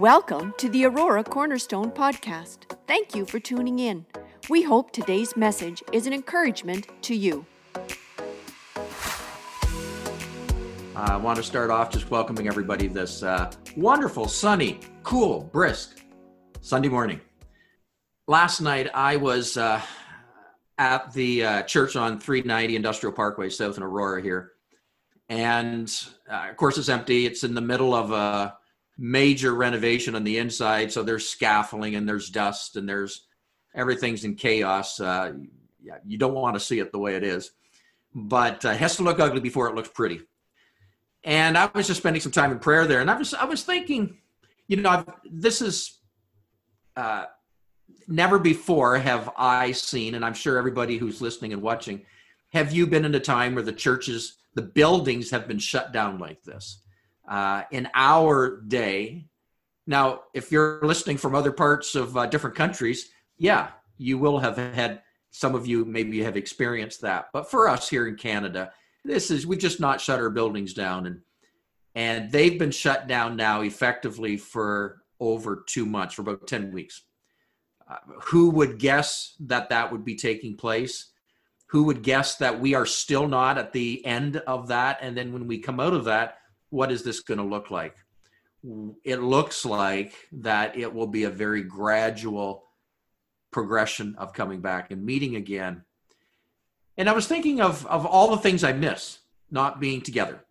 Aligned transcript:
Welcome 0.00 0.54
to 0.56 0.70
the 0.70 0.86
Aurora 0.86 1.22
Cornerstone 1.22 1.90
Podcast. 1.90 2.60
Thank 2.86 3.14
you 3.14 3.26
for 3.26 3.38
tuning 3.38 3.80
in. 3.80 4.06
We 4.48 4.62
hope 4.62 4.92
today's 4.92 5.36
message 5.36 5.82
is 5.92 6.06
an 6.06 6.14
encouragement 6.14 6.86
to 7.02 7.14
you. 7.14 7.44
I 10.96 11.16
want 11.18 11.36
to 11.36 11.42
start 11.42 11.70
off 11.70 11.90
just 11.90 12.10
welcoming 12.10 12.48
everybody 12.48 12.86
this 12.86 13.22
uh, 13.22 13.52
wonderful, 13.76 14.26
sunny, 14.26 14.80
cool, 15.02 15.42
brisk 15.52 16.00
Sunday 16.62 16.88
morning. 16.88 17.20
Last 18.26 18.62
night 18.62 18.88
I 18.94 19.16
was 19.16 19.58
uh, 19.58 19.82
at 20.78 21.12
the 21.12 21.44
uh, 21.44 21.62
church 21.64 21.94
on 21.94 22.18
390 22.18 22.74
Industrial 22.74 23.12
Parkway, 23.12 23.50
south 23.50 23.76
in 23.76 23.82
Aurora 23.82 24.22
here. 24.22 24.52
And 25.28 25.94
uh, 26.26 26.46
of 26.48 26.56
course, 26.56 26.78
it's 26.78 26.88
empty. 26.88 27.26
It's 27.26 27.44
in 27.44 27.52
the 27.52 27.60
middle 27.60 27.94
of 27.94 28.12
a 28.12 28.56
major 28.98 29.54
renovation 29.54 30.14
on 30.14 30.24
the 30.24 30.38
inside. 30.38 30.92
So 30.92 31.02
there's 31.02 31.28
scaffolding 31.28 31.94
and 31.94 32.08
there's 32.08 32.30
dust 32.30 32.76
and 32.76 32.88
there's 32.88 33.26
everything's 33.74 34.24
in 34.24 34.34
chaos. 34.34 35.00
Uh, 35.00 35.32
yeah, 35.82 35.98
you 36.06 36.18
don't 36.18 36.34
want 36.34 36.54
to 36.54 36.60
see 36.60 36.78
it 36.78 36.92
the 36.92 36.98
way 36.98 37.16
it 37.16 37.24
is, 37.24 37.52
but 38.14 38.64
uh, 38.64 38.70
it 38.70 38.78
has 38.78 38.96
to 38.96 39.02
look 39.02 39.18
ugly 39.18 39.40
before 39.40 39.68
it 39.68 39.74
looks 39.74 39.88
pretty. 39.88 40.20
And 41.24 41.56
I 41.56 41.70
was 41.74 41.86
just 41.86 42.00
spending 42.00 42.20
some 42.20 42.32
time 42.32 42.50
in 42.50 42.58
prayer 42.58 42.86
there, 42.86 43.00
and 43.00 43.10
I 43.10 43.16
was 43.16 43.34
I 43.34 43.44
was 43.44 43.62
thinking, 43.62 44.18
you 44.68 44.76
know, 44.76 44.88
I've, 44.88 45.06
this 45.30 45.60
is 45.60 45.98
uh, 46.96 47.26
never 48.08 48.38
before 48.38 48.98
have 48.98 49.30
I 49.36 49.72
seen, 49.72 50.14
and 50.14 50.24
I'm 50.24 50.34
sure 50.34 50.58
everybody 50.58 50.96
who's 50.96 51.20
listening 51.20 51.52
and 51.52 51.62
watching, 51.62 52.02
have 52.52 52.72
you 52.72 52.86
been 52.86 53.04
in 53.04 53.14
a 53.14 53.20
time 53.20 53.54
where 53.54 53.62
the 53.62 53.72
churches, 53.72 54.38
the 54.54 54.62
buildings 54.62 55.30
have 55.30 55.46
been 55.46 55.58
shut 55.58 55.92
down 55.92 56.18
like 56.18 56.42
this? 56.42 56.79
Uh, 57.30 57.62
in 57.70 57.88
our 57.94 58.60
day, 58.62 59.24
now, 59.86 60.22
if 60.34 60.50
you're 60.50 60.80
listening 60.82 61.16
from 61.16 61.34
other 61.34 61.52
parts 61.52 61.94
of 61.94 62.16
uh, 62.16 62.26
different 62.26 62.56
countries, 62.56 63.10
yeah, 63.38 63.68
you 63.98 64.18
will 64.18 64.38
have 64.40 64.56
had 64.56 65.02
some 65.30 65.54
of 65.54 65.66
you 65.66 65.84
maybe 65.84 66.22
have 66.22 66.36
experienced 66.36 67.02
that. 67.02 67.28
But 67.32 67.48
for 67.50 67.68
us 67.68 67.88
here 67.88 68.08
in 68.08 68.16
Canada, 68.16 68.72
this 69.04 69.30
is 69.30 69.46
we 69.46 69.56
just 69.56 69.80
not 69.80 70.00
shut 70.00 70.20
our 70.20 70.30
buildings 70.30 70.74
down. 70.74 71.06
And 71.06 71.20
and 71.94 72.30
they've 72.30 72.58
been 72.58 72.70
shut 72.70 73.08
down 73.08 73.36
now 73.36 73.62
effectively 73.62 74.36
for 74.36 75.02
over 75.18 75.64
two 75.66 75.86
months 75.86 76.14
for 76.14 76.22
about 76.22 76.46
10 76.46 76.72
weeks. 76.72 77.02
Uh, 77.88 77.96
who 78.22 78.50
would 78.50 78.78
guess 78.78 79.34
that 79.40 79.70
that 79.70 79.90
would 79.90 80.04
be 80.04 80.14
taking 80.14 80.56
place? 80.56 81.10
Who 81.66 81.84
would 81.84 82.02
guess 82.02 82.36
that 82.36 82.60
we 82.60 82.74
are 82.74 82.86
still 82.86 83.26
not 83.26 83.58
at 83.58 83.72
the 83.72 84.04
end 84.06 84.36
of 84.36 84.68
that? 84.68 84.98
And 85.00 85.16
then 85.16 85.32
when 85.32 85.46
we 85.46 85.58
come 85.58 85.80
out 85.80 85.92
of 85.92 86.04
that 86.04 86.38
what 86.70 86.90
is 86.90 87.02
this 87.02 87.20
going 87.20 87.38
to 87.38 87.44
look 87.44 87.70
like? 87.70 87.96
It 89.04 89.20
looks 89.20 89.64
like 89.64 90.14
that 90.32 90.76
it 90.76 90.92
will 90.92 91.06
be 91.06 91.24
a 91.24 91.30
very 91.30 91.62
gradual 91.62 92.64
progression 93.50 94.14
of 94.18 94.32
coming 94.32 94.60
back 94.60 94.90
and 94.90 95.04
meeting 95.04 95.36
again. 95.36 95.82
And 96.96 97.08
i 97.08 97.12
was 97.12 97.26
thinking 97.26 97.60
of 97.60 97.86
of 97.86 98.04
all 98.06 98.30
the 98.30 98.36
things 98.36 98.62
i 98.62 98.72
miss 98.72 99.18
not 99.50 99.80
being 99.80 100.00
together. 100.00 100.44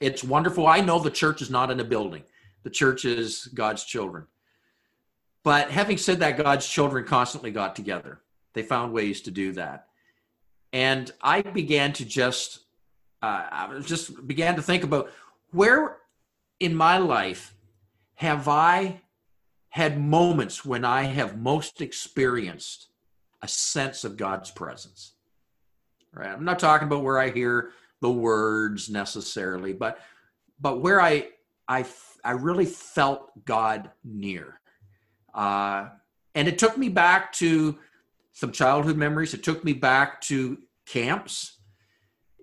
It's 0.00 0.24
wonderful. 0.24 0.66
I 0.66 0.80
know 0.80 0.98
the 0.98 1.10
church 1.10 1.42
is 1.42 1.50
not 1.50 1.70
in 1.70 1.80
a 1.80 1.84
building. 1.84 2.22
The 2.62 2.70
church 2.70 3.04
is 3.04 3.46
god's 3.48 3.84
children. 3.84 4.26
But 5.46 5.70
having 5.70 5.96
said 5.96 6.18
that, 6.18 6.38
God's 6.38 6.66
children 6.66 7.04
constantly 7.04 7.52
got 7.52 7.76
together. 7.76 8.20
They 8.52 8.64
found 8.64 8.92
ways 8.92 9.20
to 9.20 9.30
do 9.30 9.52
that. 9.52 9.86
And 10.72 11.08
I 11.22 11.42
began 11.42 11.92
to 11.92 12.04
just, 12.04 12.64
uh, 13.22 13.44
I 13.52 13.80
just 13.84 14.26
began 14.26 14.56
to 14.56 14.62
think 14.62 14.82
about 14.82 15.08
where 15.56 15.96
in 16.60 16.74
my 16.74 16.98
life 16.98 17.54
have 18.16 18.46
I 18.46 19.00
had 19.70 20.00
moments 20.00 20.64
when 20.64 20.84
I 20.84 21.04
have 21.04 21.38
most 21.38 21.80
experienced 21.80 22.88
a 23.42 23.48
sense 23.48 24.04
of 24.04 24.16
God's 24.16 24.50
presence. 24.50 25.12
Right? 26.12 26.28
I'm 26.28 26.44
not 26.44 26.58
talking 26.58 26.86
about 26.86 27.04
where 27.04 27.18
I 27.18 27.30
hear 27.30 27.70
the 28.00 28.10
words 28.10 28.88
necessarily, 28.88 29.72
but 29.72 29.98
but 30.60 30.80
where 30.80 31.00
I 31.00 31.28
I 31.68 31.84
I 32.24 32.32
really 32.32 32.66
felt 32.66 33.44
God 33.44 33.90
near. 34.04 34.60
Uh, 35.34 35.88
and 36.34 36.48
it 36.48 36.58
took 36.58 36.76
me 36.78 36.88
back 36.88 37.32
to 37.34 37.78
some 38.32 38.52
childhood 38.52 38.96
memories. 38.96 39.34
It 39.34 39.42
took 39.42 39.64
me 39.64 39.72
back 39.72 40.20
to 40.22 40.58
camps. 40.86 41.55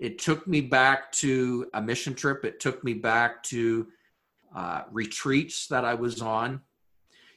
It 0.03 0.19
took 0.19 0.45
me 0.45 0.59
back 0.59 1.13
to 1.13 1.69
a 1.73 1.81
mission 1.81 2.13
trip. 2.13 2.43
It 2.43 2.59
took 2.59 2.83
me 2.83 2.93
back 2.93 3.41
to 3.43 3.87
uh, 4.53 4.81
retreats 4.91 5.67
that 5.67 5.85
I 5.85 5.93
was 5.93 6.21
on. 6.21 6.59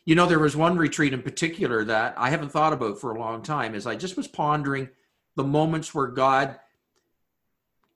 You 0.05 0.17
know, 0.17 0.27
there 0.27 0.41
was 0.41 0.57
one 0.57 0.77
retreat 0.77 1.15
in 1.15 1.23
particular 1.23 1.85
that 1.85 2.15
I 2.17 2.29
haven't 2.29 2.51
thought 2.51 2.73
about 2.73 3.01
for 3.01 3.15
a 3.15 3.21
long 3.21 3.43
time 3.43 3.77
as 3.77 3.87
I 3.87 3.95
just 3.95 4.17
was 4.17 4.27
pondering 4.27 4.89
the 5.37 5.45
moments 5.45 5.95
where 5.95 6.09
God 6.09 6.59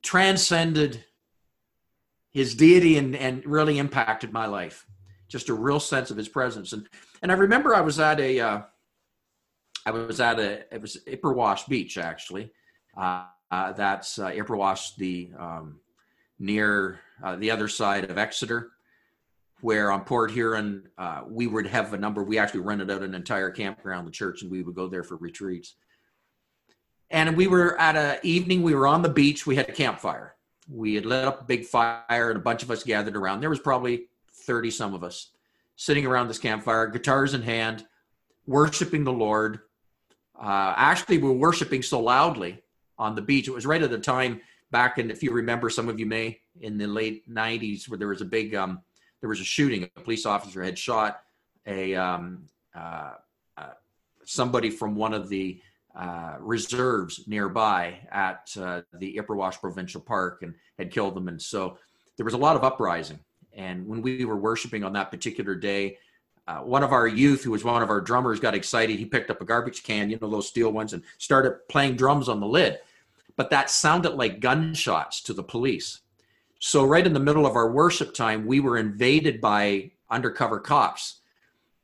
transcended 0.05 1.05
his 2.31 2.55
deity 2.55 2.97
and, 2.97 3.17
and 3.17 3.45
really 3.45 3.77
impacted 3.79 4.33
my 4.33 4.47
life. 4.47 4.87
Just 5.27 5.49
a 5.49 5.55
real 5.55 5.81
sense 5.81 6.13
of 6.13 6.17
his 6.17 6.29
presence. 6.29 6.73
And 6.73 6.89
and 7.23 7.33
I 7.33 7.35
remember 7.35 7.75
I 7.75 7.81
was 7.81 7.99
at 7.99 8.21
a, 8.21 8.39
uh, 8.39 8.61
I 9.85 9.91
was 9.91 10.21
at 10.21 10.39
a, 10.39 10.73
it 10.73 10.81
was 10.81 10.99
Ipperwash 11.09 11.67
Beach 11.69 11.99
actually. 11.99 12.53
Uh, 12.97 13.25
uh, 13.51 13.73
that's 13.73 14.19
uh, 14.19 14.31
Ipperwash, 14.31 14.97
the 14.97 15.31
um, 15.39 15.81
near 16.39 17.01
uh, 17.23 17.37
the 17.37 17.51
other 17.51 17.69
side 17.69 18.11
of 18.11 18.19
Exeter, 18.19 18.71
where 19.61 19.91
on 19.91 20.05
Port 20.05 20.31
Huron 20.31 20.89
uh, 20.97 21.23
we 21.29 21.47
would 21.47 21.67
have 21.67 21.93
a 21.93 21.99
number. 21.99 22.23
We 22.23 22.39
actually 22.39 22.61
rented 22.61 22.91
out 22.91 23.03
an 23.03 23.15
entire 23.15 23.51
campground, 23.51 24.07
the 24.07 24.13
church, 24.13 24.43
and 24.43 24.51
we 24.51 24.63
would 24.63 24.75
go 24.75 24.89
there 24.89 25.03
for 25.03 25.17
retreats. 25.17 25.75
And 27.11 27.37
we 27.37 27.49
were 27.49 27.79
at 27.81 27.97
a 27.97 28.25
evening. 28.25 28.63
We 28.63 28.75
were 28.75 28.87
on 28.87 29.03
the 29.03 29.09
beach. 29.09 29.47
We 29.47 29.57
had 29.57 29.69
a 29.69 29.73
campfire. 29.73 30.37
We 30.69 30.95
had 30.95 31.05
lit 31.05 31.25
up 31.25 31.41
a 31.41 31.45
big 31.45 31.65
fire, 31.65 32.31
and 32.31 32.37
a 32.37 32.43
bunch 32.43 32.63
of 32.63 32.71
us 32.71 32.85
gathered 32.85 33.17
around. 33.17 33.41
There 33.41 33.51
was 33.51 33.59
probably 33.59 34.07
thirty 34.47 34.71
some 34.71 34.95
of 34.95 35.03
us 35.03 35.33
sitting 35.75 36.07
around 36.07 36.29
this 36.29 36.39
campfire, 36.39 36.87
guitars 36.87 37.35
in 37.35 37.43
hand, 37.43 37.85
worshiping 38.47 39.03
the 39.03 39.13
Lord. 39.13 39.61
Uh, 40.41 40.75
actually, 40.77 41.19
we 41.19 41.29
were 41.29 41.35
worshiping 41.35 41.83
so 41.83 42.01
loudly 42.01 42.63
on 43.01 43.15
the 43.15 43.23
beach. 43.23 43.49
It 43.49 43.55
was 43.55 43.67
right 43.67 43.83
at 43.83 43.91
the 43.91 43.99
time 43.99 44.41
back 44.71 44.99
in, 44.99 45.11
if 45.11 45.23
you 45.23 45.33
remember, 45.33 45.71
some 45.71 45.89
of 45.89 45.99
you 45.99 46.07
may, 46.07 46.39
in 46.61 46.79
the 46.79 46.87
late 46.87 47.29
90s, 47.29 47.89
where 47.89 47.99
there 47.99 48.09
was 48.09 48.21
a 48.21 48.27
big, 48.27 48.55
um, 48.55 48.81
there 49.21 49.29
was 49.29 49.41
a 49.41 49.45
shooting. 49.45 49.85
A 49.85 50.01
police 50.01 50.27
officer 50.27 50.63
had 50.63 50.79
shot 50.79 51.23
a 51.67 51.95
um, 51.95 52.45
uh, 52.75 53.13
uh, 53.57 53.71
somebody 54.25 54.71
from 54.71 54.95
one 54.95 55.15
of 55.15 55.29
the 55.29 55.61
uh, 55.95 56.37
reserves 56.39 57.27
nearby 57.27 57.99
at 58.13 58.49
uh, 58.61 58.83
the 58.95 59.17
Ipperwash 59.17 59.61
Provincial 59.61 60.01
Park 60.01 60.43
and 60.43 60.55
had 60.79 60.93
killed 60.93 61.15
them. 61.15 61.29
And 61.29 61.41
so 61.41 61.79
there 62.17 62.25
was 62.25 62.35
a 62.35 62.39
lot 62.39 62.57
of 62.57 62.65
uprising. 62.65 63.19
And 63.53 63.87
when 63.87 64.01
we 64.01 64.25
were 64.25 64.37
worshiping 64.37 64.85
on 64.85 64.93
that 64.93 65.11
particular 65.11 65.55
day, 65.55 65.99
uh, 66.47 66.59
one 66.59 66.83
of 66.83 66.93
our 66.93 67.07
youth, 67.07 67.45
who 67.45 67.51
was 67.51 67.65
one 67.65 67.83
of 67.83 67.91
our 67.91 68.01
drummers, 68.01 68.41
got 68.41 68.55
excited. 68.55 68.99
He 68.99 69.05
picked 69.05 69.31
up 69.31 69.41
a 69.41 69.45
garbage 69.45 69.83
can, 69.83 70.11
you 70.11 70.19
know, 70.21 70.29
those 70.29 70.49
steel 70.49 70.71
ones, 70.71 70.93
and 70.93 71.03
started 71.19 71.69
playing 71.69 71.97
drums 71.97 72.29
on 72.29 72.41
the 72.41 72.47
lid. 72.47 72.79
But 73.37 73.51
that 73.51 73.71
sounded 73.71 74.15
like 74.15 74.41
gunshots 74.41 75.23
to 75.23 75.33
the 75.33 75.43
police. 75.43 76.01
So, 76.59 76.85
right 76.85 77.07
in 77.07 77.15
the 77.15 77.21
middle 77.21 77.47
of 77.47 77.57
our 77.57 77.71
worship 77.71 78.15
time, 78.15 78.47
we 78.47 78.61
were 78.61 78.77
invaded 78.77 79.41
by 79.41 79.93
undercover 80.11 80.61
cops. 80.61 81.21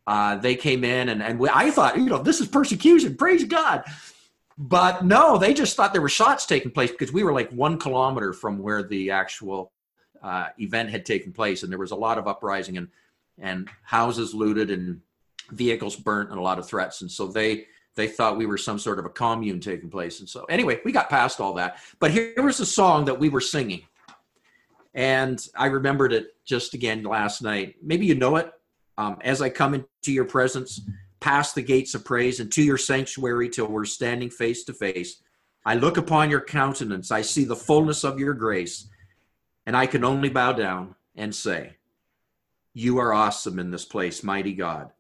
Uh, 0.07 0.37
they 0.37 0.55
came 0.55 0.85
in, 0.85 1.09
and, 1.09 1.23
and 1.23 1.39
we, 1.39 1.49
I 1.53 1.71
thought, 1.71 1.97
you 1.97 2.05
know, 2.05 2.23
this 2.23 2.41
is 2.41 2.47
persecution, 2.47 3.17
praise 3.17 3.45
God. 3.45 3.85
But 4.59 5.05
no, 5.05 5.39
they 5.39 5.53
just 5.53 5.77
thought 5.77 5.93
there 5.93 6.03
were 6.03 6.09
shots 6.09 6.47
taking 6.47 6.71
place 6.71 6.91
because 6.91 7.13
we 7.13 7.25
were 7.25 7.33
like 7.33 7.51
one 7.51 7.79
kilometer 7.79 8.33
from 8.33 8.59
where 8.59 8.83
the 8.83 9.11
actual 9.11 9.73
uh, 10.23 10.49
event 10.59 10.91
had 10.91 11.05
taken 11.05 11.33
place, 11.33 11.63
and 11.63 11.73
there 11.73 11.79
was 11.79 11.91
a 11.91 11.97
lot 11.97 12.19
of 12.19 12.27
uprising 12.27 12.77
and 12.77 12.89
and 13.39 13.69
houses 13.83 14.35
looted 14.35 14.71
and 14.71 15.01
vehicles 15.51 15.97
burnt 15.97 16.31
and 16.31 16.39
a 16.39 16.43
lot 16.43 16.59
of 16.59 16.67
threats. 16.67 17.03
And 17.03 17.11
so 17.11 17.27
they 17.27 17.67
they 17.97 18.07
thought 18.09 18.37
we 18.37 18.47
were 18.47 18.59
some 18.59 18.79
sort 18.79 18.99
of 18.99 19.05
a 19.05 19.11
commune 19.11 19.61
taking 19.61 19.91
place. 19.91 20.21
And 20.21 20.29
so 20.29 20.45
anyway, 20.45 20.81
we 20.85 20.93
got 20.93 21.11
past 21.11 21.41
all 21.41 21.55
that. 21.55 21.79
But 21.99 22.11
here 22.11 22.35
was 22.39 22.61
a 22.61 22.67
song 22.67 23.07
that 23.07 23.19
we 23.19 23.29
were 23.29 23.41
singing, 23.41 23.83
and 24.95 25.45
I 25.57 25.67
remembered 25.67 26.13
it 26.13 26.29
just 26.45 26.75
again 26.75 27.03
last 27.03 27.43
night. 27.43 27.77
Maybe 27.83 28.07
you 28.07 28.15
know 28.15 28.37
it. 28.37 28.53
Um, 28.99 29.19
As 29.23 29.43
I 29.43 29.51
come 29.51 29.75
into 29.75 30.13
your 30.13 30.25
presence, 30.25 30.81
past 31.21 31.55
the 31.55 31.63
gates 31.63 31.95
of 31.95 32.05
praise, 32.05 32.41
and 32.41 32.53
to 32.53 32.63
your 32.63 32.79
sanctuary 32.79 33.49
till 33.49 33.67
we're 33.67 33.85
standing 33.85 34.31
face 34.31 34.65
to 34.65 34.73
face. 34.73 35.23
I 35.65 35.75
look 35.75 35.97
upon 35.97 36.31
your 36.31 36.43
countenance, 36.43 37.11
I 37.11 37.23
see 37.23 37.45
the 37.45 37.57
fullness 37.57 38.05
of 38.05 38.21
your 38.21 38.35
grace 38.35 38.89
and 39.67 39.77
I 39.77 39.87
can 39.87 40.05
only 40.05 40.29
bow 40.29 40.53
down 40.53 40.95
and 41.17 41.35
say, 41.35 41.77
You 42.73 42.99
are 42.99 43.13
awesome 43.13 43.59
in 43.59 43.71
this 43.71 43.85
place, 43.85 44.23
mighty 44.23 44.55
God. 44.55 44.93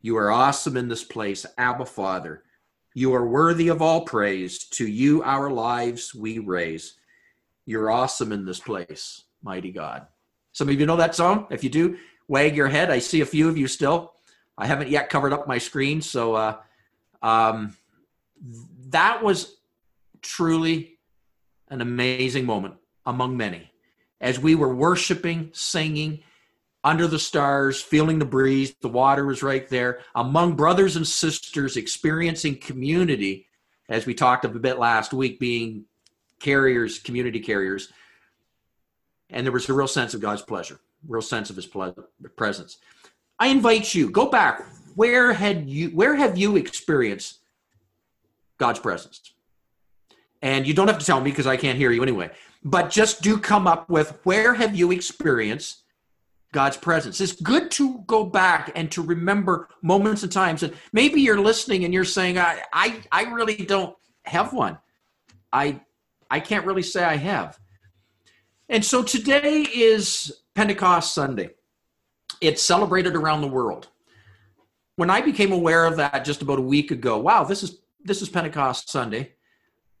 You 0.00 0.16
are 0.16 0.30
awesome 0.30 0.76
in 0.76 0.88
this 0.88 1.04
place, 1.04 1.46
Abba 1.58 1.84
Father. 1.84 2.42
You 2.94 3.14
are 3.14 3.26
worthy 3.26 3.68
of 3.68 3.82
all 3.82 4.02
praise. 4.02 4.64
To 4.70 4.86
you, 4.86 5.22
our 5.22 5.50
lives 5.50 6.14
we 6.14 6.38
raise. 6.38 6.94
You're 7.66 7.90
awesome 7.90 8.30
in 8.30 8.44
this 8.44 8.60
place, 8.60 9.24
mighty 9.42 9.72
God. 9.72 10.06
Some 10.52 10.68
of 10.68 10.78
you 10.78 10.86
know 10.86 10.96
that 10.96 11.16
song. 11.16 11.48
If 11.50 11.64
you 11.64 11.70
do, 11.70 11.98
wag 12.28 12.56
your 12.56 12.68
head. 12.68 12.90
I 12.90 13.00
see 13.00 13.20
a 13.20 13.26
few 13.26 13.48
of 13.48 13.58
you 13.58 13.66
still. 13.66 14.12
I 14.56 14.66
haven't 14.66 14.90
yet 14.90 15.10
covered 15.10 15.32
up 15.32 15.48
my 15.48 15.58
screen, 15.58 16.00
so 16.00 16.34
uh, 16.34 16.56
um, 17.20 17.76
that 18.90 19.24
was 19.24 19.56
truly 20.22 20.98
an 21.68 21.80
amazing 21.80 22.46
moment 22.46 22.74
among 23.04 23.36
many 23.36 23.72
as 24.20 24.38
we 24.38 24.54
were 24.54 24.72
worshiping, 24.72 25.50
singing 25.52 26.22
under 26.84 27.06
the 27.06 27.18
stars, 27.18 27.80
feeling 27.80 28.18
the 28.18 28.24
breeze. 28.26 28.74
The 28.80 28.88
water 28.88 29.24
was 29.24 29.42
right 29.42 29.66
there 29.68 30.00
among 30.14 30.54
brothers 30.54 30.96
and 30.96 31.06
sisters, 31.06 31.76
experiencing 31.76 32.58
community, 32.58 33.48
as 33.88 34.06
we 34.06 34.14
talked 34.14 34.44
of 34.44 34.54
a 34.54 34.60
bit 34.60 34.78
last 34.78 35.12
week, 35.12 35.40
being 35.40 35.86
carriers, 36.40 36.98
community 36.98 37.40
carriers. 37.40 37.90
And 39.30 39.46
there 39.46 39.52
was 39.52 39.68
a 39.68 39.72
real 39.72 39.88
sense 39.88 40.12
of 40.12 40.20
God's 40.20 40.42
pleasure, 40.42 40.78
real 41.08 41.22
sense 41.22 41.48
of 41.48 41.56
His 41.56 41.66
presence. 42.36 42.76
I 43.38 43.48
invite 43.48 43.94
you 43.94 44.10
go 44.10 44.28
back. 44.28 44.62
Where 44.94 45.32
had 45.32 45.68
you? 45.68 45.88
Where 45.88 46.14
have 46.14 46.38
you 46.38 46.56
experienced 46.56 47.40
God's 48.58 48.78
presence? 48.78 49.32
And 50.42 50.66
you 50.66 50.74
don't 50.74 50.88
have 50.88 50.98
to 50.98 51.06
tell 51.06 51.20
me 51.20 51.30
because 51.30 51.46
I 51.46 51.56
can't 51.56 51.78
hear 51.78 51.90
you 51.90 52.02
anyway. 52.02 52.30
But 52.62 52.90
just 52.90 53.22
do 53.22 53.38
come 53.38 53.66
up 53.66 53.88
with 53.88 54.18
where 54.24 54.54
have 54.54 54.76
you 54.76 54.92
experienced 54.92 55.83
God's 56.54 56.76
presence. 56.78 57.20
It's 57.20 57.32
good 57.32 57.70
to 57.72 57.98
go 58.06 58.24
back 58.24 58.70
and 58.74 58.90
to 58.92 59.02
remember 59.02 59.68
moments 59.82 60.22
and 60.22 60.32
times. 60.32 60.62
And 60.62 60.72
maybe 60.92 61.20
you're 61.20 61.40
listening 61.40 61.84
and 61.84 61.92
you're 61.92 62.04
saying, 62.04 62.38
I, 62.38 62.62
I, 62.72 63.02
I 63.12 63.24
really 63.24 63.56
don't 63.56 63.94
have 64.24 64.54
one. 64.54 64.78
I, 65.52 65.80
I 66.30 66.40
can't 66.40 66.64
really 66.64 66.82
say 66.82 67.04
I 67.04 67.16
have. 67.16 67.58
And 68.68 68.84
so 68.84 69.02
today 69.02 69.62
is 69.62 70.32
Pentecost 70.54 71.12
Sunday. 71.12 71.50
It's 72.40 72.62
celebrated 72.62 73.16
around 73.16 73.42
the 73.42 73.48
world. 73.48 73.88
When 74.96 75.10
I 75.10 75.20
became 75.20 75.52
aware 75.52 75.84
of 75.84 75.96
that 75.96 76.24
just 76.24 76.40
about 76.40 76.60
a 76.60 76.62
week 76.62 76.92
ago, 76.92 77.18
wow, 77.18 77.44
this 77.44 77.62
is 77.62 77.80
this 78.04 78.22
is 78.22 78.28
Pentecost 78.28 78.90
Sunday. 78.90 79.32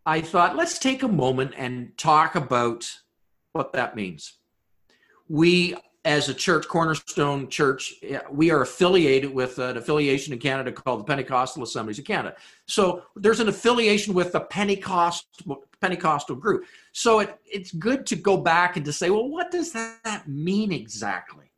I 0.06 0.20
thought, 0.20 0.56
let's 0.56 0.78
take 0.78 1.02
a 1.02 1.08
moment 1.08 1.54
and 1.56 1.96
talk 1.96 2.36
about 2.36 2.88
what 3.52 3.72
that 3.72 3.96
means. 3.96 4.34
We 5.28 5.74
as 6.04 6.28
a 6.28 6.34
church, 6.34 6.68
Cornerstone 6.68 7.48
Church, 7.48 7.94
we 8.30 8.50
are 8.50 8.60
affiliated 8.60 9.32
with 9.32 9.58
an 9.58 9.78
affiliation 9.78 10.34
in 10.34 10.38
Canada 10.38 10.70
called 10.70 11.00
the 11.00 11.04
Pentecostal 11.04 11.62
Assemblies 11.62 11.98
of 11.98 12.04
Canada. 12.04 12.36
So 12.66 13.04
there's 13.16 13.40
an 13.40 13.48
affiliation 13.48 14.12
with 14.12 14.32
the 14.32 14.40
Pentecost, 14.40 15.26
Pentecostal 15.80 16.36
group. 16.36 16.64
So 16.92 17.20
it, 17.20 17.38
it's 17.46 17.72
good 17.72 18.04
to 18.06 18.16
go 18.16 18.36
back 18.36 18.76
and 18.76 18.84
to 18.84 18.92
say, 18.92 19.08
well, 19.08 19.28
what 19.28 19.50
does 19.50 19.72
that 19.72 20.28
mean 20.28 20.72
exactly? 20.72 21.50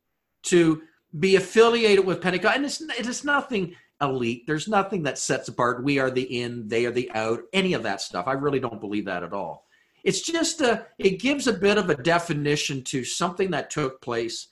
To 0.43 0.81
be 1.19 1.35
affiliated 1.35 2.05
with 2.05 2.21
Pentecost, 2.21 2.55
and 2.55 2.65
it's, 2.65 2.81
it 2.81 3.05
is 3.05 3.25
nothing 3.25 3.75
elite. 4.01 4.45
There's 4.47 4.67
nothing 4.67 5.03
that 5.03 5.17
sets 5.17 5.49
apart. 5.49 5.83
We 5.83 5.99
are 5.99 6.11
the 6.11 6.41
in, 6.41 6.67
they 6.67 6.85
are 6.85 6.91
the 6.91 7.11
out, 7.11 7.41
any 7.51 7.73
of 7.73 7.83
that 7.83 7.99
stuff. 7.99 8.27
I 8.27 8.33
really 8.33 8.59
don't 8.59 8.79
believe 8.79 9.05
that 9.05 9.23
at 9.23 9.33
all. 9.33 9.66
It's 10.07 10.21
just 10.21 10.61
a, 10.61 10.85
it 10.97 11.19
gives 11.19 11.47
a 11.47 11.53
bit 11.53 11.77
of 11.77 11.89
a 11.89 12.01
definition 12.01 12.81
to 12.85 13.03
something 13.03 13.51
that 13.51 13.69
took 13.69 14.01
place 14.01 14.47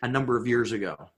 a 0.00 0.08
number 0.08 0.34
of 0.34 0.46
years 0.46 0.72
ago. 0.72 1.10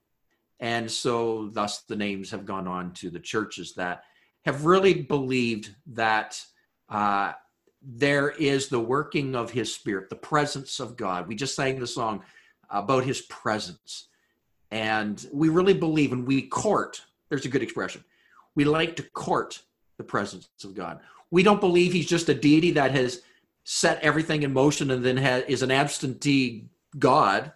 And 0.58 0.90
so, 0.90 1.50
thus, 1.52 1.82
the 1.82 1.94
names 1.94 2.32
have 2.32 2.44
gone 2.44 2.66
on 2.66 2.92
to 2.94 3.10
the 3.10 3.20
churches 3.20 3.74
that 3.74 4.02
have 4.44 4.64
really 4.64 5.02
believed 5.02 5.72
that 5.86 6.44
uh, 6.88 7.34
there 7.80 8.30
is 8.30 8.66
the 8.66 8.80
working 8.80 9.36
of 9.36 9.52
His 9.52 9.72
Spirit, 9.72 10.10
the 10.10 10.16
presence 10.16 10.80
of 10.80 10.96
God. 10.96 11.28
We 11.28 11.36
just 11.36 11.54
sang 11.54 11.78
the 11.78 11.86
song 11.86 12.24
about 12.70 13.04
His 13.04 13.22
presence. 13.22 14.08
And 14.72 15.24
we 15.32 15.48
really 15.48 15.74
believe, 15.74 16.10
and 16.10 16.26
we 16.26 16.42
court, 16.42 17.02
there's 17.28 17.46
a 17.46 17.48
good 17.48 17.62
expression, 17.62 18.02
we 18.56 18.64
like 18.64 18.96
to 18.96 19.04
court 19.10 19.62
the 19.96 20.02
presence 20.02 20.48
of 20.64 20.74
God. 20.74 20.98
We 21.30 21.44
don't 21.44 21.60
believe 21.60 21.92
He's 21.92 22.08
just 22.08 22.28
a 22.28 22.34
deity 22.34 22.72
that 22.72 22.90
has 22.90 23.22
set 23.72 24.02
everything 24.02 24.42
in 24.42 24.52
motion 24.52 24.90
and 24.90 25.04
then 25.04 25.16
is 25.46 25.62
an 25.62 25.70
absentee 25.70 26.68
God. 26.98 27.52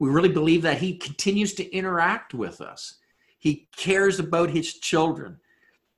We 0.00 0.10
really 0.10 0.28
believe 0.28 0.62
that 0.62 0.78
He 0.78 0.96
continues 0.96 1.54
to 1.54 1.72
interact 1.72 2.34
with 2.34 2.60
us. 2.60 2.96
He 3.38 3.68
cares 3.76 4.18
about 4.18 4.50
His 4.50 4.80
children. 4.80 5.38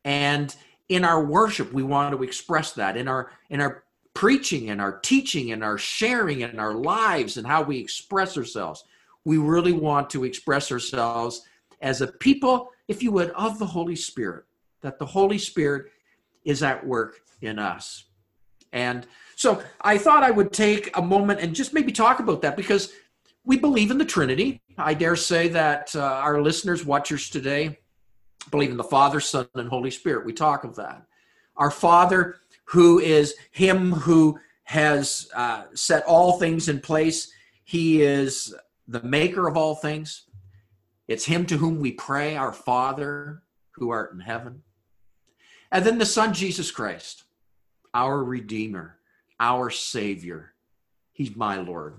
And 0.04 0.54
in 0.90 1.06
our 1.06 1.24
worship, 1.24 1.72
we 1.72 1.82
want 1.82 2.14
to 2.14 2.22
express 2.22 2.72
that. 2.72 2.98
In 2.98 3.08
our 3.08 3.30
in 3.48 3.62
our 3.62 3.84
preaching 4.12 4.68
and 4.68 4.78
our 4.78 4.98
teaching 5.00 5.52
and 5.52 5.64
our 5.64 5.78
sharing 5.78 6.42
and 6.42 6.60
our 6.60 6.74
lives 6.74 7.38
and 7.38 7.46
how 7.46 7.62
we 7.62 7.78
express 7.78 8.36
ourselves, 8.36 8.84
we 9.24 9.38
really 9.38 9.72
want 9.72 10.10
to 10.10 10.24
express 10.24 10.70
ourselves 10.70 11.46
as 11.80 12.02
a 12.02 12.08
people, 12.08 12.72
if 12.88 13.02
you 13.02 13.10
would, 13.10 13.30
of 13.30 13.58
the 13.58 13.64
Holy 13.64 13.96
Spirit. 13.96 14.44
That 14.82 14.98
the 14.98 15.06
Holy 15.06 15.38
Spirit 15.38 15.92
is 16.44 16.62
at 16.62 16.86
work 16.86 17.22
in 17.40 17.58
us. 17.58 18.04
And 18.70 19.06
so 19.36 19.62
I 19.82 19.98
thought 19.98 20.24
I 20.24 20.30
would 20.30 20.50
take 20.50 20.96
a 20.96 21.02
moment 21.02 21.40
and 21.40 21.54
just 21.54 21.74
maybe 21.74 21.92
talk 21.92 22.20
about 22.20 22.40
that 22.40 22.56
because 22.56 22.92
we 23.44 23.58
believe 23.58 23.90
in 23.90 23.98
the 23.98 24.04
Trinity. 24.04 24.62
I 24.78 24.94
dare 24.94 25.14
say 25.14 25.48
that 25.48 25.94
uh, 25.94 26.00
our 26.00 26.40
listeners, 26.40 26.86
watchers 26.86 27.28
today, 27.28 27.78
believe 28.50 28.70
in 28.70 28.78
the 28.78 28.84
Father, 28.84 29.20
Son, 29.20 29.46
and 29.54 29.68
Holy 29.68 29.90
Spirit. 29.90 30.24
We 30.24 30.32
talk 30.32 30.64
of 30.64 30.74
that. 30.76 31.02
Our 31.58 31.70
Father, 31.70 32.38
who 32.64 32.98
is 32.98 33.34
Him 33.50 33.92
who 33.92 34.40
has 34.64 35.28
uh, 35.34 35.64
set 35.74 36.04
all 36.06 36.38
things 36.38 36.70
in 36.70 36.80
place, 36.80 37.30
He 37.62 38.00
is 38.00 38.54
the 38.88 39.02
maker 39.02 39.46
of 39.46 39.56
all 39.58 39.74
things. 39.74 40.22
It's 41.08 41.26
Him 41.26 41.44
to 41.46 41.58
whom 41.58 41.78
we 41.78 41.92
pray, 41.92 42.36
our 42.36 42.54
Father 42.54 43.42
who 43.72 43.90
art 43.90 44.14
in 44.14 44.20
heaven. 44.20 44.62
And 45.70 45.84
then 45.84 45.98
the 45.98 46.06
Son, 46.06 46.32
Jesus 46.32 46.70
Christ, 46.70 47.24
our 47.92 48.24
Redeemer 48.24 48.95
our 49.40 49.70
Savior. 49.70 50.52
He's 51.12 51.34
my 51.34 51.56
Lord. 51.56 51.94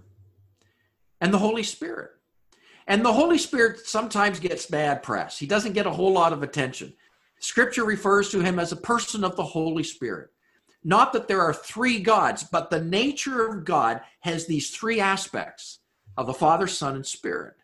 And 1.20 1.34
the 1.34 1.40
Holy 1.40 1.64
Spirit. 1.64 2.12
And 2.88 3.04
the 3.04 3.14
Holy 3.14 3.38
Spirit 3.38 3.80
sometimes 3.86 4.40
gets 4.40 4.66
bad 4.66 5.04
press. 5.04 5.38
He 5.38 5.46
doesn't 5.46 5.74
get 5.74 5.88
a 5.88 5.92
whole 5.92 6.14
lot 6.14 6.34
of 6.34 6.44
attention. 6.44 6.94
Scripture 7.40 7.84
refers 7.84 8.30
to 8.30 8.40
him 8.40 8.60
as 8.60 8.72
a 8.72 8.78
person 8.78 9.24
of 9.24 9.36
the 9.36 9.44
Holy 9.44 9.84
Spirit. 9.84 10.30
Not 10.84 11.14
that 11.14 11.28
there 11.28 11.42
are 11.42 11.54
three 11.54 12.00
gods, 12.00 12.44
but 12.44 12.70
the 12.70 12.84
nature 12.84 13.46
of 13.46 13.66
God 13.66 14.02
has 14.22 14.46
these 14.46 14.70
three 14.70 15.00
aspects 15.00 15.80
of 16.16 16.28
the 16.28 16.34
Father, 16.34 16.68
Son, 16.68 16.96
and 16.96 17.06
Spirit. 17.06 17.56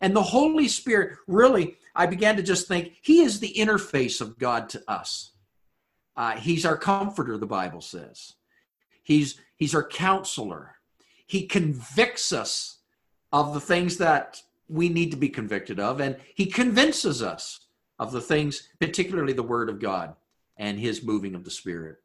And 0.00 0.16
the 0.16 0.22
Holy 0.22 0.66
Spirit, 0.66 1.18
really, 1.26 1.76
I 1.94 2.06
began 2.06 2.36
to 2.36 2.42
just 2.42 2.66
think, 2.66 2.94
He 3.02 3.20
is 3.20 3.40
the 3.40 3.52
interface 3.52 4.20
of 4.20 4.38
God 4.38 4.70
to 4.70 4.82
us. 4.88 5.32
Uh, 6.16 6.36
he's 6.36 6.66
our 6.66 6.76
comforter, 6.76 7.38
the 7.38 7.46
Bible 7.46 7.80
says. 7.80 8.34
He's 9.02 9.40
he's 9.56 9.74
our 9.74 9.86
counselor. 9.86 10.76
He 11.26 11.46
convicts 11.46 12.32
us 12.32 12.78
of 13.32 13.54
the 13.54 13.60
things 13.60 13.98
that 13.98 14.42
we 14.68 14.88
need 14.88 15.10
to 15.10 15.16
be 15.16 15.28
convicted 15.28 15.80
of 15.80 16.00
and 16.00 16.16
he 16.34 16.46
convinces 16.46 17.22
us 17.22 17.66
of 17.98 18.12
the 18.12 18.20
things 18.20 18.68
particularly 18.80 19.32
the 19.32 19.42
word 19.42 19.68
of 19.68 19.80
God 19.80 20.14
and 20.56 20.78
his 20.78 21.02
moving 21.02 21.34
of 21.34 21.44
the 21.44 21.50
spirit. 21.50 21.96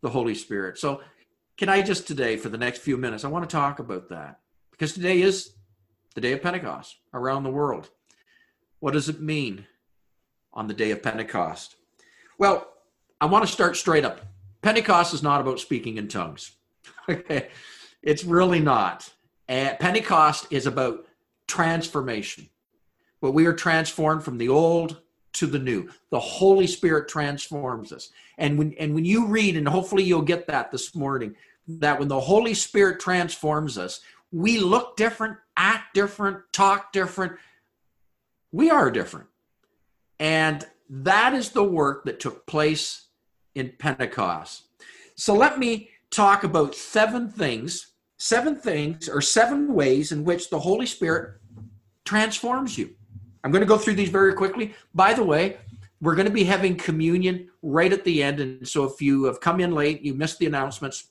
The 0.00 0.10
Holy 0.10 0.34
Spirit. 0.34 0.78
So 0.78 1.00
can 1.56 1.68
I 1.68 1.82
just 1.82 2.06
today 2.06 2.36
for 2.36 2.48
the 2.48 2.58
next 2.58 2.80
few 2.80 2.96
minutes 2.96 3.24
I 3.24 3.28
want 3.28 3.48
to 3.48 3.56
talk 3.56 3.78
about 3.78 4.08
that 4.08 4.40
because 4.70 4.94
today 4.94 5.22
is 5.22 5.52
the 6.14 6.20
day 6.20 6.32
of 6.32 6.42
Pentecost 6.42 6.96
around 7.14 7.42
the 7.42 7.50
world. 7.50 7.90
What 8.80 8.92
does 8.94 9.08
it 9.08 9.20
mean 9.20 9.66
on 10.52 10.66
the 10.66 10.74
day 10.74 10.90
of 10.90 11.02
Pentecost? 11.02 11.76
Well, 12.38 12.68
I 13.20 13.26
want 13.26 13.46
to 13.46 13.52
start 13.52 13.76
straight 13.76 14.04
up. 14.04 14.20
Pentecost 14.62 15.12
is 15.12 15.22
not 15.22 15.40
about 15.40 15.60
speaking 15.60 15.98
in 15.98 16.08
tongues. 16.08 16.52
okay, 17.08 17.48
it's 18.02 18.24
really 18.24 18.60
not. 18.60 19.12
Pentecost 19.48 20.46
is 20.50 20.66
about 20.66 21.04
transformation. 21.46 22.48
But 23.20 23.32
we 23.32 23.46
are 23.46 23.52
transformed 23.52 24.24
from 24.24 24.38
the 24.38 24.48
old 24.48 25.00
to 25.34 25.46
the 25.46 25.58
new. 25.58 25.88
The 26.10 26.20
Holy 26.20 26.66
Spirit 26.66 27.08
transforms 27.08 27.92
us. 27.92 28.10
And 28.38 28.58
when 28.58 28.74
and 28.78 28.94
when 28.94 29.04
you 29.04 29.26
read, 29.26 29.56
and 29.56 29.68
hopefully 29.68 30.02
you'll 30.02 30.22
get 30.22 30.46
that 30.48 30.70
this 30.70 30.94
morning, 30.94 31.36
that 31.68 31.98
when 31.98 32.08
the 32.08 32.20
Holy 32.20 32.54
Spirit 32.54 33.00
transforms 33.00 33.78
us, 33.78 34.00
we 34.32 34.58
look 34.58 34.96
different, 34.96 35.36
act 35.56 35.94
different, 35.94 36.40
talk 36.52 36.92
different. 36.92 37.34
We 38.50 38.70
are 38.70 38.90
different. 38.90 39.28
And 40.18 40.66
that 40.88 41.34
is 41.34 41.50
the 41.50 41.64
work 41.64 42.04
that 42.04 42.20
took 42.20 42.46
place 42.46 43.06
in 43.54 43.72
Pentecost. 43.78 44.64
So 45.14 45.34
let 45.34 45.58
me 45.58 45.90
talk 46.10 46.44
about 46.44 46.74
seven 46.74 47.28
things, 47.28 47.88
seven 48.18 48.56
things 48.56 49.08
or 49.08 49.20
seven 49.20 49.74
ways 49.74 50.12
in 50.12 50.24
which 50.24 50.50
the 50.50 50.58
Holy 50.58 50.86
Spirit 50.86 51.38
transforms 52.04 52.76
you. 52.76 52.90
I'm 53.44 53.50
going 53.50 53.60
to 53.60 53.66
go 53.66 53.78
through 53.78 53.94
these 53.94 54.10
very 54.10 54.34
quickly. 54.34 54.74
By 54.94 55.14
the 55.14 55.24
way, 55.24 55.56
we're 56.00 56.14
going 56.14 56.28
to 56.28 56.32
be 56.32 56.44
having 56.44 56.76
communion 56.76 57.48
right 57.62 57.92
at 57.92 58.04
the 58.04 58.22
end. 58.22 58.40
And 58.40 58.66
so 58.66 58.84
if 58.84 59.00
you 59.00 59.24
have 59.24 59.40
come 59.40 59.60
in 59.60 59.72
late, 59.72 60.02
you 60.02 60.14
missed 60.14 60.38
the 60.38 60.46
announcements, 60.46 61.08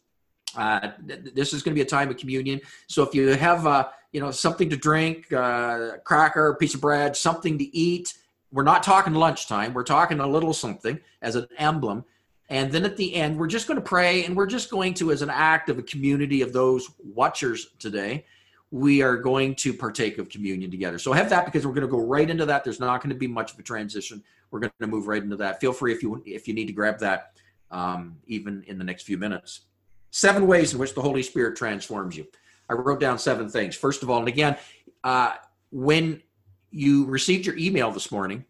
Uh, 0.58 0.92
this 1.34 1.54
is 1.54 1.64
going 1.64 1.74
to 1.74 1.80
be 1.82 1.88
a 1.90 1.92
time 1.98 2.10
of 2.10 2.18
communion. 2.18 2.60
So 2.88 3.04
if 3.04 3.16
you 3.16 3.30
have, 3.48 3.66
uh, 3.66 3.88
you 4.12 4.20
know, 4.20 4.32
something 4.32 4.70
to 4.70 4.76
drink, 4.76 5.32
uh, 5.32 5.98
cracker, 6.04 6.56
piece 6.56 6.76
of 6.76 6.82
bread, 6.82 7.16
something 7.16 7.58
to 7.58 7.68
eat, 7.74 8.18
we're 8.52 8.70
not 8.74 8.84
talking 8.84 9.14
lunchtime. 9.14 9.74
We're 9.74 9.92
talking 9.98 10.20
a 10.20 10.28
little 10.28 10.54
something 10.54 11.00
as 11.22 11.36
an 11.38 11.48
emblem. 11.58 12.04
And 12.51 12.70
then 12.70 12.84
at 12.84 12.98
the 12.98 13.15
end, 13.15 13.39
we're 13.39 13.48
just 13.48 13.65
going 13.65 13.77
to 13.77 13.81
pray 13.81 14.25
and 14.25 14.36
we're 14.36 14.46
just 14.46 14.70
going 14.70 14.93
to, 14.96 15.13
as 15.13 15.22
an 15.22 15.29
act 15.29 15.70
of 15.70 15.79
a 15.79 15.84
community 15.84 16.41
of 16.41 16.51
those 16.51 16.91
watchers 17.01 17.70
today, 17.79 18.25
we 18.72 19.01
are 19.01 19.15
going 19.15 19.55
to 19.55 19.74
partake 19.74 20.17
of 20.17 20.27
communion 20.27 20.70
together. 20.70 21.00
So 21.00 21.13
have 21.13 21.29
that 21.29 21.46
because 21.46 21.65
we're 21.65 21.74
going 21.74 21.88
to 21.88 21.91
go 21.91 22.01
right 22.01 22.29
into 22.29 22.46
that. 22.46 22.65
There's 22.65 22.81
not 22.81 23.01
going 23.01 23.12
to 23.12 23.15
be 23.15 23.25
much 23.25 23.53
of 23.53 23.60
a 23.60 23.63
transition. 23.63 24.22
We're 24.51 24.60
going 24.60 24.74
to 24.81 24.88
move 24.88 25.08
right 25.08 25.24
into 25.24 25.38
that. 25.38 25.62
Feel 25.62 25.72
free 25.72 25.93
if 25.93 26.03
you 26.03 26.22
if 26.25 26.46
you 26.46 26.53
need 26.53 26.65
to 26.65 26.74
grab 26.74 27.00
that 27.00 27.38
um, 27.72 28.17
even 28.27 28.65
in 28.67 28.77
the 28.77 28.84
next 28.84 29.03
few 29.03 29.17
minutes. 29.17 29.62
Seven 30.10 30.46
ways 30.46 30.74
in 30.74 30.79
which 30.79 30.93
the 30.93 31.01
Holy 31.01 31.24
Spirit 31.24 31.55
transforms 31.55 32.17
you. 32.17 32.27
I 32.70 32.74
wrote 32.74 33.00
down 33.00 33.17
seven 33.17 33.48
things. 33.48 33.77
First 33.77 34.03
of 34.03 34.10
all, 34.10 34.20
and 34.20 34.27
again, 34.27 34.58
uh, 35.05 35.36
when 35.72 36.22
you 36.70 37.05
received 37.05 37.46
your 37.46 37.58
email 37.58 37.91
this 37.91 38.12
morning, 38.12 38.43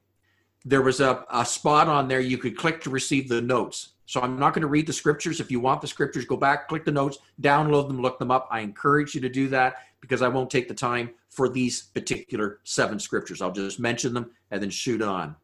there 0.66 0.82
was 0.82 1.00
a, 1.00 1.26
a 1.32 1.46
spot 1.46 1.88
on 1.88 2.08
there 2.08 2.20
you 2.20 2.38
could 2.38 2.58
click 2.58 2.82
to 2.82 2.90
receive 2.90 3.28
the 3.28 3.42
notes. 3.42 3.94
So 4.06 4.22
I'm 4.22 4.38
not 4.38 4.54
going 4.54 4.62
to 4.62 4.68
read 4.68 4.88
the 4.88 4.94
scriptures. 4.94 5.40
If 5.40 5.50
you 5.50 5.60
want 5.60 5.82
the 5.82 5.88
scriptures, 5.88 6.26
go 6.26 6.36
back, 6.36 6.68
click 6.68 6.86
the 6.86 6.92
notes, 6.92 7.20
download 7.42 7.88
them, 7.88 8.02
look 8.02 8.20
them 8.20 8.30
up. 8.30 8.48
I 8.52 8.60
encourage 8.60 9.16
you 9.16 9.22
to 9.22 9.30
do 9.30 9.48
that 9.50 9.76
because 10.02 10.22
I 10.22 10.28
won't 10.28 10.50
take 10.50 10.68
the 10.68 10.74
time 10.74 11.12
for 11.30 11.48
these 11.48 11.84
particular 11.84 12.60
seven 12.64 13.00
scriptures. 13.00 13.42
I'll 13.42 13.52
just 13.52 13.80
mention 13.80 14.14
them 14.14 14.32
and 14.52 14.62
then 14.62 14.70
shoot 14.70 15.02
on. 15.02 15.36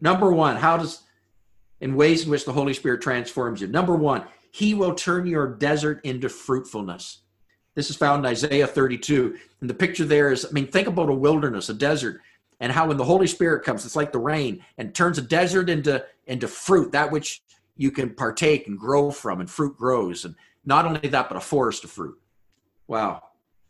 Number 0.00 0.32
one, 0.32 0.56
how 0.56 0.76
does, 0.76 1.02
in 1.80 1.94
ways 1.94 2.24
in 2.24 2.30
which 2.30 2.44
the 2.44 2.52
Holy 2.52 2.74
Spirit 2.74 3.02
transforms 3.02 3.60
you. 3.60 3.68
Number 3.68 3.94
one, 3.94 4.24
He 4.50 4.74
will 4.74 4.94
turn 4.94 5.26
your 5.26 5.46
desert 5.46 6.04
into 6.04 6.28
fruitfulness. 6.28 7.20
This 7.74 7.90
is 7.90 7.96
found 7.96 8.24
in 8.24 8.30
Isaiah 8.30 8.66
32. 8.66 9.36
And 9.60 9.70
the 9.70 9.74
picture 9.74 10.04
there 10.04 10.32
is, 10.32 10.44
I 10.44 10.50
mean, 10.50 10.66
think 10.66 10.88
about 10.88 11.10
a 11.10 11.14
wilderness, 11.14 11.68
a 11.68 11.74
desert, 11.74 12.22
and 12.60 12.72
how 12.72 12.88
when 12.88 12.96
the 12.96 13.04
Holy 13.04 13.26
Spirit 13.26 13.64
comes, 13.64 13.84
it's 13.84 13.96
like 13.96 14.12
the 14.12 14.18
rain 14.18 14.64
and 14.78 14.94
turns 14.94 15.18
a 15.18 15.22
desert 15.22 15.68
into, 15.68 16.04
into 16.26 16.48
fruit, 16.48 16.92
that 16.92 17.10
which 17.10 17.42
you 17.76 17.90
can 17.90 18.14
partake 18.14 18.66
and 18.66 18.78
grow 18.78 19.10
from, 19.10 19.40
and 19.40 19.50
fruit 19.50 19.76
grows. 19.76 20.24
And 20.24 20.34
not 20.64 20.86
only 20.86 21.08
that, 21.08 21.28
but 21.28 21.36
a 21.36 21.40
forest 21.40 21.84
of 21.84 21.90
fruit. 21.90 22.18
Wow. 22.88 23.22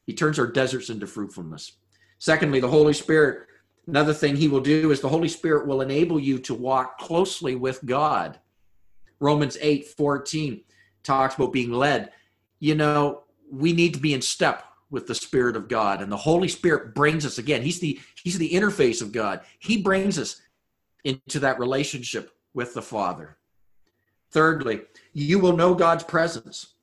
He 0.06 0.14
turns 0.14 0.38
our 0.38 0.46
deserts 0.46 0.88
into 0.88 1.06
fruitfulness. 1.06 1.72
Secondly, 2.18 2.60
the 2.60 2.68
Holy 2.68 2.92
Spirit, 2.92 3.48
another 3.88 4.14
thing 4.14 4.36
he 4.36 4.48
will 4.48 4.60
do 4.60 4.92
is 4.92 5.00
the 5.00 5.08
Holy 5.08 5.28
Spirit 5.28 5.66
will 5.66 5.80
enable 5.80 6.20
you 6.20 6.38
to 6.38 6.54
walk 6.54 6.98
closely 6.98 7.56
with 7.56 7.84
God. 7.84 8.38
Romans 9.18 9.58
8 9.60 9.86
14 9.86 10.60
talks 11.02 11.34
about 11.34 11.52
being 11.52 11.72
led. 11.72 12.12
You 12.60 12.74
know, 12.74 13.24
we 13.50 13.72
need 13.72 13.94
to 13.94 14.00
be 14.00 14.14
in 14.14 14.22
step 14.22 14.64
with 14.90 15.06
the 15.06 15.14
spirit 15.14 15.56
of 15.56 15.68
god. 15.68 16.00
And 16.00 16.10
the 16.10 16.16
holy 16.16 16.48
spirit 16.48 16.94
brings 16.94 17.26
us 17.26 17.38
again 17.38 17.62
he's 17.62 17.80
the 17.80 17.98
he's 18.22 18.38
the 18.38 18.50
interface 18.50 19.02
of 19.02 19.12
god. 19.12 19.40
He 19.58 19.82
brings 19.82 20.18
us 20.18 20.40
into 21.04 21.40
that 21.40 21.58
relationship 21.58 22.32
with 22.54 22.74
the 22.74 22.82
father. 22.82 23.36
Thirdly 24.30 24.82
you 25.12 25.38
will 25.38 25.56
know 25.56 25.74
god's 25.74 26.04
presence. 26.04 26.74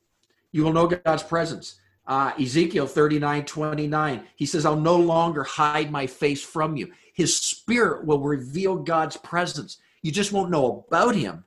You 0.51 0.63
will 0.63 0.73
know 0.73 0.87
god's 0.87 1.23
presence. 1.23 1.79
Uh, 2.05 2.33
ezekiel 2.37 2.85
39 2.85 3.45
29 3.45 4.27
he 4.35 4.45
says 4.45 4.65
i'll 4.65 4.75
no 4.75 4.97
longer 4.97 5.43
hide 5.43 5.91
my 5.91 6.05
face 6.05 6.43
from 6.43 6.75
you. 6.75 6.91
His 7.13 7.35
spirit 7.35 8.05
will 8.05 8.19
reveal 8.19 8.75
god's 8.75 9.15
presence. 9.17 9.77
You 10.01 10.11
just 10.11 10.33
won't 10.33 10.51
know 10.51 10.83
about 10.89 11.15
him 11.15 11.45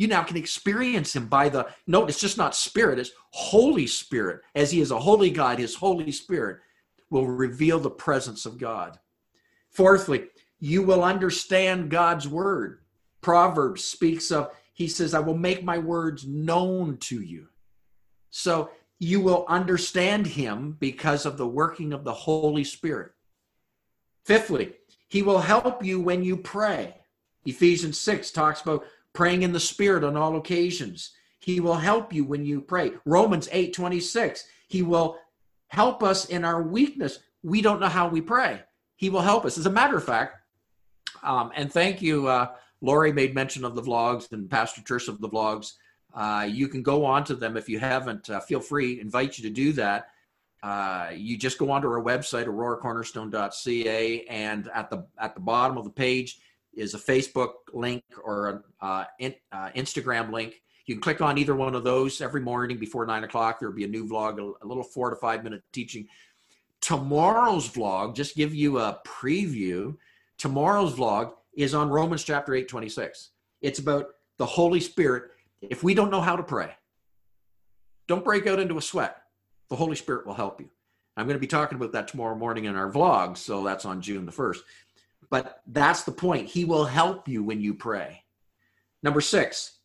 you 0.00 0.08
now 0.08 0.22
can 0.22 0.38
experience 0.38 1.14
him 1.14 1.26
by 1.26 1.50
the 1.50 1.68
no 1.86 2.06
it's 2.06 2.18
just 2.18 2.38
not 2.38 2.56
spirit 2.56 2.98
it's 2.98 3.10
holy 3.32 3.86
spirit. 3.86 4.40
As 4.54 4.70
he 4.70 4.80
is 4.80 4.90
a 4.90 4.98
holy 4.98 5.30
god 5.30 5.58
his 5.58 5.74
holy 5.74 6.10
spirit 6.10 6.60
will 7.10 7.26
reveal 7.26 7.78
the 7.78 7.90
presence 7.90 8.46
of 8.46 8.56
god. 8.56 8.98
Fourthly 9.68 10.24
you 10.58 10.82
will 10.82 11.04
understand 11.04 11.90
god's 11.90 12.26
word. 12.26 12.80
Proverbs 13.20 13.84
speaks 13.84 14.30
of 14.32 14.50
he 14.72 14.88
says 14.88 15.12
i 15.12 15.18
will 15.18 15.36
make 15.36 15.62
my 15.62 15.76
words 15.76 16.26
known 16.26 16.96
to 16.96 17.20
you. 17.20 17.48
So 18.30 18.70
you 18.98 19.20
will 19.20 19.44
understand 19.48 20.26
him 20.28 20.78
because 20.80 21.26
of 21.26 21.36
the 21.36 21.46
working 21.46 21.92
of 21.92 22.04
the 22.04 22.14
holy 22.14 22.64
spirit. 22.64 23.12
Fifthly 24.24 24.72
he 25.08 25.20
will 25.20 25.40
help 25.40 25.84
you 25.84 26.00
when 26.00 26.22
you 26.22 26.38
pray. 26.38 26.94
Ephesians 27.44 27.98
6 28.00 28.30
talks 28.30 28.62
about 28.62 28.84
praying 29.12 29.42
in 29.42 29.52
the 29.52 29.60
spirit 29.60 30.04
on 30.04 30.16
all 30.16 30.36
occasions. 30.36 31.12
He 31.40 31.60
will 31.60 31.76
help 31.76 32.12
you 32.12 32.24
when 32.24 32.44
you 32.44 32.60
pray. 32.60 32.92
Romans 33.04 33.48
8 33.50 33.72
26. 33.72 34.44
He 34.68 34.82
will 34.82 35.18
help 35.68 36.02
us 36.02 36.26
in 36.26 36.44
our 36.44 36.62
weakness. 36.62 37.20
We 37.42 37.62
don't 37.62 37.80
know 37.80 37.88
how 37.88 38.08
we 38.08 38.20
pray. 38.20 38.62
He 38.96 39.08
will 39.08 39.22
help 39.22 39.44
us. 39.44 39.56
As 39.56 39.66
a 39.66 39.70
matter 39.70 39.96
of 39.96 40.04
fact, 40.04 40.36
um, 41.22 41.50
and 41.54 41.72
thank 41.72 42.02
you, 42.02 42.28
uh, 42.28 42.48
Lori 42.82 43.12
made 43.12 43.34
mention 43.34 43.64
of 43.64 43.74
the 43.74 43.82
vlogs 43.82 44.30
and 44.32 44.50
Pastor 44.50 44.82
Trish 44.82 45.08
of 45.08 45.20
the 45.20 45.28
vlogs. 45.28 45.72
Uh, 46.14 46.46
you 46.48 46.68
can 46.68 46.82
go 46.82 47.04
on 47.04 47.24
to 47.24 47.34
them 47.34 47.56
if 47.56 47.68
you 47.68 47.78
haven't. 47.78 48.28
Uh, 48.28 48.40
feel 48.40 48.60
free, 48.60 49.00
invite 49.00 49.38
you 49.38 49.44
to 49.44 49.50
do 49.50 49.72
that. 49.72 50.08
Uh, 50.62 51.10
you 51.14 51.38
just 51.38 51.58
go 51.58 51.70
onto 51.70 51.88
our 51.88 52.02
website, 52.02 52.46
auroracornerstone.ca, 52.46 54.24
and 54.26 54.68
at 54.74 54.90
the 54.90 55.06
at 55.18 55.34
the 55.34 55.40
bottom 55.40 55.78
of 55.78 55.84
the 55.84 55.90
page, 55.90 56.38
is 56.74 56.94
a 56.94 56.98
Facebook 56.98 57.52
link 57.72 58.04
or 58.22 58.48
an 58.48 58.62
uh, 58.80 59.04
in, 59.18 59.34
uh, 59.52 59.70
Instagram 59.76 60.32
link. 60.32 60.62
You 60.86 60.94
can 60.94 61.02
click 61.02 61.20
on 61.20 61.38
either 61.38 61.54
one 61.54 61.74
of 61.74 61.84
those 61.84 62.20
every 62.20 62.40
morning 62.40 62.78
before 62.78 63.06
nine 63.06 63.24
o'clock. 63.24 63.60
There'll 63.60 63.74
be 63.74 63.84
a 63.84 63.88
new 63.88 64.06
vlog, 64.06 64.38
a, 64.38 64.64
a 64.64 64.66
little 64.66 64.82
four 64.82 65.10
to 65.10 65.16
five 65.16 65.44
minute 65.44 65.62
teaching. 65.72 66.06
Tomorrow's 66.80 67.68
vlog, 67.68 68.16
just 68.16 68.34
give 68.34 68.54
you 68.54 68.78
a 68.78 69.00
preview. 69.06 69.96
Tomorrow's 70.38 70.94
vlog 70.94 71.34
is 71.54 71.74
on 71.74 71.90
Romans 71.90 72.24
chapter 72.24 72.54
8, 72.54 72.68
26. 72.68 73.30
It's 73.60 73.78
about 73.78 74.06
the 74.38 74.46
Holy 74.46 74.80
Spirit. 74.80 75.30
If 75.60 75.82
we 75.82 75.92
don't 75.92 76.10
know 76.10 76.22
how 76.22 76.36
to 76.36 76.42
pray, 76.42 76.70
don't 78.08 78.24
break 78.24 78.46
out 78.46 78.58
into 78.58 78.78
a 78.78 78.82
sweat. 78.82 79.18
The 79.68 79.76
Holy 79.76 79.96
Spirit 79.96 80.26
will 80.26 80.34
help 80.34 80.60
you. 80.60 80.70
I'm 81.16 81.26
going 81.26 81.36
to 81.36 81.40
be 81.40 81.46
talking 81.46 81.76
about 81.76 81.92
that 81.92 82.08
tomorrow 82.08 82.34
morning 82.34 82.64
in 82.64 82.76
our 82.76 82.90
vlog, 82.90 83.36
so 83.36 83.62
that's 83.62 83.84
on 83.84 84.00
June 84.00 84.24
the 84.24 84.32
1st. 84.32 84.58
But 85.30 85.62
that's 85.66 86.02
the 86.02 86.12
point. 86.12 86.48
He 86.48 86.64
will 86.64 86.84
help 86.84 87.28
you 87.28 87.42
when 87.42 87.60
you 87.60 87.74
pray. 87.74 88.24
Number 89.02 89.20
six, 89.20 89.78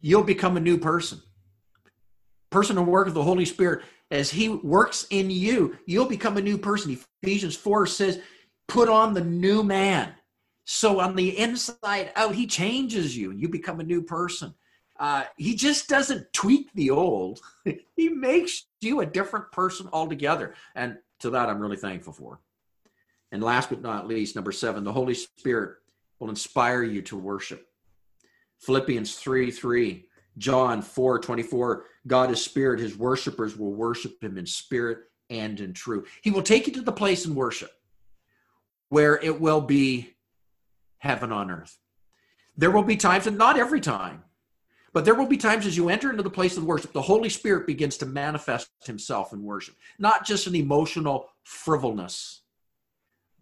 you'll 0.00 0.22
become 0.22 0.56
a 0.56 0.60
new 0.60 0.78
person. 0.78 1.20
Person 2.50 2.78
and 2.78 2.86
work 2.86 3.08
of 3.08 3.14
the 3.14 3.22
Holy 3.22 3.44
Spirit. 3.44 3.84
As 4.10 4.30
He 4.30 4.48
works 4.48 5.06
in 5.10 5.30
you, 5.30 5.76
you'll 5.86 6.06
become 6.06 6.36
a 6.36 6.42
new 6.42 6.58
person. 6.58 6.96
Ephesians 7.22 7.56
4 7.56 7.86
says, 7.86 8.20
put 8.68 8.88
on 8.88 9.14
the 9.14 9.24
new 9.24 9.62
man. 9.62 10.12
So 10.64 11.00
on 11.00 11.16
the 11.16 11.38
inside 11.38 12.12
out, 12.14 12.34
He 12.34 12.46
changes 12.46 13.16
you. 13.16 13.30
and 13.30 13.40
You 13.40 13.48
become 13.48 13.80
a 13.80 13.84
new 13.84 14.02
person. 14.02 14.54
Uh, 14.98 15.24
he 15.36 15.54
just 15.54 15.88
doesn't 15.88 16.32
tweak 16.32 16.72
the 16.74 16.90
old. 16.90 17.40
he 17.96 18.08
makes 18.08 18.66
you 18.80 19.00
a 19.00 19.06
different 19.06 19.50
person 19.52 19.88
altogether. 19.92 20.54
And 20.74 20.96
to 21.20 21.30
that, 21.30 21.48
I'm 21.48 21.60
really 21.60 21.76
thankful 21.76 22.12
for. 22.12 22.40
And 23.32 23.42
last 23.42 23.70
but 23.70 23.82
not 23.82 24.06
least, 24.06 24.36
number 24.36 24.52
seven, 24.52 24.84
the 24.84 24.92
Holy 24.92 25.14
Spirit 25.14 25.76
will 26.18 26.30
inspire 26.30 26.82
you 26.82 27.02
to 27.02 27.16
worship. 27.16 27.66
Philippians 28.58 29.16
3 29.16 29.50
3, 29.50 30.08
John 30.38 30.82
4 30.82 31.18
24, 31.18 31.84
God 32.06 32.30
is 32.30 32.42
spirit, 32.42 32.80
his 32.80 32.96
worshipers 32.96 33.56
will 33.56 33.72
worship 33.72 34.22
him 34.22 34.38
in 34.38 34.46
spirit 34.46 34.98
and 35.28 35.60
in 35.60 35.72
truth. 35.72 36.08
He 36.22 36.30
will 36.30 36.42
take 36.42 36.66
you 36.66 36.72
to 36.74 36.82
the 36.82 36.92
place 36.92 37.26
in 37.26 37.34
worship 37.34 37.70
where 38.88 39.16
it 39.22 39.40
will 39.40 39.60
be 39.60 40.14
heaven 40.98 41.32
on 41.32 41.50
earth. 41.50 41.76
There 42.56 42.70
will 42.70 42.84
be 42.84 42.96
times, 42.96 43.26
and 43.26 43.36
not 43.36 43.58
every 43.58 43.80
time, 43.80 44.22
but 44.92 45.04
there 45.04 45.14
will 45.14 45.26
be 45.26 45.36
times 45.36 45.66
as 45.66 45.76
you 45.76 45.90
enter 45.90 46.10
into 46.10 46.22
the 46.22 46.30
place 46.30 46.56
of 46.56 46.64
worship, 46.64 46.92
the 46.92 47.02
Holy 47.02 47.28
Spirit 47.28 47.66
begins 47.66 47.98
to 47.98 48.06
manifest 48.06 48.70
himself 48.86 49.32
in 49.32 49.42
worship, 49.42 49.74
not 49.98 50.24
just 50.24 50.46
an 50.46 50.54
emotional 50.54 51.28
frivolous 51.42 52.42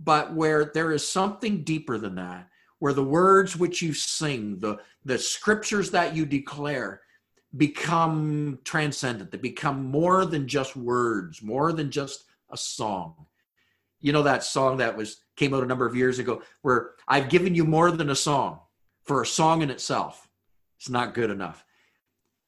but 0.00 0.34
where 0.34 0.66
there 0.66 0.92
is 0.92 1.08
something 1.08 1.62
deeper 1.62 1.98
than 1.98 2.16
that, 2.16 2.48
where 2.78 2.92
the 2.92 3.04
words 3.04 3.56
which 3.56 3.80
you 3.80 3.94
sing, 3.94 4.58
the, 4.58 4.78
the 5.04 5.18
scriptures 5.18 5.90
that 5.90 6.14
you 6.14 6.26
declare, 6.26 7.00
become 7.56 8.58
transcendent. 8.64 9.30
They 9.30 9.38
become 9.38 9.84
more 9.84 10.24
than 10.24 10.48
just 10.48 10.76
words, 10.76 11.42
more 11.42 11.72
than 11.72 11.90
just 11.90 12.24
a 12.50 12.56
song. 12.56 13.26
You 14.00 14.12
know 14.12 14.22
that 14.24 14.44
song 14.44 14.78
that 14.78 14.96
was 14.96 15.18
came 15.36 15.54
out 15.54 15.62
a 15.62 15.66
number 15.66 15.86
of 15.86 15.96
years 15.96 16.18
ago 16.18 16.42
where 16.62 16.90
I've 17.08 17.28
given 17.28 17.54
you 17.54 17.64
more 17.64 17.90
than 17.90 18.10
a 18.10 18.16
song 18.16 18.60
for 19.02 19.22
a 19.22 19.26
song 19.26 19.62
in 19.62 19.70
itself. 19.70 20.28
It's 20.78 20.90
not 20.90 21.14
good 21.14 21.30
enough. 21.30 21.64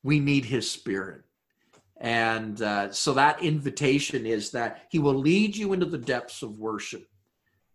We 0.03 0.21
need 0.21 0.45
his 0.45 0.71
spirit. 0.71 1.23
And 1.99 2.61
uh, 2.61 2.93
so 2.93 3.15
that 3.15 3.43
invitation 3.43 4.27
is 4.27 4.51
that 4.51 4.87
he 4.91 4.99
will 4.99 5.15
lead 5.15 5.57
you 5.57 5.73
into 5.73 5.87
the 5.87 5.99
depths 5.99 6.43
of 6.43 6.59
worship 6.59 7.09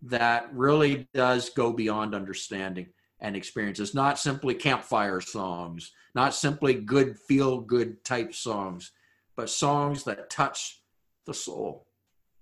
that 0.03 0.53
really 0.53 1.07
does 1.13 1.49
go 1.49 1.71
beyond 1.73 2.15
understanding. 2.15 2.87
and 3.21 3.35
experiences, 3.35 3.93
not 3.93 4.19
simply 4.19 4.55
campfire 4.55 5.21
songs, 5.21 5.91
not 6.15 6.33
simply 6.33 6.73
good 6.73 7.17
feel 7.17 7.61
good 7.61 8.03
type 8.03 8.33
songs, 8.33 8.91
but 9.35 9.49
songs 9.49 10.03
that 10.03 10.29
touch 10.29 10.81
the 11.25 11.33
soul, 11.33 11.85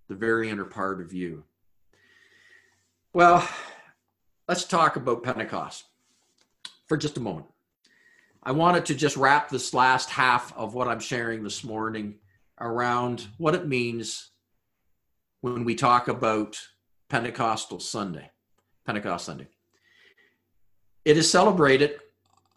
the 0.08 0.16
very 0.16 0.50
inner 0.50 0.66
part 0.66 1.02
of 1.02 1.14
you. 1.14 1.44
Well, 3.14 3.48
let's 4.48 4.64
talk 4.64 4.96
about 4.96 5.24
Pentecost 5.24 5.84
for 6.88 6.96
just 6.96 7.18
a 7.18 7.22
moment. 7.22 7.48
I 8.42 8.54
wanted 8.54 8.86
to 8.86 8.96
just 8.96 9.18
wrap 9.18 9.50
this 9.50 9.74
last 9.74 10.10
half 10.10 10.56
of 10.58 10.74
what 10.74 10.88
I'm 10.88 11.02
sharing 11.02 11.44
this 11.44 11.64
morning 11.64 12.16
around 12.60 13.28
what 13.38 13.54
it 13.54 13.68
means 13.68 14.32
when 15.42 15.66
we 15.66 15.76
talk 15.76 16.08
about 16.08 16.58
Pentecostal 17.10 17.80
Sunday, 17.80 18.30
Pentecost 18.86 19.26
Sunday. 19.26 19.48
It 21.06 21.18
is 21.18 21.30
celebrated 21.30 22.00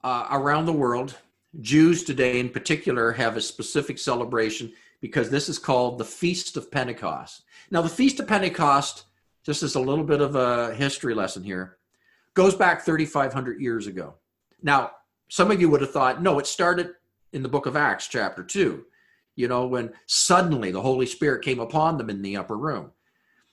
uh, 0.05 0.29
around 0.31 0.67
the 0.67 0.73
world. 0.73 1.17
Jews 1.61 2.05
today, 2.05 2.39
in 2.39 2.51
particular, 2.51 3.13
have 3.13 3.37
a 3.37 3.41
specific 3.41 3.99
celebration 3.99 4.73
because 5.01 5.31
this 5.31 5.49
is 5.49 5.59
called 5.59 5.99
the 5.99 6.05
Feast 6.05 6.57
of 6.57 6.71
Pentecost. 6.71 7.43
Now, 7.71 7.83
the 7.83 7.89
Feast 7.89 8.21
of 8.21 8.29
Pentecost, 8.29 9.05
just 9.45 9.63
as 9.63 9.75
a 9.75 9.81
little 9.81 10.05
bit 10.05 10.21
of 10.21 10.37
a 10.37 10.75
history 10.75 11.15
lesson 11.15 11.43
here, 11.43 11.79
goes 12.35 12.55
back 12.55 12.85
3,500 12.85 13.61
years 13.61 13.87
ago. 13.87 14.15
Now, 14.63 14.93
some 15.29 15.51
of 15.51 15.61
you 15.61 15.69
would 15.71 15.81
have 15.81 15.93
thought, 15.93 16.23
no, 16.23 16.39
it 16.39 16.47
started 16.47 16.91
in 17.33 17.43
the 17.43 17.49
book 17.49 17.67
of 17.67 17.77
Acts, 17.77 18.07
chapter 18.07 18.45
2, 18.45 18.85
you 19.35 19.49
know, 19.49 19.67
when 19.67 19.93
suddenly 20.07 20.71
the 20.71 20.83
Holy 20.83 21.07
Spirit 21.07 21.43
came 21.43 21.59
upon 21.59 21.97
them 21.97 22.11
in 22.11 22.21
the 22.21 22.37
upper 22.37 22.57
room. 22.57 22.93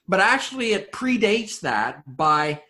But 0.10 0.22
actually, 0.22 0.74
it 0.74 0.92
predates 0.92 1.60
that 1.60 2.18
by, 2.18 2.64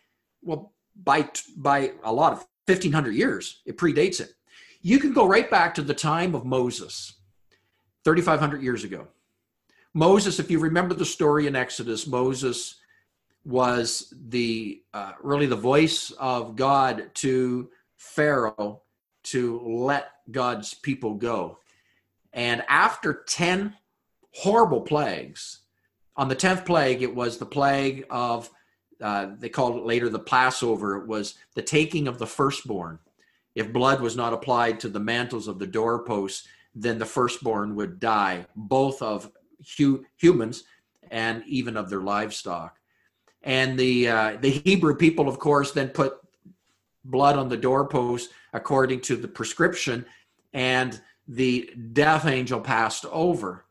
well, 0.43 0.73
by, 0.93 1.29
by 1.55 1.93
a 2.03 2.11
lot 2.11 2.33
of 2.33 2.39
1,500 2.65 3.15
years. 3.15 3.61
It 3.65 3.77
predates 3.77 4.19
it. 4.19 4.33
You 4.81 4.99
can 4.99 5.13
go 5.13 5.25
right 5.25 5.49
back 5.49 5.73
to 5.75 5.81
the 5.81 5.93
time 5.93 6.35
of 6.35 6.43
Moses, 6.43 7.13
3,500 8.03 8.61
years 8.61 8.83
ago. 8.83 9.07
Moses, 9.93 10.37
if 10.39 10.51
you 10.51 10.59
remember 10.59 10.93
the 10.93 11.05
story 11.05 11.47
in 11.47 11.55
Exodus, 11.55 12.05
Moses 12.05 12.75
was 13.45 14.13
the 14.27 14.83
uh, 14.93 15.13
really 15.21 15.45
the 15.45 15.55
voice 15.55 16.11
of 16.19 16.57
God 16.57 17.09
to 17.15 17.69
Pharaoh 17.95 18.81
to 19.23 19.61
let 19.61 20.11
God's 20.29 20.73
people 20.73 21.13
go. 21.13 21.57
And 22.33 22.65
after 22.67 23.23
10 23.25 23.75
horrible 24.33 24.81
plagues, 24.81 25.59
on 26.19 26.27
the 26.27 26.35
10th 26.35 26.65
plague, 26.65 27.01
it 27.01 27.15
was 27.15 27.37
the 27.37 27.45
plague 27.45 28.05
of, 28.09 28.49
uh, 29.01 29.27
they 29.39 29.47
called 29.47 29.77
it 29.77 29.85
later 29.85 30.09
the 30.09 30.19
Passover. 30.19 30.97
It 30.97 31.07
was 31.07 31.35
the 31.55 31.61
taking 31.61 32.09
of 32.09 32.19
the 32.19 32.27
firstborn. 32.27 32.99
If 33.55 33.71
blood 33.71 34.01
was 34.01 34.17
not 34.17 34.33
applied 34.33 34.81
to 34.81 34.89
the 34.89 34.99
mantles 34.99 35.47
of 35.47 35.59
the 35.59 35.65
doorposts, 35.65 36.45
then 36.75 36.99
the 36.99 37.05
firstborn 37.05 37.73
would 37.75 38.01
die, 38.01 38.45
both 38.53 39.01
of 39.01 39.31
hu- 39.77 40.03
humans 40.17 40.65
and 41.09 41.41
even 41.47 41.77
of 41.77 41.89
their 41.89 42.01
livestock. 42.01 42.77
And 43.41 43.79
the 43.79 44.09
uh, 44.09 44.37
the 44.41 44.49
Hebrew 44.65 44.97
people, 44.97 45.29
of 45.29 45.39
course, 45.39 45.71
then 45.71 45.87
put 45.87 46.17
blood 47.05 47.37
on 47.37 47.47
the 47.47 47.55
doorpost 47.55 48.31
according 48.51 48.99
to 49.01 49.15
the 49.15 49.29
prescription, 49.29 50.05
and 50.51 50.99
the 51.29 51.71
death 51.93 52.25
angel 52.25 52.59
passed 52.59 53.05
over. 53.05 53.63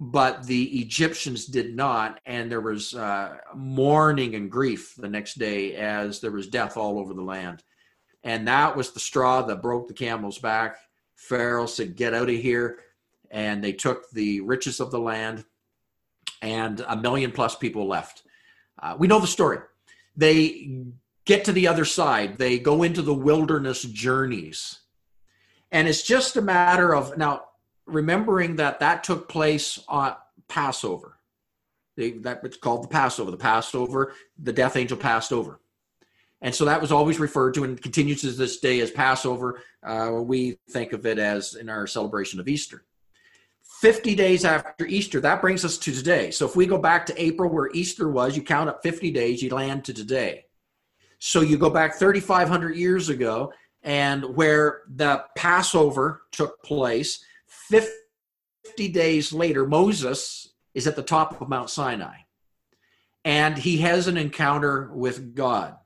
But 0.00 0.46
the 0.46 0.80
Egyptians 0.80 1.46
did 1.46 1.74
not, 1.74 2.20
and 2.24 2.50
there 2.50 2.60
was 2.60 2.94
uh, 2.94 3.36
mourning 3.54 4.36
and 4.36 4.50
grief 4.50 4.94
the 4.96 5.08
next 5.08 5.38
day 5.38 5.74
as 5.74 6.20
there 6.20 6.30
was 6.30 6.46
death 6.46 6.76
all 6.76 7.00
over 7.00 7.14
the 7.14 7.22
land. 7.22 7.64
And 8.22 8.46
that 8.46 8.76
was 8.76 8.92
the 8.92 9.00
straw 9.00 9.42
that 9.42 9.62
broke 9.62 9.88
the 9.88 9.94
camel's 9.94 10.38
back. 10.38 10.76
Pharaoh 11.16 11.66
said, 11.66 11.96
Get 11.96 12.14
out 12.14 12.30
of 12.30 12.36
here. 12.36 12.80
And 13.30 13.62
they 13.62 13.72
took 13.72 14.08
the 14.10 14.40
riches 14.40 14.80
of 14.80 14.90
the 14.90 15.00
land, 15.00 15.44
and 16.40 16.80
a 16.88 16.96
million 16.96 17.30
plus 17.30 17.56
people 17.56 17.86
left. 17.86 18.22
Uh, 18.80 18.96
we 18.98 19.06
know 19.06 19.20
the 19.20 19.26
story. 19.26 19.58
They 20.16 20.84
get 21.26 21.44
to 21.44 21.52
the 21.52 21.68
other 21.68 21.84
side, 21.84 22.38
they 22.38 22.58
go 22.58 22.82
into 22.82 23.02
the 23.02 23.12
wilderness 23.12 23.82
journeys. 23.82 24.78
And 25.70 25.86
it's 25.86 26.02
just 26.02 26.36
a 26.36 26.42
matter 26.42 26.94
of 26.94 27.18
now 27.18 27.42
remembering 27.88 28.56
that 28.56 28.80
that 28.80 29.04
took 29.04 29.28
place 29.28 29.82
on 29.88 30.14
Passover. 30.48 31.18
They, 31.96 32.12
that 32.12 32.40
it's 32.44 32.56
called 32.56 32.84
the 32.84 32.88
Passover. 32.88 33.30
The 33.30 33.36
Passover, 33.36 34.14
the 34.38 34.52
death 34.52 34.76
angel 34.76 34.96
passed 34.96 35.32
over. 35.32 35.60
And 36.40 36.54
so 36.54 36.64
that 36.66 36.80
was 36.80 36.92
always 36.92 37.18
referred 37.18 37.54
to 37.54 37.64
and 37.64 37.80
continues 37.80 38.20
to 38.20 38.30
this 38.30 38.60
day 38.60 38.80
as 38.80 38.90
Passover. 38.90 39.60
Uh, 39.82 40.20
we 40.22 40.58
think 40.70 40.92
of 40.92 41.04
it 41.06 41.18
as 41.18 41.54
in 41.54 41.68
our 41.68 41.86
celebration 41.86 42.38
of 42.38 42.46
Easter. 42.46 42.84
50 43.80 44.14
days 44.14 44.44
after 44.44 44.86
Easter, 44.86 45.20
that 45.20 45.40
brings 45.40 45.64
us 45.64 45.78
to 45.78 45.92
today. 45.92 46.30
So 46.30 46.46
if 46.46 46.56
we 46.56 46.66
go 46.66 46.78
back 46.78 47.06
to 47.06 47.22
April 47.22 47.50
where 47.50 47.70
Easter 47.74 48.08
was, 48.08 48.36
you 48.36 48.42
count 48.42 48.68
up 48.68 48.82
50 48.82 49.10
days, 49.10 49.42
you 49.42 49.50
land 49.50 49.84
to 49.84 49.94
today. 49.94 50.44
So 51.18 51.40
you 51.40 51.58
go 51.58 51.70
back 51.70 51.96
3,500 51.96 52.76
years 52.76 53.08
ago, 53.08 53.52
and 53.82 54.36
where 54.36 54.82
the 54.88 55.24
Passover 55.36 56.22
took 56.32 56.62
place, 56.62 57.24
50 57.68 58.88
days 58.88 59.32
later, 59.32 59.66
Moses 59.66 60.48
is 60.74 60.86
at 60.86 60.96
the 60.96 61.02
top 61.02 61.40
of 61.40 61.48
Mount 61.48 61.70
Sinai. 61.70 62.18
And 63.24 63.58
he 63.58 63.78
has 63.78 64.06
an 64.06 64.16
encounter 64.16 64.90
with 64.92 65.34
God. 65.34 65.76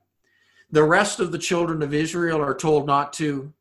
The 0.70 0.84
rest 0.84 1.20
of 1.20 1.32
the 1.32 1.38
children 1.38 1.82
of 1.82 1.92
Israel 1.92 2.40
are 2.40 2.54
told 2.54 2.86
not 2.86 3.12
to 3.14 3.52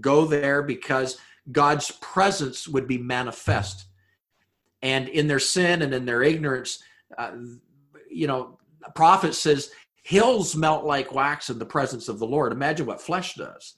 go 0.00 0.24
there 0.24 0.62
because 0.62 1.18
God's 1.50 1.90
presence 2.00 2.66
would 2.68 2.86
be 2.86 2.98
manifest. 2.98 3.86
And 4.82 5.08
in 5.08 5.26
their 5.26 5.38
sin 5.38 5.82
and 5.82 5.92
in 5.92 6.04
their 6.04 6.22
ignorance, 6.22 6.82
uh, 7.16 7.32
you 8.10 8.26
know, 8.26 8.58
a 8.84 8.90
prophet 8.90 9.34
says 9.34 9.70
hills 10.02 10.56
melt 10.56 10.84
like 10.84 11.12
wax 11.12 11.50
in 11.50 11.58
the 11.58 11.66
presence 11.66 12.08
of 12.08 12.18
the 12.18 12.26
Lord. 12.26 12.52
Imagine 12.52 12.86
what 12.86 13.00
flesh 13.00 13.34
does. 13.34 13.74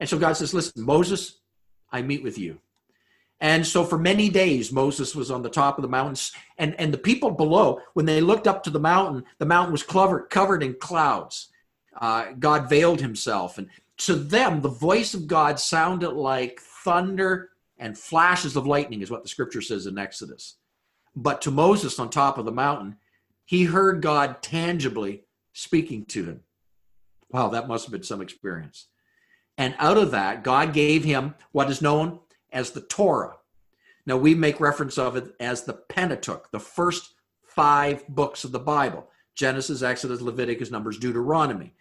And 0.00 0.08
so 0.08 0.18
God 0.18 0.34
says, 0.34 0.54
Listen, 0.54 0.82
Moses, 0.82 1.40
I 1.92 2.02
meet 2.02 2.22
with 2.22 2.38
you. 2.38 2.58
And 3.44 3.66
so 3.66 3.84
for 3.84 3.98
many 3.98 4.30
days, 4.30 4.72
Moses 4.72 5.14
was 5.14 5.30
on 5.30 5.42
the 5.42 5.50
top 5.50 5.76
of 5.76 5.82
the 5.82 5.88
mountains, 5.88 6.32
and, 6.56 6.74
and 6.80 6.90
the 6.90 6.96
people 6.96 7.30
below, 7.30 7.78
when 7.92 8.06
they 8.06 8.22
looked 8.22 8.46
up 8.46 8.62
to 8.62 8.70
the 8.70 8.80
mountain, 8.80 9.22
the 9.36 9.44
mountain 9.44 9.70
was 9.70 9.82
covered, 9.82 10.30
covered 10.30 10.62
in 10.62 10.72
clouds. 10.80 11.48
Uh, 11.94 12.32
God 12.38 12.70
veiled 12.70 13.02
himself. 13.02 13.58
And 13.58 13.68
to 13.98 14.14
them, 14.14 14.62
the 14.62 14.70
voice 14.70 15.12
of 15.12 15.26
God 15.26 15.60
sounded 15.60 16.12
like 16.12 16.58
thunder 16.58 17.50
and 17.76 17.98
flashes 17.98 18.56
of 18.56 18.66
lightning, 18.66 19.02
is 19.02 19.10
what 19.10 19.22
the 19.22 19.28
scripture 19.28 19.60
says 19.60 19.84
in 19.86 19.98
Exodus. 19.98 20.54
But 21.14 21.42
to 21.42 21.50
Moses 21.50 21.98
on 21.98 22.08
top 22.08 22.38
of 22.38 22.46
the 22.46 22.50
mountain, 22.50 22.96
he 23.44 23.64
heard 23.64 24.00
God 24.00 24.40
tangibly 24.40 25.24
speaking 25.52 26.06
to 26.06 26.24
him. 26.24 26.40
Wow, 27.28 27.48
that 27.48 27.68
must 27.68 27.84
have 27.84 27.92
been 27.92 28.04
some 28.04 28.22
experience. 28.22 28.86
And 29.58 29.74
out 29.78 29.98
of 29.98 30.12
that, 30.12 30.44
God 30.44 30.72
gave 30.72 31.04
him 31.04 31.34
what 31.52 31.68
is 31.68 31.82
known 31.82 32.20
as 32.54 32.70
the 32.70 32.80
Torah. 32.80 33.36
Now, 34.06 34.16
we 34.16 34.34
make 34.34 34.60
reference 34.60 34.96
of 34.96 35.16
it 35.16 35.34
as 35.40 35.64
the 35.64 35.74
Pentateuch, 35.74 36.50
the 36.50 36.60
first 36.60 37.14
five 37.42 38.06
books 38.08 38.44
of 38.44 38.52
the 38.52 38.58
Bible 38.58 39.08
Genesis, 39.34 39.82
Exodus, 39.82 40.20
Leviticus, 40.20 40.70
Numbers, 40.70 40.98
Deuteronomy. 40.98 41.74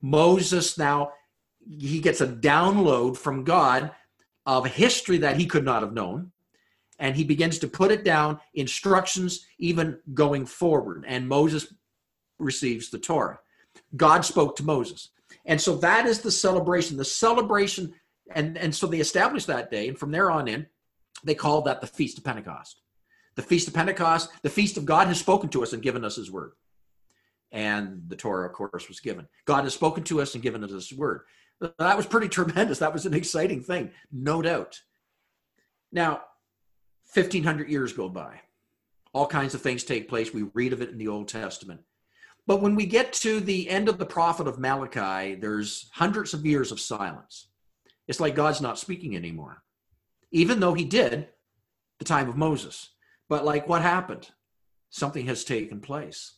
Moses 0.00 0.78
now, 0.78 1.12
he 1.68 2.00
gets 2.00 2.20
a 2.20 2.26
download 2.26 3.16
from 3.16 3.44
God 3.44 3.90
of 4.46 4.66
history 4.66 5.18
that 5.18 5.36
he 5.36 5.46
could 5.46 5.64
not 5.64 5.82
have 5.82 5.92
known. 5.92 6.30
And 6.98 7.16
he 7.16 7.24
begins 7.24 7.58
to 7.58 7.68
put 7.68 7.90
it 7.90 8.04
down, 8.04 8.38
instructions 8.54 9.46
even 9.58 9.98
going 10.14 10.46
forward. 10.46 11.04
And 11.08 11.28
Moses 11.28 11.74
receives 12.38 12.90
the 12.90 12.98
Torah. 12.98 13.40
God 13.96 14.24
spoke 14.24 14.54
to 14.56 14.64
Moses. 14.64 15.08
And 15.44 15.60
so 15.60 15.76
that 15.76 16.06
is 16.06 16.20
the 16.20 16.30
celebration. 16.30 16.96
The 16.96 17.04
celebration, 17.04 17.94
and, 18.34 18.58
and 18.58 18.74
so 18.74 18.86
they 18.86 19.00
established 19.00 19.46
that 19.46 19.70
day, 19.70 19.88
and 19.88 19.98
from 19.98 20.10
there 20.10 20.30
on 20.30 20.48
in, 20.48 20.66
they 21.24 21.34
called 21.34 21.66
that 21.66 21.80
the 21.80 21.86
Feast 21.86 22.18
of 22.18 22.24
Pentecost. 22.24 22.80
The 23.34 23.42
Feast 23.42 23.68
of 23.68 23.74
Pentecost, 23.74 24.30
the 24.42 24.50
Feast 24.50 24.76
of 24.76 24.84
God 24.84 25.08
has 25.08 25.18
spoken 25.18 25.48
to 25.50 25.62
us 25.62 25.72
and 25.72 25.82
given 25.82 26.04
us 26.04 26.16
his 26.16 26.30
word. 26.30 26.52
And 27.50 28.02
the 28.08 28.16
Torah, 28.16 28.48
of 28.48 28.54
course, 28.54 28.88
was 28.88 29.00
given. 29.00 29.28
God 29.44 29.64
has 29.64 29.74
spoken 29.74 30.04
to 30.04 30.20
us 30.20 30.34
and 30.34 30.42
given 30.42 30.64
us 30.64 30.70
his 30.70 30.92
word. 30.92 31.22
That 31.78 31.96
was 31.96 32.06
pretty 32.06 32.28
tremendous. 32.30 32.78
That 32.78 32.92
was 32.92 33.06
an 33.06 33.14
exciting 33.14 33.62
thing, 33.62 33.90
no 34.10 34.42
doubt. 34.42 34.80
Now, 35.90 36.22
1500 37.12 37.68
years 37.68 37.92
go 37.92 38.08
by. 38.08 38.40
All 39.12 39.26
kinds 39.26 39.54
of 39.54 39.60
things 39.60 39.84
take 39.84 40.08
place. 40.08 40.32
We 40.32 40.44
read 40.54 40.72
of 40.72 40.80
it 40.80 40.90
in 40.90 40.98
the 40.98 41.08
Old 41.08 41.28
Testament. 41.28 41.82
But 42.46 42.60
when 42.60 42.74
we 42.74 42.86
get 42.86 43.12
to 43.14 43.40
the 43.40 43.68
end 43.68 43.88
of 43.88 43.98
the 43.98 44.06
prophet 44.06 44.48
of 44.48 44.58
Malachi, 44.58 45.34
there's 45.34 45.88
hundreds 45.92 46.34
of 46.34 46.44
years 46.44 46.72
of 46.72 46.80
silence. 46.80 47.48
It's 48.08 48.20
like 48.20 48.34
God's 48.34 48.60
not 48.60 48.78
speaking 48.78 49.16
anymore, 49.16 49.62
even 50.30 50.60
though 50.60 50.74
he 50.74 50.84
did 50.84 51.28
the 51.98 52.04
time 52.04 52.28
of 52.28 52.36
Moses. 52.36 52.90
But 53.28 53.44
like 53.44 53.68
what 53.68 53.82
happened? 53.82 54.30
Something 54.90 55.26
has 55.26 55.44
taken 55.44 55.80
place. 55.80 56.34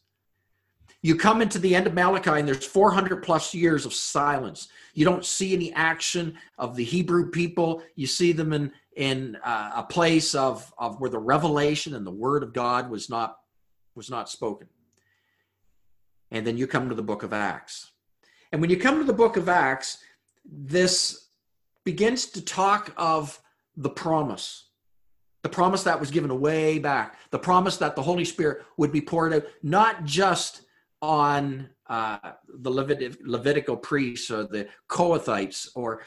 You 1.03 1.17
come 1.17 1.43
into 1.43 1.59
the 1.59 1.75
end 1.75 1.87
of 1.87 1.93
Malachi, 1.93 2.31
and 2.31 2.49
there's 2.49 2.65
400 2.65 3.23
plus 3.23 3.53
years 3.53 3.85
of 3.85 3.93
silence. 3.93 4.69
You 4.95 5.05
don't 5.05 5.25
see 5.25 5.53
any 5.53 5.71
action 5.75 6.39
of 6.57 6.77
the 6.77 6.85
Hebrew 6.85 7.31
people. 7.31 7.83
You 7.95 8.07
see 8.07 8.33
them 8.33 8.53
in 8.53 8.73
in 8.97 9.37
uh, 9.45 9.73
a 9.77 9.83
place 9.83 10.35
of 10.35 10.73
of 10.79 11.01
where 11.01 11.11
the 11.11 11.19
revelation 11.19 11.95
and 11.95 12.07
the 12.07 12.11
word 12.11 12.43
of 12.43 12.53
God 12.53 12.91
was 12.91 13.11
not 13.11 13.39
was 13.95 14.09
not 14.09 14.31
spoken. 14.31 14.69
And 16.31 16.47
then 16.47 16.57
you 16.57 16.67
come 16.67 16.89
to 16.89 16.95
the 16.95 17.03
book 17.03 17.23
of 17.23 17.33
Acts. 17.33 17.91
And 18.51 18.61
when 18.61 18.71
you 18.71 18.79
come 18.79 18.99
to 18.99 19.05
the 19.05 19.13
book 19.13 19.37
of 19.37 19.49
Acts, 19.49 19.99
this 20.45 21.24
begins 21.85 22.27
to 22.27 22.43
talk 22.43 22.93
of 22.97 23.41
the 23.77 23.91
promise. 23.91 24.69
The 25.43 25.49
promise 25.51 25.83
that 25.83 26.01
was 26.01 26.11
given 26.11 26.41
way 26.41 26.79
back, 26.79 27.19
the 27.31 27.39
promise 27.39 27.77
that 27.77 27.97
the 27.97 28.03
Holy 28.03 28.25
Spirit 28.25 28.65
would 28.79 28.93
be 28.93 29.03
poured 29.03 29.35
out, 29.35 29.45
not 29.63 30.05
just 30.05 30.63
on 31.03 31.69
uh, 31.87 32.33
the 32.49 32.71
Levit- 32.71 33.19
Levitical 33.23 33.77
priests 33.77 34.31
or 34.31 34.45
the 34.45 34.69
Kohathites, 34.89 35.69
or, 35.75 36.03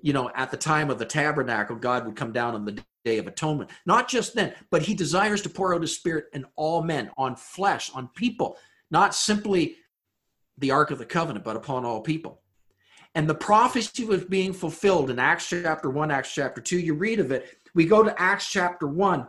you 0.00 0.12
know, 0.12 0.30
at 0.36 0.52
the 0.52 0.56
time 0.56 0.90
of 0.90 0.98
the 1.00 1.04
tabernacle, 1.04 1.74
God 1.74 2.06
would 2.06 2.14
come 2.14 2.32
down 2.32 2.54
on 2.54 2.64
the 2.64 2.80
day 3.04 3.18
of 3.18 3.26
atonement. 3.26 3.70
Not 3.84 4.08
just 4.08 4.36
then, 4.36 4.54
but 4.70 4.82
He 4.82 4.94
desires 4.94 5.42
to 5.42 5.48
pour 5.48 5.74
out 5.74 5.82
His 5.82 5.96
Spirit 5.96 6.26
in 6.32 6.46
all 6.54 6.82
men, 6.82 7.10
on 7.18 7.34
flesh, 7.34 7.90
on 7.92 8.08
people, 8.14 8.56
not 8.92 9.12
simply 9.12 9.76
the 10.58 10.70
Ark 10.70 10.92
of 10.92 10.98
the 10.98 11.04
Covenant, 11.04 11.44
but 11.44 11.56
upon 11.56 11.84
all 11.84 12.00
people. 12.00 12.42
And 13.14 13.28
the 13.28 13.34
prophecy 13.34 14.04
was 14.04 14.24
being 14.24 14.52
fulfilled 14.52 15.10
in 15.10 15.18
Acts 15.18 15.48
chapter 15.48 15.90
1, 15.90 16.10
Acts 16.10 16.32
chapter 16.32 16.60
2. 16.60 16.78
You 16.78 16.94
read 16.94 17.20
of 17.20 17.32
it. 17.32 17.56
We 17.74 17.84
go 17.84 18.02
to 18.02 18.20
Acts 18.20 18.48
chapter 18.48 18.86
1, 18.86 19.26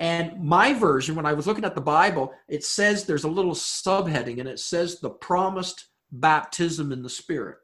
and 0.00 0.40
my 0.42 0.74
version, 0.74 1.16
when 1.16 1.26
I 1.26 1.32
was 1.32 1.46
looking 1.46 1.64
at 1.64 1.74
the 1.74 1.80
Bible, 1.80 2.32
it 2.46 2.64
says 2.64 3.04
there's 3.04 3.24
a 3.24 3.28
little 3.28 3.54
subheading 3.54 4.38
and 4.38 4.48
it 4.48 4.60
says 4.60 5.00
the 5.00 5.10
promised 5.10 5.86
baptism 6.12 6.92
in 6.92 7.02
the 7.02 7.10
Spirit. 7.10 7.58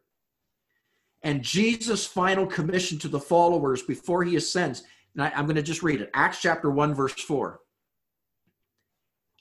And 1.23 1.43
Jesus' 1.43 2.05
final 2.05 2.47
commission 2.47 2.99
to 2.99 3.09
the 3.09 3.21
followers 3.21 3.83
before 3.83 4.25
he 4.25 4.37
ascends, 4.37 4.83
and 5.15 5.23
I, 5.23 5.39
am 5.39 5.47
going 5.47 5.57
to 5.57 5.63
just 5.63 5.83
read 5.83 6.01
it 6.01 6.11
Acts 6.13 6.41
chapter 6.43 6.71
1, 6.71 6.93
verse 6.95 7.15
4. 7.15 7.61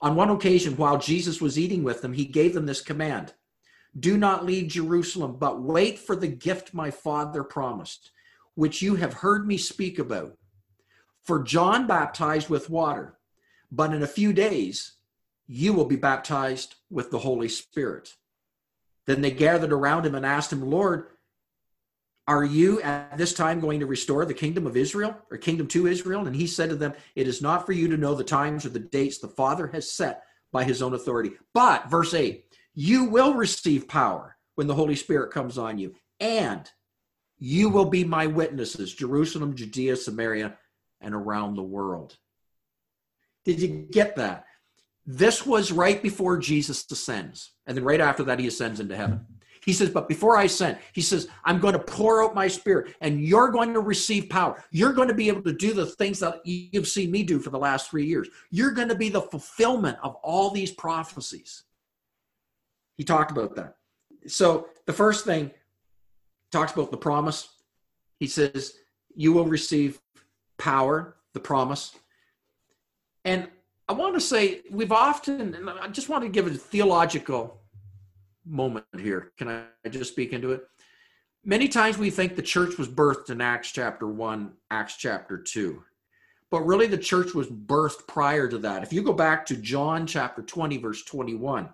On 0.00 0.14
one 0.14 0.30
occasion, 0.30 0.76
while 0.76 0.98
Jesus 0.98 1.40
was 1.40 1.58
eating 1.58 1.82
with 1.82 2.00
them, 2.00 2.12
he 2.12 2.24
gave 2.24 2.54
them 2.54 2.66
this 2.66 2.80
command 2.80 3.34
Do 3.98 4.16
not 4.18 4.44
leave 4.44 4.68
Jerusalem, 4.68 5.36
but 5.38 5.62
wait 5.62 5.98
for 5.98 6.16
the 6.16 6.28
gift 6.28 6.74
my 6.74 6.90
Father 6.90 7.44
promised, 7.44 8.10
which 8.54 8.82
you 8.82 8.96
have 8.96 9.14
heard 9.14 9.46
me 9.46 9.56
speak 9.56 9.98
about. 9.98 10.36
For 11.22 11.42
John 11.42 11.86
baptized 11.86 12.48
with 12.48 12.70
water, 12.70 13.18
but 13.70 13.92
in 13.92 14.02
a 14.02 14.08
few 14.08 14.32
days 14.32 14.92
you 15.46 15.72
will 15.72 15.84
be 15.84 15.96
baptized 15.96 16.74
with 16.90 17.10
the 17.10 17.18
Holy 17.18 17.48
Spirit. 17.48 18.14
Then 19.06 19.20
they 19.20 19.30
gathered 19.30 19.72
around 19.72 20.06
him 20.06 20.14
and 20.14 20.24
asked 20.24 20.52
him, 20.52 20.62
Lord, 20.62 21.08
are 22.26 22.44
you 22.44 22.80
at 22.80 23.18
this 23.18 23.34
time 23.34 23.60
going 23.60 23.80
to 23.80 23.86
restore 23.86 24.24
the 24.24 24.32
kingdom 24.32 24.66
of 24.66 24.76
Israel 24.76 25.14
or 25.30 25.36
kingdom 25.36 25.66
to 25.68 25.86
Israel? 25.86 26.26
And 26.26 26.34
he 26.34 26.46
said 26.46 26.70
to 26.70 26.76
them, 26.76 26.94
It 27.14 27.28
is 27.28 27.42
not 27.42 27.66
for 27.66 27.72
you 27.72 27.88
to 27.88 27.98
know 27.98 28.14
the 28.14 28.24
times 28.24 28.64
or 28.64 28.70
the 28.70 28.78
dates 28.78 29.18
the 29.18 29.28
Father 29.28 29.66
has 29.68 29.90
set 29.90 30.24
by 30.50 30.64
his 30.64 30.80
own 30.80 30.94
authority. 30.94 31.32
But, 31.52 31.90
verse 31.90 32.14
8, 32.14 32.46
you 32.74 33.04
will 33.04 33.34
receive 33.34 33.88
power 33.88 34.36
when 34.54 34.66
the 34.66 34.74
Holy 34.74 34.96
Spirit 34.96 35.32
comes 35.32 35.58
on 35.58 35.78
you, 35.78 35.94
and 36.20 36.68
you 37.38 37.68
will 37.68 37.86
be 37.86 38.04
my 38.04 38.26
witnesses, 38.26 38.94
Jerusalem, 38.94 39.54
Judea, 39.54 39.96
Samaria, 39.96 40.56
and 41.00 41.14
around 41.14 41.54
the 41.54 41.62
world. 41.62 42.16
Did 43.44 43.60
you 43.60 43.68
get 43.90 44.16
that? 44.16 44.46
This 45.06 45.44
was 45.44 45.70
right 45.70 46.02
before 46.02 46.38
Jesus 46.38 46.86
ascends. 46.90 47.52
And 47.66 47.76
then 47.76 47.84
right 47.84 48.00
after 48.00 48.22
that, 48.24 48.38
he 48.38 48.46
ascends 48.46 48.80
into 48.80 48.96
heaven. 48.96 49.26
He 49.64 49.72
says, 49.72 49.90
But 49.90 50.08
before 50.08 50.36
I 50.36 50.44
ascend, 50.44 50.78
he 50.92 51.00
says, 51.00 51.28
I'm 51.44 51.58
going 51.58 51.72
to 51.72 51.78
pour 51.78 52.22
out 52.22 52.34
my 52.34 52.48
spirit 52.48 52.94
and 53.00 53.20
you're 53.20 53.50
going 53.50 53.72
to 53.74 53.80
receive 53.80 54.28
power. 54.28 54.62
You're 54.70 54.92
going 54.92 55.08
to 55.08 55.14
be 55.14 55.28
able 55.28 55.42
to 55.42 55.52
do 55.52 55.72
the 55.72 55.86
things 55.86 56.20
that 56.20 56.40
you've 56.44 56.88
seen 56.88 57.10
me 57.10 57.22
do 57.22 57.38
for 57.38 57.50
the 57.50 57.58
last 57.58 57.90
three 57.90 58.06
years. 58.06 58.28
You're 58.50 58.72
going 58.72 58.88
to 58.88 58.94
be 58.94 59.08
the 59.08 59.22
fulfillment 59.22 59.98
of 60.02 60.16
all 60.16 60.50
these 60.50 60.70
prophecies. 60.70 61.64
He 62.96 63.04
talked 63.04 63.30
about 63.30 63.56
that. 63.56 63.76
So 64.26 64.68
the 64.86 64.92
first 64.92 65.24
thing 65.24 65.50
talks 66.52 66.72
about 66.72 66.90
the 66.90 66.96
promise. 66.96 67.48
He 68.20 68.26
says, 68.26 68.74
You 69.14 69.32
will 69.32 69.46
receive 69.46 70.00
power, 70.58 71.16
the 71.32 71.40
promise. 71.40 71.96
And 73.24 73.48
I 73.88 73.92
want 73.92 74.14
to 74.14 74.20
say 74.20 74.62
we've 74.70 74.92
often, 74.92 75.54
and 75.54 75.68
I 75.68 75.88
just 75.88 76.08
want 76.08 76.22
to 76.24 76.30
give 76.30 76.46
a 76.46 76.50
theological 76.50 77.60
moment 78.46 78.86
here. 78.98 79.32
Can 79.36 79.48
I 79.48 79.88
just 79.88 80.12
speak 80.12 80.32
into 80.32 80.52
it? 80.52 80.66
Many 81.44 81.68
times 81.68 81.98
we 81.98 82.08
think 82.08 82.36
the 82.36 82.42
church 82.42 82.78
was 82.78 82.88
birthed 82.88 83.28
in 83.28 83.40
Acts 83.40 83.70
chapter 83.70 84.06
1, 84.06 84.52
Acts 84.70 84.96
chapter 84.96 85.36
2. 85.36 85.82
But 86.50 86.60
really, 86.60 86.86
the 86.86 86.96
church 86.96 87.34
was 87.34 87.48
birthed 87.48 88.06
prior 88.06 88.48
to 88.48 88.58
that. 88.58 88.82
If 88.82 88.92
you 88.92 89.02
go 89.02 89.12
back 89.12 89.44
to 89.46 89.56
John 89.56 90.06
chapter 90.06 90.40
20, 90.40 90.78
verse 90.78 91.04
21, 91.04 91.68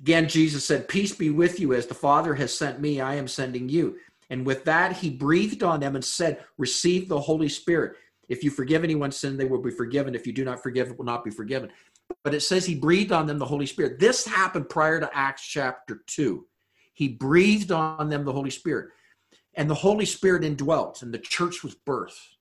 again, 0.00 0.28
Jesus 0.28 0.64
said, 0.64 0.88
Peace 0.88 1.14
be 1.14 1.30
with 1.30 1.60
you. 1.60 1.74
As 1.74 1.86
the 1.86 1.94
Father 1.94 2.34
has 2.34 2.56
sent 2.56 2.80
me, 2.80 3.00
I 3.00 3.14
am 3.14 3.28
sending 3.28 3.68
you. 3.68 3.96
And 4.30 4.44
with 4.44 4.64
that, 4.64 4.96
he 4.96 5.10
breathed 5.10 5.62
on 5.62 5.80
them 5.80 5.94
and 5.94 6.04
said, 6.04 6.44
Receive 6.58 7.08
the 7.08 7.20
Holy 7.20 7.48
Spirit. 7.48 7.96
If 8.28 8.44
you 8.44 8.50
forgive 8.50 8.84
anyone's 8.84 9.16
sin, 9.16 9.36
they 9.36 9.46
will 9.46 9.62
be 9.62 9.70
forgiven. 9.70 10.14
If 10.14 10.26
you 10.26 10.32
do 10.32 10.44
not 10.44 10.62
forgive, 10.62 10.88
it 10.88 10.98
will 10.98 11.06
not 11.06 11.24
be 11.24 11.30
forgiven. 11.30 11.70
But 12.24 12.34
it 12.34 12.40
says 12.40 12.66
he 12.66 12.74
breathed 12.74 13.12
on 13.12 13.26
them 13.26 13.38
the 13.38 13.46
Holy 13.46 13.66
Spirit. 13.66 13.98
This 13.98 14.26
happened 14.26 14.68
prior 14.68 15.00
to 15.00 15.10
Acts 15.16 15.46
chapter 15.46 16.02
2. 16.06 16.46
He 16.92 17.08
breathed 17.08 17.72
on 17.72 18.08
them 18.10 18.24
the 18.24 18.32
Holy 18.32 18.50
Spirit. 18.50 18.90
And 19.54 19.68
the 19.68 19.74
Holy 19.74 20.04
Spirit 20.04 20.44
indwelt, 20.44 21.02
and 21.02 21.12
the 21.12 21.18
church 21.18 21.62
was 21.62 21.74
birthed. 21.74 22.36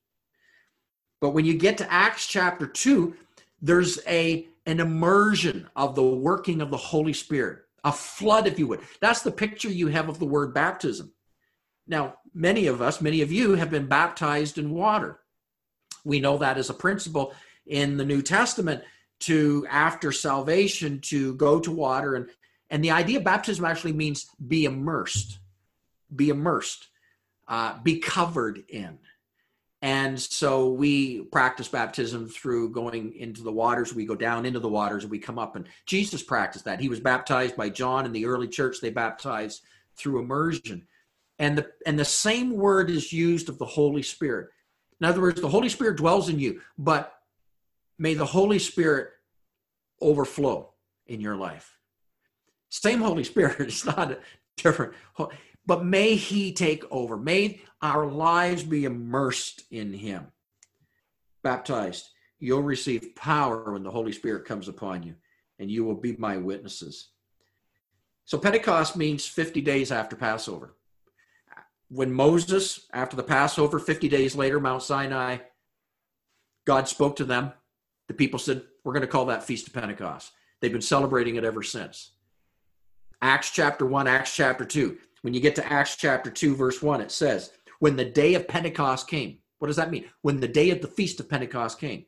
But 1.19 1.31
when 1.31 1.45
you 1.45 1.57
get 1.57 1.77
to 1.79 1.91
Acts 1.91 2.27
chapter 2.27 2.67
2, 2.67 3.15
there's 3.61 3.99
a 4.07 4.47
an 4.67 4.79
immersion 4.81 5.67
of 5.75 5.95
the 5.95 6.03
working 6.03 6.61
of 6.61 6.69
the 6.69 6.77
Holy 6.77 7.13
Spirit, 7.13 7.59
a 7.83 7.91
flood, 7.91 8.45
if 8.45 8.59
you 8.59 8.67
would. 8.67 8.81
That's 8.99 9.21
the 9.21 9.31
picture 9.31 9.69
you 9.69 9.87
have 9.87 10.09
of 10.09 10.19
the 10.19 10.25
word 10.25 10.53
baptism. 10.53 11.13
Now, 11.87 12.15
many 12.33 12.67
of 12.67 12.81
us, 12.81 13.01
many 13.01 13.21
of 13.21 13.31
you 13.31 13.55
have 13.55 13.71
been 13.71 13.87
baptized 13.87 14.57
in 14.57 14.71
water. 14.71 15.21
We 16.03 16.19
know 16.19 16.37
that 16.39 16.57
as 16.57 16.69
a 16.69 16.75
principle 16.75 17.33
in 17.65 17.95
the 17.95 18.05
New 18.05 18.21
Testament 18.21 18.83
to 19.21 19.65
after 19.69 20.11
salvation 20.11 20.99
to 21.01 21.33
go 21.35 21.59
to 21.59 21.71
water 21.71 22.15
and 22.15 22.29
and 22.69 22.83
the 22.83 22.91
idea 22.91 23.17
of 23.17 23.23
baptism 23.23 23.65
actually 23.65 23.93
means 23.93 24.27
be 24.45 24.65
immersed 24.65 25.39
be 26.15 26.29
immersed 26.29 26.87
uh, 27.47 27.79
be 27.81 27.97
covered 27.97 28.63
in 28.69 28.99
and 29.81 30.19
so 30.19 30.71
we 30.71 31.21
practice 31.25 31.67
baptism 31.67 32.27
through 32.27 32.71
going 32.71 33.13
into 33.15 33.43
the 33.43 33.51
waters. 33.51 33.93
We 33.93 34.05
go 34.05 34.15
down 34.15 34.45
into 34.45 34.59
the 34.59 34.67
waters 34.67 35.03
and 35.03 35.11
we 35.11 35.19
come 35.19 35.37
up 35.37 35.55
and 35.55 35.67
jesus 35.85 36.23
practiced 36.23 36.65
that. 36.65 36.79
He 36.79 36.89
was 36.89 36.99
baptized 36.99 37.55
by 37.55 37.69
john 37.69 38.05
in 38.05 38.11
the 38.11 38.25
early 38.25 38.47
church. 38.47 38.81
They 38.81 38.89
baptized 38.89 39.61
through 39.95 40.19
immersion. 40.19 40.87
And 41.37 41.57
the 41.57 41.71
and 41.85 41.99
the 41.99 42.05
same 42.05 42.55
word 42.55 42.89
is 42.89 43.13
used 43.13 43.49
of 43.49 43.59
the 43.59 43.65
holy 43.65 44.01
spirit. 44.01 44.49
In 44.99 45.05
other 45.05 45.21
words 45.21 45.41
the 45.41 45.49
holy 45.49 45.69
spirit 45.69 45.97
dwells 45.97 46.29
in 46.29 46.39
you 46.39 46.61
but 46.79 47.13
may 47.99 48.15
the 48.15 48.25
holy 48.25 48.59
spirit 48.59 49.09
overflow 50.01 50.71
in 51.05 51.21
your 51.21 51.35
life. 51.35 51.77
Same 52.69 53.01
holy 53.01 53.23
spirit 53.23 53.59
it's 53.59 53.85
not 53.85 54.19
different 54.55 54.93
but 55.67 55.85
may 55.85 56.15
he 56.15 56.51
take 56.51 56.83
over 56.89 57.15
may 57.15 57.61
our 57.83 58.07
lives 58.07 58.63
be 58.63 58.85
immersed 58.85 59.63
in 59.69 59.93
him 59.93 60.25
baptized 61.43 62.09
you'll 62.39 62.63
receive 62.63 63.15
power 63.15 63.71
when 63.71 63.83
the 63.83 63.91
holy 63.91 64.11
spirit 64.11 64.45
comes 64.45 64.67
upon 64.67 65.03
you 65.03 65.13
and 65.59 65.69
you 65.69 65.83
will 65.83 65.95
be 65.95 66.15
my 66.17 66.37
witnesses 66.37 67.09
so 68.25 68.39
pentecost 68.39 68.95
means 68.95 69.25
50 69.27 69.61
days 69.61 69.91
after 69.91 70.15
passover 70.15 70.73
when 71.89 72.11
Moses, 72.11 72.85
after 72.93 73.15
the 73.15 73.23
Passover, 73.23 73.79
50 73.79 74.09
days 74.09 74.35
later, 74.35 74.59
Mount 74.59 74.83
Sinai, 74.83 75.37
God 76.65 76.87
spoke 76.87 77.15
to 77.17 77.25
them. 77.25 77.53
The 78.07 78.13
people 78.13 78.39
said, 78.39 78.63
We're 78.83 78.93
going 78.93 79.01
to 79.01 79.07
call 79.07 79.25
that 79.25 79.43
Feast 79.43 79.67
of 79.67 79.73
Pentecost. 79.73 80.31
They've 80.59 80.71
been 80.71 80.81
celebrating 80.81 81.35
it 81.35 81.45
ever 81.45 81.63
since. 81.63 82.11
Acts 83.21 83.51
chapter 83.51 83.85
1, 83.85 84.07
Acts 84.07 84.35
chapter 84.35 84.65
2. 84.65 84.97
When 85.21 85.33
you 85.33 85.39
get 85.39 85.55
to 85.55 85.71
Acts 85.71 85.95
chapter 85.95 86.29
2, 86.29 86.55
verse 86.55 86.81
1, 86.81 87.01
it 87.01 87.11
says, 87.11 87.51
When 87.79 87.95
the 87.95 88.05
day 88.05 88.35
of 88.35 88.47
Pentecost 88.47 89.07
came, 89.07 89.39
what 89.59 89.67
does 89.67 89.77
that 89.77 89.91
mean? 89.91 90.05
When 90.21 90.39
the 90.39 90.47
day 90.47 90.69
of 90.69 90.81
the 90.81 90.87
Feast 90.87 91.19
of 91.19 91.29
Pentecost 91.29 91.79
came, 91.79 92.05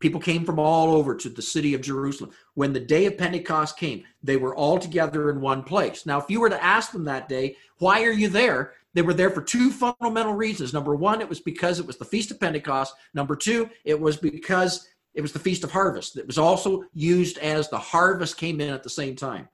people 0.00 0.20
came 0.20 0.44
from 0.44 0.58
all 0.58 0.94
over 0.94 1.14
to 1.14 1.28
the 1.28 1.42
city 1.42 1.74
of 1.74 1.80
Jerusalem. 1.82 2.30
When 2.54 2.72
the 2.72 2.80
day 2.80 3.06
of 3.06 3.18
Pentecost 3.18 3.78
came, 3.78 4.04
they 4.22 4.36
were 4.36 4.54
all 4.54 4.78
together 4.78 5.30
in 5.30 5.40
one 5.40 5.62
place. 5.62 6.06
Now, 6.06 6.18
if 6.18 6.30
you 6.30 6.40
were 6.40 6.50
to 6.50 6.64
ask 6.64 6.92
them 6.92 7.04
that 7.04 7.28
day, 7.28 7.56
Why 7.78 8.02
are 8.04 8.12
you 8.12 8.28
there? 8.28 8.72
They 8.94 9.02
were 9.02 9.14
there 9.14 9.30
for 9.30 9.42
two 9.42 9.70
fundamental 9.70 10.32
reasons. 10.32 10.72
Number 10.72 10.94
one, 10.96 11.20
it 11.20 11.28
was 11.28 11.40
because 11.40 11.78
it 11.78 11.86
was 11.86 11.98
the 11.98 12.04
Feast 12.06 12.30
of 12.30 12.40
Pentecost. 12.40 12.94
Number 13.12 13.36
two, 13.36 13.68
it 13.84 14.00
was 14.00 14.16
because 14.16 14.88
It 15.12 15.22
was 15.22 15.32
the 15.32 15.38
Feast 15.38 15.64
of 15.64 15.70
Harvest. 15.70 16.16
It 16.16 16.26
was 16.26 16.38
also 16.38 16.84
used 16.94 17.38
as 17.38 17.68
the 17.68 17.78
harvest 17.78 18.36
came 18.36 18.60
in 18.60 18.72
at 18.72 18.82
the 18.82 18.90
same 18.90 19.16
time. 19.16 19.48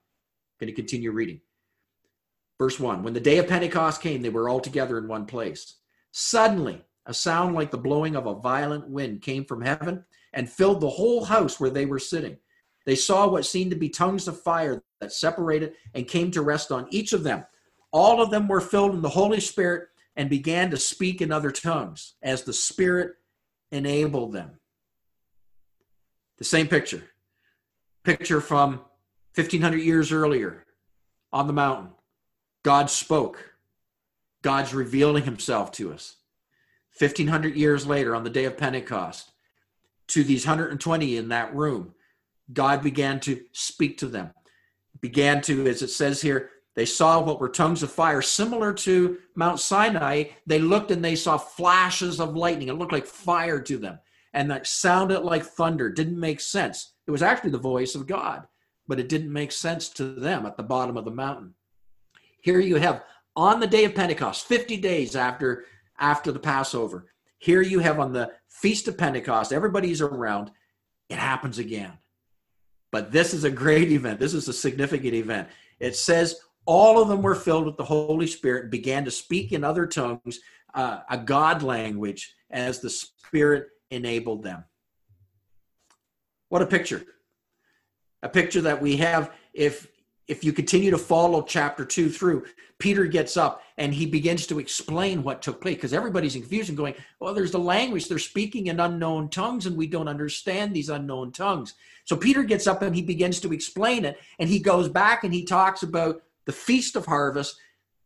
Going 0.58 0.68
to 0.68 0.72
continue 0.72 1.12
reading. 1.12 1.40
Verse 2.62 2.78
1 2.78 3.02
When 3.02 3.12
the 3.12 3.18
day 3.18 3.38
of 3.38 3.48
Pentecost 3.48 4.00
came, 4.00 4.22
they 4.22 4.28
were 4.28 4.48
all 4.48 4.60
together 4.60 4.96
in 4.96 5.08
one 5.08 5.26
place. 5.26 5.78
Suddenly, 6.12 6.84
a 7.06 7.12
sound 7.12 7.56
like 7.56 7.72
the 7.72 7.76
blowing 7.76 8.14
of 8.14 8.26
a 8.26 8.36
violent 8.36 8.88
wind 8.88 9.20
came 9.20 9.44
from 9.44 9.62
heaven 9.62 10.04
and 10.32 10.48
filled 10.48 10.80
the 10.80 10.88
whole 10.88 11.24
house 11.24 11.58
where 11.58 11.70
they 11.70 11.86
were 11.86 11.98
sitting. 11.98 12.36
They 12.86 12.94
saw 12.94 13.26
what 13.26 13.46
seemed 13.46 13.72
to 13.72 13.76
be 13.76 13.88
tongues 13.88 14.28
of 14.28 14.40
fire 14.40 14.80
that 15.00 15.12
separated 15.12 15.72
and 15.92 16.06
came 16.06 16.30
to 16.30 16.42
rest 16.42 16.70
on 16.70 16.86
each 16.90 17.12
of 17.12 17.24
them. 17.24 17.44
All 17.90 18.22
of 18.22 18.30
them 18.30 18.46
were 18.46 18.60
filled 18.60 18.94
in 18.94 19.02
the 19.02 19.08
Holy 19.08 19.40
Spirit 19.40 19.88
and 20.14 20.30
began 20.30 20.70
to 20.70 20.76
speak 20.76 21.20
in 21.20 21.32
other 21.32 21.50
tongues 21.50 22.14
as 22.22 22.44
the 22.44 22.52
Spirit 22.52 23.16
enabled 23.72 24.34
them. 24.34 24.60
The 26.38 26.44
same 26.44 26.68
picture. 26.68 27.02
Picture 28.04 28.40
from 28.40 28.82
1500 29.34 29.78
years 29.78 30.12
earlier 30.12 30.64
on 31.32 31.48
the 31.48 31.52
mountain. 31.52 31.88
God 32.62 32.90
spoke. 32.90 33.54
God's 34.42 34.74
revealing 34.74 35.24
himself 35.24 35.72
to 35.72 35.92
us. 35.92 36.16
1500 36.98 37.56
years 37.56 37.86
later 37.86 38.14
on 38.14 38.24
the 38.24 38.30
day 38.30 38.44
of 38.44 38.58
Pentecost, 38.58 39.32
to 40.08 40.24
these 40.24 40.46
120 40.46 41.16
in 41.16 41.28
that 41.28 41.54
room, 41.54 41.94
God 42.52 42.82
began 42.82 43.18
to 43.20 43.40
speak 43.52 43.98
to 43.98 44.06
them. 44.06 44.32
Began 45.00 45.40
to, 45.42 45.66
as 45.66 45.82
it 45.82 45.88
says 45.88 46.20
here, 46.20 46.50
they 46.74 46.84
saw 46.86 47.20
what 47.20 47.40
were 47.40 47.48
tongues 47.48 47.82
of 47.82 47.90
fire, 47.90 48.22
similar 48.22 48.72
to 48.74 49.18
Mount 49.34 49.60
Sinai. 49.60 50.24
They 50.46 50.58
looked 50.58 50.90
and 50.90 51.04
they 51.04 51.16
saw 51.16 51.36
flashes 51.38 52.20
of 52.20 52.36
lightning. 52.36 52.68
It 52.68 52.74
looked 52.74 52.92
like 52.92 53.06
fire 53.06 53.60
to 53.60 53.78
them. 53.78 53.98
And 54.32 54.50
that 54.50 54.66
sounded 54.66 55.20
like 55.20 55.44
thunder. 55.44 55.90
Didn't 55.90 56.18
make 56.18 56.40
sense. 56.40 56.94
It 57.06 57.10
was 57.10 57.22
actually 57.22 57.50
the 57.50 57.58
voice 57.58 57.94
of 57.94 58.06
God, 58.06 58.46
but 58.88 58.98
it 58.98 59.08
didn't 59.08 59.32
make 59.32 59.52
sense 59.52 59.88
to 59.90 60.04
them 60.04 60.46
at 60.46 60.56
the 60.56 60.62
bottom 60.62 60.96
of 60.96 61.04
the 61.04 61.10
mountain. 61.10 61.54
Here 62.42 62.60
you 62.60 62.76
have 62.76 63.04
on 63.34 63.60
the 63.60 63.66
day 63.66 63.84
of 63.84 63.94
Pentecost, 63.94 64.46
50 64.46 64.76
days 64.76 65.16
after, 65.16 65.64
after 65.98 66.30
the 66.30 66.38
Passover, 66.38 67.06
here 67.38 67.62
you 67.62 67.78
have 67.78 67.98
on 67.98 68.12
the 68.12 68.32
Feast 68.48 68.86
of 68.88 68.98
Pentecost, 68.98 69.52
everybody's 69.52 70.02
around. 70.02 70.50
It 71.08 71.16
happens 71.18 71.58
again. 71.58 71.92
But 72.90 73.10
this 73.10 73.32
is 73.32 73.44
a 73.44 73.50
great 73.50 73.90
event. 73.90 74.20
This 74.20 74.34
is 74.34 74.46
a 74.48 74.52
significant 74.52 75.14
event. 75.14 75.48
It 75.80 75.96
says 75.96 76.40
all 76.66 77.00
of 77.00 77.08
them 77.08 77.22
were 77.22 77.34
filled 77.34 77.66
with 77.66 77.76
the 77.76 77.84
Holy 77.84 78.26
Spirit 78.26 78.64
and 78.64 78.70
began 78.70 79.04
to 79.04 79.10
speak 79.10 79.52
in 79.52 79.64
other 79.64 79.86
tongues, 79.86 80.40
uh, 80.74 81.00
a 81.08 81.18
God 81.18 81.62
language, 81.62 82.34
as 82.50 82.80
the 82.80 82.90
Spirit 82.90 83.68
enabled 83.90 84.42
them. 84.42 84.64
What 86.48 86.62
a 86.62 86.66
picture. 86.66 87.04
A 88.22 88.28
picture 88.28 88.60
that 88.60 88.80
we 88.80 88.98
have 88.98 89.32
if 89.54 89.88
if 90.32 90.44
you 90.44 90.52
continue 90.52 90.90
to 90.90 90.98
follow 90.98 91.42
chapter 91.42 91.84
2 91.84 92.10
through 92.10 92.44
peter 92.78 93.04
gets 93.06 93.36
up 93.36 93.62
and 93.78 93.94
he 93.94 94.06
begins 94.06 94.46
to 94.46 94.58
explain 94.58 95.22
what 95.22 95.42
took 95.42 95.60
place 95.60 95.76
because 95.76 95.92
everybody's 95.92 96.34
in 96.34 96.42
confusion 96.42 96.74
going 96.74 96.94
well 97.20 97.34
there's 97.34 97.52
the 97.52 97.58
language 97.58 98.08
they're 98.08 98.18
speaking 98.18 98.66
in 98.66 98.80
unknown 98.80 99.28
tongues 99.28 99.66
and 99.66 99.76
we 99.76 99.86
don't 99.86 100.08
understand 100.08 100.74
these 100.74 100.88
unknown 100.88 101.30
tongues 101.30 101.74
so 102.04 102.16
peter 102.16 102.42
gets 102.42 102.66
up 102.66 102.82
and 102.82 102.94
he 102.96 103.02
begins 103.02 103.40
to 103.40 103.52
explain 103.52 104.04
it 104.04 104.18
and 104.38 104.48
he 104.48 104.58
goes 104.58 104.88
back 104.88 105.24
and 105.24 105.32
he 105.32 105.44
talks 105.44 105.82
about 105.82 106.22
the 106.44 106.52
Feast 106.52 106.96
of 106.96 107.06
Harvest, 107.06 107.56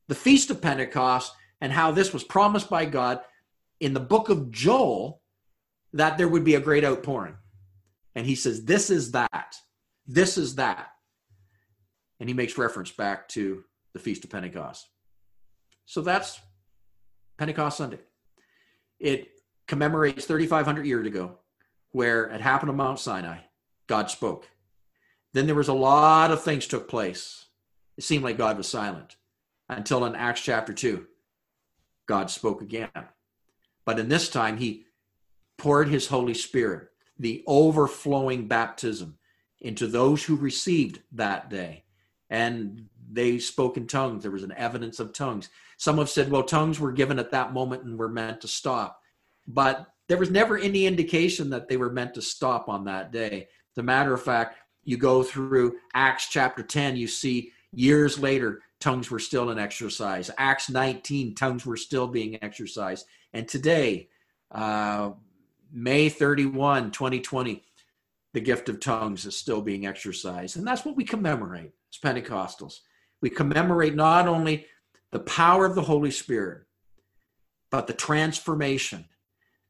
the 0.08 0.14
Feast 0.14 0.50
of 0.50 0.60
Pentecost, 0.60 1.32
and 1.60 1.72
how 1.72 1.90
this 1.90 2.12
was 2.12 2.24
promised 2.24 2.68
by 2.68 2.84
God 2.84 3.20
in 3.80 3.94
the 3.94 4.00
book 4.00 4.28
of 4.28 4.50
Joel 4.50 5.22
that 5.92 6.18
there 6.18 6.28
would 6.28 6.44
be 6.44 6.54
a 6.54 6.60
great 6.60 6.84
outpouring. 6.84 7.36
And 8.14 8.26
he 8.26 8.34
says, 8.34 8.64
This 8.64 8.90
is 8.90 9.12
that. 9.12 9.54
This 10.06 10.38
is 10.38 10.56
that. 10.56 10.88
And 12.20 12.28
he 12.28 12.34
makes 12.34 12.58
reference 12.58 12.90
back 12.90 13.28
to 13.30 13.64
the 13.92 13.98
Feast 13.98 14.24
of 14.24 14.30
Pentecost. 14.30 14.88
So 15.84 16.00
that's 16.00 16.40
Pentecost 17.38 17.78
Sunday. 17.78 17.98
It 18.98 19.28
commemorates 19.68 20.26
3,500 20.26 20.86
years 20.86 21.06
ago 21.06 21.38
where 21.92 22.24
it 22.24 22.40
happened 22.40 22.70
on 22.70 22.76
Mount 22.76 22.98
Sinai. 22.98 23.38
God 23.86 24.10
spoke. 24.10 24.48
Then 25.32 25.46
there 25.46 25.54
was 25.54 25.68
a 25.68 25.74
lot 25.74 26.30
of 26.30 26.42
things 26.42 26.66
took 26.66 26.88
place 26.88 27.46
it 27.96 28.04
seemed 28.04 28.24
like 28.24 28.38
God 28.38 28.56
was 28.58 28.68
silent 28.68 29.16
until 29.68 30.04
in 30.04 30.14
Acts 30.14 30.42
chapter 30.42 30.72
2, 30.72 31.06
God 32.06 32.30
spoke 32.30 32.62
again. 32.62 32.90
But 33.84 33.98
in 33.98 34.08
this 34.08 34.28
time, 34.28 34.58
he 34.58 34.84
poured 35.56 35.88
his 35.88 36.08
Holy 36.08 36.34
Spirit, 36.34 36.88
the 37.18 37.42
overflowing 37.46 38.48
baptism, 38.48 39.18
into 39.60 39.86
those 39.86 40.24
who 40.24 40.36
received 40.36 41.00
that 41.12 41.48
day. 41.48 41.84
And 42.30 42.86
they 43.10 43.38
spoke 43.38 43.76
in 43.76 43.86
tongues. 43.86 44.22
There 44.22 44.32
was 44.32 44.42
an 44.42 44.54
evidence 44.56 45.00
of 45.00 45.12
tongues. 45.12 45.48
Some 45.76 45.98
have 45.98 46.10
said, 46.10 46.30
well, 46.30 46.42
tongues 46.42 46.80
were 46.80 46.92
given 46.92 47.18
at 47.18 47.30
that 47.30 47.52
moment 47.52 47.84
and 47.84 47.98
were 47.98 48.08
meant 48.08 48.40
to 48.40 48.48
stop. 48.48 49.00
But 49.46 49.86
there 50.08 50.18
was 50.18 50.30
never 50.30 50.58
any 50.58 50.86
indication 50.86 51.50
that 51.50 51.68
they 51.68 51.76
were 51.76 51.90
meant 51.90 52.14
to 52.14 52.22
stop 52.22 52.68
on 52.68 52.84
that 52.84 53.12
day. 53.12 53.48
A 53.76 53.82
matter 53.82 54.14
of 54.14 54.22
fact, 54.22 54.56
you 54.84 54.96
go 54.96 55.22
through 55.22 55.76
Acts 55.94 56.28
chapter 56.28 56.62
10, 56.62 56.96
you 56.96 57.06
see 57.06 57.52
Years 57.76 58.18
later, 58.18 58.62
tongues 58.80 59.10
were 59.10 59.18
still 59.18 59.50
in 59.50 59.58
exercise. 59.58 60.30
Acts 60.38 60.70
19, 60.70 61.34
tongues 61.34 61.66
were 61.66 61.76
still 61.76 62.06
being 62.06 62.42
exercised. 62.42 63.04
And 63.34 63.46
today, 63.46 64.08
uh, 64.50 65.10
May 65.70 66.08
31, 66.08 66.90
2020, 66.90 67.62
the 68.32 68.40
gift 68.40 68.70
of 68.70 68.80
tongues 68.80 69.26
is 69.26 69.36
still 69.36 69.60
being 69.60 69.86
exercised. 69.86 70.56
And 70.56 70.66
that's 70.66 70.86
what 70.86 70.96
we 70.96 71.04
commemorate 71.04 71.72
as 71.92 71.98
Pentecostals. 72.00 72.80
We 73.20 73.30
commemorate 73.30 73.94
not 73.94 74.28
only 74.28 74.66
the 75.10 75.20
power 75.20 75.64
of 75.64 75.74
the 75.74 75.82
Holy 75.82 76.10
Spirit, 76.10 76.62
but 77.70 77.86
the 77.86 77.92
transformation 77.92 79.06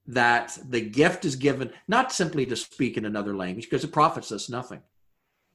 that 0.07 0.57
the 0.69 0.81
gift 0.81 1.25
is 1.25 1.37
given, 1.37 1.71
not 1.89 2.13
simply 2.13 2.47
to 2.47 2.57
speak 2.57 2.97
in 2.97 3.05
another 3.05 3.35
language, 3.35 3.65
because 3.65 3.85
it 3.85 3.93
profits 3.93 4.31
us 4.31 4.49
nothing, 4.49 4.81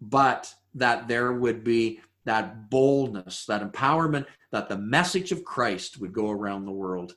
but 0.01 0.53
that 0.75 1.07
there 1.07 1.31
would 1.31 1.63
be 1.63 2.01
that 2.25 2.69
boldness, 2.69 3.45
that 3.45 3.61
empowerment, 3.61 4.25
that 4.51 4.69
the 4.69 4.77
message 4.77 5.31
of 5.31 5.43
Christ 5.43 5.99
would 5.99 6.13
go 6.13 6.29
around 6.29 6.65
the 6.65 6.71
world. 6.71 7.15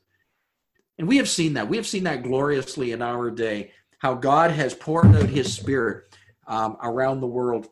And 0.98 1.08
we 1.08 1.16
have 1.16 1.28
seen 1.28 1.54
that. 1.54 1.68
We 1.68 1.76
have 1.76 1.86
seen 1.86 2.04
that 2.04 2.22
gloriously 2.22 2.92
in 2.92 3.02
our 3.02 3.30
day, 3.30 3.72
how 3.98 4.14
God 4.14 4.50
has 4.52 4.74
poured 4.74 5.14
out 5.14 5.28
his 5.28 5.52
spirit 5.52 6.16
um, 6.46 6.76
around 6.82 7.20
the 7.20 7.26
world. 7.26 7.68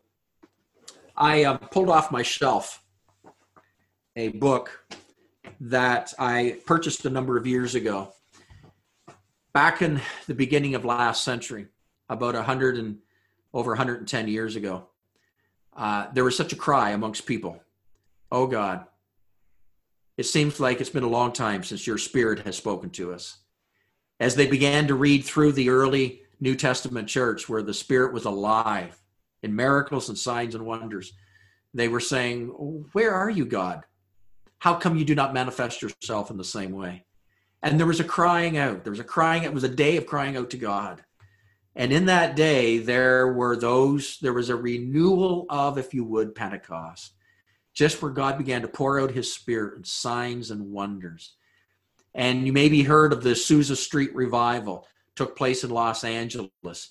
I 1.23 1.45
uh, 1.45 1.57
pulled 1.57 1.89
off 1.89 2.11
my 2.11 2.23
shelf 2.23 2.83
a 4.17 4.31
book 4.31 4.85
that 5.61 6.13
I 6.19 6.59
purchased 6.67 7.05
a 7.05 7.11
number 7.11 7.37
of 7.37 7.47
years 7.47 7.77
ago. 7.77 8.13
Back 9.55 9.83
in 9.83 10.01
the 10.27 10.35
beginning 10.35 10.75
of 10.75 10.85
last 10.85 11.23
century, 11.23 11.69
about 12.09 12.35
100 12.35 12.77
and 12.77 12.99
over 13.55 13.71
110 13.71 14.27
years 14.27 14.57
ago, 14.57 14.89
uh, 15.77 16.09
there 16.13 16.25
was 16.25 16.37
such 16.37 16.53
a 16.53 16.57
cry 16.57 16.91
amongst 16.91 17.25
people 17.25 17.63
Oh 18.33 18.49
God, 18.49 18.87
it 20.17 20.25
seems 20.25 20.59
like 20.59 20.81
it's 20.81 20.91
been 20.91 21.05
a 21.05 21.09
long 21.09 21.33
time 21.33 21.63
since 21.63 21.87
your 21.87 21.99
spirit 21.99 22.41
has 22.41 22.57
spoken 22.57 22.91
to 22.91 23.13
us. 23.13 23.39
As 24.19 24.35
they 24.35 24.49
began 24.49 24.89
to 24.89 24.97
read 24.97 25.25
through 25.25 25.53
the 25.53 25.69
early 25.69 26.23
New 26.41 26.57
Testament 26.57 27.07
church 27.07 27.49
where 27.49 27.63
the 27.63 27.75
spirit 27.75 28.13
was 28.13 28.25
alive 28.25 29.02
in 29.43 29.57
miracles 29.57 30.09
and 30.09 30.19
signs 30.19 30.55
and 30.55 30.65
wonders, 30.65 31.13
they 31.75 31.89
were 31.89 32.01
saying, 32.01 32.47
Where 32.93 33.15
are 33.15 33.31
you, 33.31 33.45
God? 33.45 33.85
How 34.59 34.75
come 34.75 34.97
you 34.97 35.05
do 35.05 35.15
not 35.15 35.35
manifest 35.35 35.83
yourself 35.83 36.31
in 36.31 36.37
the 36.37 36.45
same 36.45 36.73
way? 36.73 37.05
And 37.63 37.79
there 37.79 37.87
was 37.87 38.01
a 38.01 38.05
crying 38.05 38.59
out. 38.59 38.85
There 38.85 38.93
was 38.93 39.01
a 39.01 39.05
crying. 39.05 39.45
It 39.45 39.55
was 39.55 39.65
a 39.65 39.69
day 39.69 39.97
of 39.97 40.07
crying 40.07 40.37
out 40.37 40.51
to 40.51 40.57
God. 40.57 41.03
And 41.75 41.93
in 41.93 42.07
that 42.07 42.37
day, 42.37 42.79
there 42.79 43.33
were 43.33 43.57
those, 43.57 44.19
there 44.21 44.33
was 44.33 44.51
a 44.51 44.57
renewal 44.57 45.47
of, 45.49 45.79
if 45.79 45.95
you 45.95 46.05
would, 46.05 46.35
Pentecost, 46.35 47.15
just 47.73 48.03
where 48.03 48.11
God 48.11 48.37
began 48.37 48.63
to 48.63 48.69
pour 48.69 49.01
out 49.01 49.13
his 49.13 49.33
spirit 49.33 49.77
and 49.77 49.87
signs 49.87 50.51
and 50.51 50.71
wonders. 50.71 51.35
And 52.15 52.47
you 52.47 52.53
maybe 52.53 52.83
heard 52.83 53.13
of 53.13 53.23
the 53.23 53.31
Azusa 53.31 53.77
Street 53.77 54.15
revival, 54.15 54.87
took 55.17 55.37
place 55.37 55.65
in 55.65 55.71
Los 55.71 56.05
Angeles. 56.05 56.91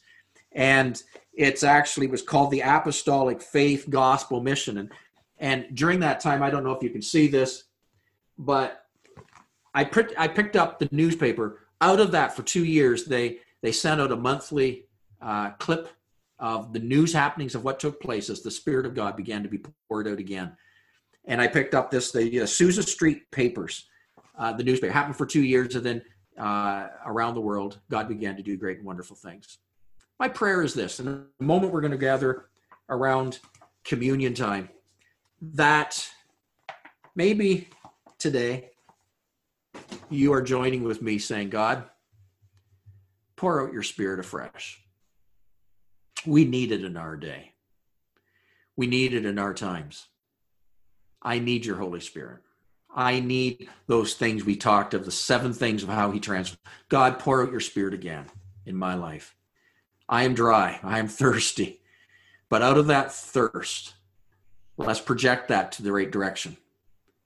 And 0.51 1.01
it's 1.33 1.63
actually 1.63 2.07
was 2.07 2.21
called 2.21 2.51
the 2.51 2.61
Apostolic 2.61 3.41
Faith 3.41 3.89
Gospel 3.89 4.41
Mission. 4.41 4.77
And 4.77 4.91
and 5.39 5.65
during 5.73 5.99
that 6.01 6.19
time, 6.19 6.43
I 6.43 6.49
don't 6.49 6.63
know 6.63 6.71
if 6.71 6.83
you 6.83 6.89
can 6.89 7.01
see 7.01 7.27
this, 7.27 7.63
but 8.37 8.85
I 9.73 9.83
picked 9.83 10.13
I 10.17 10.27
picked 10.27 10.55
up 10.55 10.79
the 10.79 10.89
newspaper. 10.91 11.59
Out 11.79 11.99
of 11.99 12.11
that, 12.11 12.35
for 12.35 12.43
two 12.43 12.63
years, 12.63 13.05
they 13.05 13.39
they 13.61 13.71
sent 13.71 14.01
out 14.01 14.11
a 14.11 14.15
monthly 14.15 14.85
uh, 15.21 15.51
clip 15.51 15.89
of 16.39 16.73
the 16.73 16.79
news 16.79 17.13
happenings 17.13 17.55
of 17.55 17.63
what 17.63 17.79
took 17.79 18.01
place 18.01 18.29
as 18.29 18.41
the 18.41 18.51
Spirit 18.51 18.85
of 18.85 18.95
God 18.95 19.15
began 19.15 19.43
to 19.43 19.49
be 19.49 19.63
poured 19.87 20.07
out 20.07 20.17
again. 20.17 20.55
And 21.25 21.39
I 21.39 21.47
picked 21.47 21.75
up 21.75 21.91
this, 21.91 22.11
the 22.11 22.41
uh, 22.41 22.43
Azusa 22.45 22.83
Street 22.83 23.29
Papers, 23.29 23.87
uh, 24.37 24.51
the 24.53 24.63
newspaper. 24.63 24.91
Happened 24.91 25.17
for 25.17 25.27
two 25.27 25.43
years, 25.43 25.75
and 25.75 25.85
then 25.85 26.01
uh, 26.37 26.87
around 27.05 27.35
the 27.35 27.41
world, 27.41 27.79
God 27.89 28.07
began 28.07 28.35
to 28.35 28.43
do 28.43 28.57
great 28.57 28.77
and 28.77 28.85
wonderful 28.87 29.15
things. 29.15 29.59
My 30.21 30.27
prayer 30.27 30.61
is 30.61 30.75
this 30.75 30.99
in 30.99 31.07
a 31.07 31.43
moment 31.43 31.73
we're 31.73 31.81
going 31.81 31.89
to 31.89 31.97
gather 31.97 32.45
around 32.89 33.39
communion 33.83 34.35
time 34.35 34.69
that 35.41 36.07
maybe 37.15 37.67
today 38.19 38.69
you 40.11 40.31
are 40.31 40.43
joining 40.43 40.83
with 40.83 41.01
me 41.01 41.17
saying, 41.17 41.49
God, 41.49 41.85
pour 43.35 43.65
out 43.65 43.73
your 43.73 43.81
spirit 43.81 44.19
afresh. 44.19 44.79
We 46.27 46.45
need 46.45 46.71
it 46.71 46.83
in 46.83 46.97
our 46.97 47.17
day. 47.17 47.53
We 48.75 48.85
need 48.85 49.15
it 49.15 49.25
in 49.25 49.39
our 49.39 49.55
times. 49.55 50.05
I 51.19 51.39
need 51.39 51.65
your 51.65 51.77
Holy 51.77 51.99
Spirit. 51.99 52.41
I 52.93 53.21
need 53.21 53.69
those 53.87 54.13
things 54.13 54.45
we 54.45 54.55
talked 54.55 54.93
of, 54.93 55.03
the 55.03 55.11
seven 55.11 55.51
things 55.51 55.81
of 55.81 55.89
how 55.89 56.11
he 56.11 56.19
transformed. 56.19 56.59
God, 56.89 57.17
pour 57.17 57.41
out 57.41 57.49
your 57.49 57.59
spirit 57.59 57.95
again 57.95 58.27
in 58.67 58.75
my 58.75 58.93
life. 58.93 59.35
I 60.11 60.23
am 60.23 60.35
dry. 60.35 60.79
I 60.83 60.99
am 60.99 61.07
thirsty. 61.07 61.81
But 62.49 62.61
out 62.61 62.77
of 62.77 62.87
that 62.87 63.13
thirst, 63.13 63.95
let's 64.77 64.99
project 64.99 65.47
that 65.47 65.71
to 65.73 65.83
the 65.83 65.91
right 65.91 66.11
direction 66.11 66.57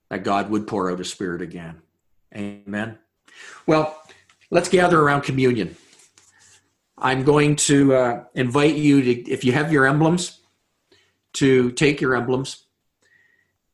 that 0.09 0.23
God 0.23 0.49
would 0.51 0.67
pour 0.67 0.91
out 0.91 0.99
his 0.99 1.11
spirit 1.11 1.41
again. 1.41 1.81
Amen. 2.33 2.99
Well, 3.65 3.99
let's 4.51 4.69
gather 4.69 5.01
around 5.01 5.23
communion. 5.23 5.75
I'm 6.97 7.23
going 7.23 7.55
to 7.57 7.93
uh, 7.93 8.23
invite 8.35 8.75
you 8.75 9.01
to, 9.01 9.31
if 9.31 9.43
you 9.43 9.51
have 9.51 9.73
your 9.73 9.87
emblems, 9.87 10.39
to 11.33 11.71
take 11.71 11.99
your 11.99 12.15
emblems 12.15 12.65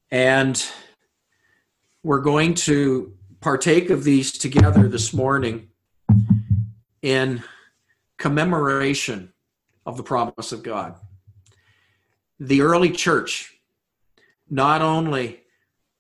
and 0.10 0.66
we're 2.04 2.20
going 2.20 2.54
to 2.54 3.14
partake 3.40 3.90
of 3.90 4.04
these 4.04 4.32
together 4.32 4.88
this 4.88 5.14
morning 5.14 5.70
in 7.02 7.44
commemoration 8.22 9.34
of 9.84 9.98
the 9.98 10.04
promise 10.04 10.52
of 10.52 10.62
God. 10.62 10.96
The 12.40 12.62
early 12.62 12.92
church, 12.92 13.52
not 14.48 14.84
only 14.84 15.42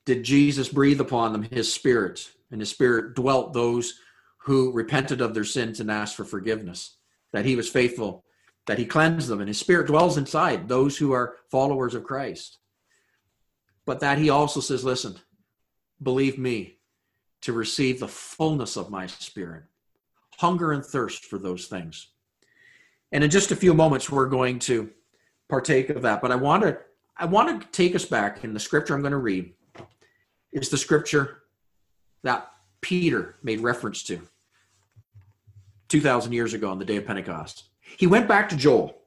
did 0.05 0.23
Jesus 0.23 0.69
breathe 0.69 1.01
upon 1.01 1.31
them 1.31 1.41
his 1.41 1.73
spirit, 1.73 2.31
and 2.51 2.61
his 2.61 2.69
spirit 2.69 3.15
dwelt 3.15 3.53
those 3.53 3.95
who 4.37 4.71
repented 4.71 5.19
of 5.19 5.33
their 5.33 5.43
sins 5.43 5.79
and 5.79 5.89
asked 5.89 6.15
for 6.15 6.23
forgiveness, 6.23 6.97
that 7.33 7.45
he 7.45 7.55
was 7.55 7.67
faithful, 7.67 8.23
that 8.67 8.77
he 8.77 8.85
cleansed 8.85 9.27
them, 9.27 9.39
and 9.39 9.47
his 9.47 9.57
spirit 9.57 9.87
dwells 9.87 10.15
inside 10.15 10.67
those 10.67 10.99
who 10.99 11.11
are 11.13 11.37
followers 11.49 11.95
of 11.95 12.03
Christ. 12.03 12.59
But 13.87 13.99
that 14.01 14.19
he 14.19 14.29
also 14.29 14.59
says, 14.59 14.83
listen, 14.83 15.15
believe 15.99 16.37
me, 16.37 16.77
to 17.41 17.51
receive 17.51 17.99
the 17.99 18.07
fullness 18.07 18.77
of 18.77 18.91
my 18.91 19.07
spirit, 19.07 19.63
hunger 20.41 20.71
and 20.71 20.83
thirst 20.83 21.25
for 21.25 21.37
those 21.37 21.67
things. 21.67 22.07
And 23.11 23.23
in 23.23 23.29
just 23.29 23.51
a 23.51 23.55
few 23.55 23.75
moments, 23.75 24.09
we're 24.09 24.25
going 24.25 24.57
to 24.59 24.89
partake 25.49 25.89
of 25.91 26.01
that. 26.01 26.19
But 26.21 26.31
I 26.31 26.35
want 26.35 26.63
to 26.63 26.79
I 27.15 27.25
want 27.25 27.61
to 27.61 27.67
take 27.67 27.93
us 27.95 28.05
back 28.05 28.43
in 28.43 28.53
the 28.53 28.59
scripture 28.59 28.95
I'm 28.95 29.01
going 29.01 29.11
to 29.11 29.17
read 29.17 29.53
is 30.51 30.69
the 30.69 30.77
scripture 30.77 31.43
that 32.23 32.49
Peter 32.81 33.35
made 33.43 33.59
reference 33.59 34.01
to 34.03 34.27
2,000 35.89 36.33
years 36.33 36.55
ago 36.55 36.71
on 36.71 36.79
the 36.79 36.85
day 36.85 36.95
of 36.95 37.05
Pentecost. 37.05 37.65
He 37.97 38.07
went 38.07 38.27
back 38.27 38.49
to 38.49 38.55
Joel 38.55 38.97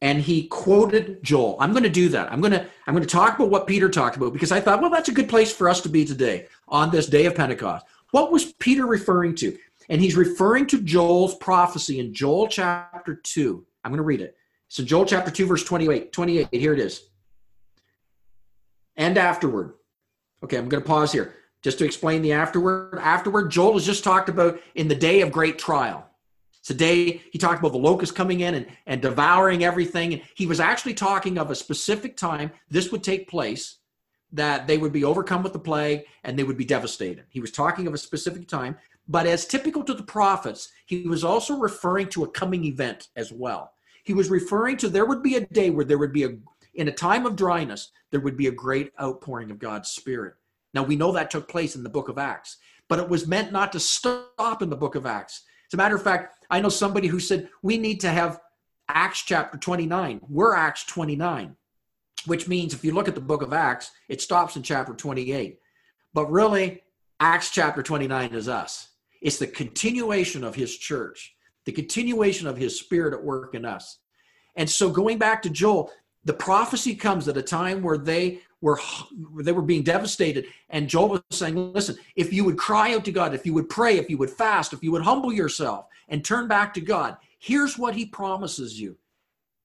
and 0.00 0.22
he 0.22 0.46
quoted 0.46 1.22
Joel. 1.22 1.58
I'm 1.60 1.72
going 1.72 1.82
to 1.82 1.90
do 1.90 2.08
that. 2.10 2.32
I'm 2.32 2.40
going 2.40 2.52
to 2.52 2.66
I'm 2.86 2.94
going 2.94 3.06
to 3.06 3.10
talk 3.10 3.34
about 3.38 3.50
what 3.50 3.66
Peter 3.66 3.90
talked 3.90 4.16
about 4.16 4.32
because 4.32 4.52
I 4.52 4.60
thought, 4.60 4.80
well, 4.80 4.90
that's 4.90 5.10
a 5.10 5.12
good 5.12 5.28
place 5.28 5.52
for 5.52 5.68
us 5.68 5.82
to 5.82 5.90
be 5.90 6.06
today 6.06 6.46
on 6.68 6.90
this 6.90 7.06
day 7.06 7.26
of 7.26 7.34
Pentecost. 7.34 7.84
What 8.12 8.32
was 8.32 8.52
Peter 8.54 8.86
referring 8.86 9.34
to? 9.36 9.58
And 9.90 10.00
he's 10.00 10.16
referring 10.16 10.66
to 10.68 10.80
Joel's 10.80 11.34
prophecy 11.34 11.98
in 11.98 12.14
Joel 12.14 12.46
chapter 12.46 13.16
2. 13.16 13.66
I'm 13.84 13.90
going 13.90 13.98
to 13.98 14.04
read 14.04 14.20
it. 14.20 14.36
In 14.78 14.86
Joel 14.86 15.04
chapter 15.04 15.32
2 15.32 15.46
verse 15.46 15.64
28. 15.64 16.12
28. 16.12 16.48
Here 16.52 16.72
it 16.72 16.78
is. 16.78 17.02
And 18.96 19.18
afterward. 19.18 19.74
Okay, 20.44 20.56
I'm 20.56 20.68
going 20.68 20.82
to 20.82 20.88
pause 20.88 21.12
here 21.12 21.34
just 21.62 21.78
to 21.78 21.84
explain 21.84 22.22
the 22.22 22.32
afterward. 22.32 22.98
Afterward, 23.00 23.50
Joel 23.50 23.74
has 23.74 23.84
just 23.84 24.04
talked 24.04 24.28
about 24.28 24.60
in 24.76 24.86
the 24.86 24.94
day 24.94 25.22
of 25.22 25.32
great 25.32 25.58
trial. 25.58 26.06
Today, 26.62 27.22
he 27.32 27.38
talked 27.38 27.58
about 27.58 27.72
the 27.72 27.78
locust 27.78 28.14
coming 28.14 28.40
in 28.40 28.54
and, 28.54 28.66
and 28.86 29.02
devouring 29.02 29.64
everything. 29.64 30.12
And 30.12 30.22
he 30.34 30.46
was 30.46 30.60
actually 30.60 30.94
talking 30.94 31.36
of 31.36 31.50
a 31.50 31.54
specific 31.54 32.16
time 32.16 32.52
this 32.70 32.92
would 32.92 33.02
take 33.02 33.28
place, 33.28 33.78
that 34.32 34.66
they 34.66 34.78
would 34.78 34.92
be 34.92 35.04
overcome 35.04 35.42
with 35.42 35.52
the 35.52 35.58
plague 35.58 36.04
and 36.22 36.38
they 36.38 36.44
would 36.44 36.58
be 36.58 36.64
devastated. 36.64 37.24
He 37.30 37.40
was 37.40 37.50
talking 37.50 37.86
of 37.86 37.94
a 37.94 37.98
specific 37.98 38.46
time. 38.46 38.76
But 39.10 39.26
as 39.26 39.44
typical 39.44 39.82
to 39.82 39.92
the 39.92 40.04
prophets, 40.04 40.68
he 40.86 41.08
was 41.08 41.24
also 41.24 41.58
referring 41.58 42.10
to 42.10 42.22
a 42.22 42.30
coming 42.30 42.64
event 42.64 43.08
as 43.16 43.32
well. 43.32 43.72
He 44.04 44.14
was 44.14 44.30
referring 44.30 44.76
to 44.78 44.88
there 44.88 45.04
would 45.04 45.20
be 45.20 45.34
a 45.34 45.46
day 45.46 45.70
where 45.70 45.84
there 45.84 45.98
would 45.98 46.12
be 46.12 46.22
a, 46.22 46.36
in 46.74 46.86
a 46.86 46.92
time 46.92 47.26
of 47.26 47.34
dryness, 47.34 47.90
there 48.12 48.20
would 48.20 48.36
be 48.36 48.46
a 48.46 48.52
great 48.52 48.92
outpouring 49.02 49.50
of 49.50 49.58
God's 49.58 49.90
Spirit. 49.90 50.34
Now, 50.74 50.84
we 50.84 50.94
know 50.94 51.10
that 51.10 51.28
took 51.28 51.48
place 51.48 51.74
in 51.74 51.82
the 51.82 51.88
book 51.88 52.08
of 52.08 52.18
Acts, 52.18 52.58
but 52.86 53.00
it 53.00 53.08
was 53.08 53.26
meant 53.26 53.50
not 53.50 53.72
to 53.72 53.80
stop 53.80 54.62
in 54.62 54.70
the 54.70 54.76
book 54.76 54.94
of 54.94 55.06
Acts. 55.06 55.42
As 55.68 55.74
a 55.74 55.76
matter 55.76 55.96
of 55.96 56.04
fact, 56.04 56.44
I 56.48 56.60
know 56.60 56.68
somebody 56.68 57.08
who 57.08 57.18
said 57.18 57.48
we 57.62 57.78
need 57.78 57.98
to 58.02 58.10
have 58.10 58.38
Acts 58.88 59.22
chapter 59.22 59.58
29. 59.58 60.20
We're 60.28 60.54
Acts 60.54 60.84
29, 60.84 61.56
which 62.26 62.46
means 62.46 62.74
if 62.74 62.84
you 62.84 62.92
look 62.92 63.08
at 63.08 63.16
the 63.16 63.20
book 63.20 63.42
of 63.42 63.52
Acts, 63.52 63.90
it 64.08 64.20
stops 64.20 64.54
in 64.54 64.62
chapter 64.62 64.94
28. 64.94 65.58
But 66.14 66.30
really, 66.30 66.82
Acts 67.18 67.50
chapter 67.50 67.82
29 67.82 68.34
is 68.34 68.48
us. 68.48 68.89
It's 69.20 69.38
the 69.38 69.46
continuation 69.46 70.44
of 70.44 70.54
his 70.54 70.76
church, 70.76 71.34
the 71.64 71.72
continuation 71.72 72.46
of 72.46 72.56
his 72.56 72.78
spirit 72.78 73.14
at 73.14 73.22
work 73.22 73.54
in 73.54 73.64
us. 73.64 73.98
And 74.56 74.68
so 74.68 74.90
going 74.90 75.18
back 75.18 75.42
to 75.42 75.50
Joel, 75.50 75.90
the 76.24 76.34
prophecy 76.34 76.94
comes 76.94 77.28
at 77.28 77.36
a 77.36 77.42
time 77.42 77.82
where 77.82 77.98
they 77.98 78.40
were 78.60 78.78
they 79.38 79.52
were 79.52 79.62
being 79.62 79.82
devastated. 79.82 80.46
And 80.68 80.88
joel 80.88 81.08
was 81.08 81.22
saying 81.30 81.72
listen 81.72 81.96
if 82.16 82.32
you 82.32 82.44
would 82.44 82.58
cry 82.58 82.94
out 82.94 83.04
to 83.06 83.12
god 83.12 83.34
if 83.34 83.46
you 83.46 83.54
would 83.54 83.68
pray 83.68 83.98
if 83.98 84.10
you 84.10 84.18
would 84.18 84.30
fast 84.30 84.72
if 84.72 84.82
you 84.82 84.92
would 84.92 85.02
humble 85.02 85.32
yourself 85.32 85.86
and 86.08 86.24
turn 86.24 86.48
back 86.48 86.74
to 86.74 86.80
god 86.80 87.16
here's 87.38 87.78
what 87.78 87.94
he 87.94 88.06
promises 88.06 88.78
you. 88.80 88.96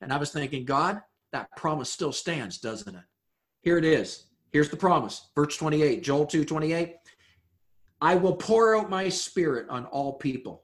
And 0.02 0.13
i 0.13 0.18
was 0.18 0.32
thinking 0.32 0.65
god 0.65 1.02
that 1.32 1.56
promise 1.56 1.89
still 1.89 2.13
stands 2.13 2.58
doesn't 2.58 2.96
it? 2.96 3.04
Here 3.62 3.78
it 3.78 3.86
is. 3.86 4.26
Here's 4.52 4.70
the 4.70 4.78
promise. 4.78 5.30
Verse 5.36 5.58
28 5.58 6.04
joel 6.04 6.26
2 6.26 6.46
28 6.46 6.96
i 8.06 8.15
will 8.15 8.36
pour 8.36 8.76
out 8.76 8.89
my 8.89 9.10
spirit 9.10 9.65
on 9.70 9.86
all 9.88 10.13
people 10.13 10.63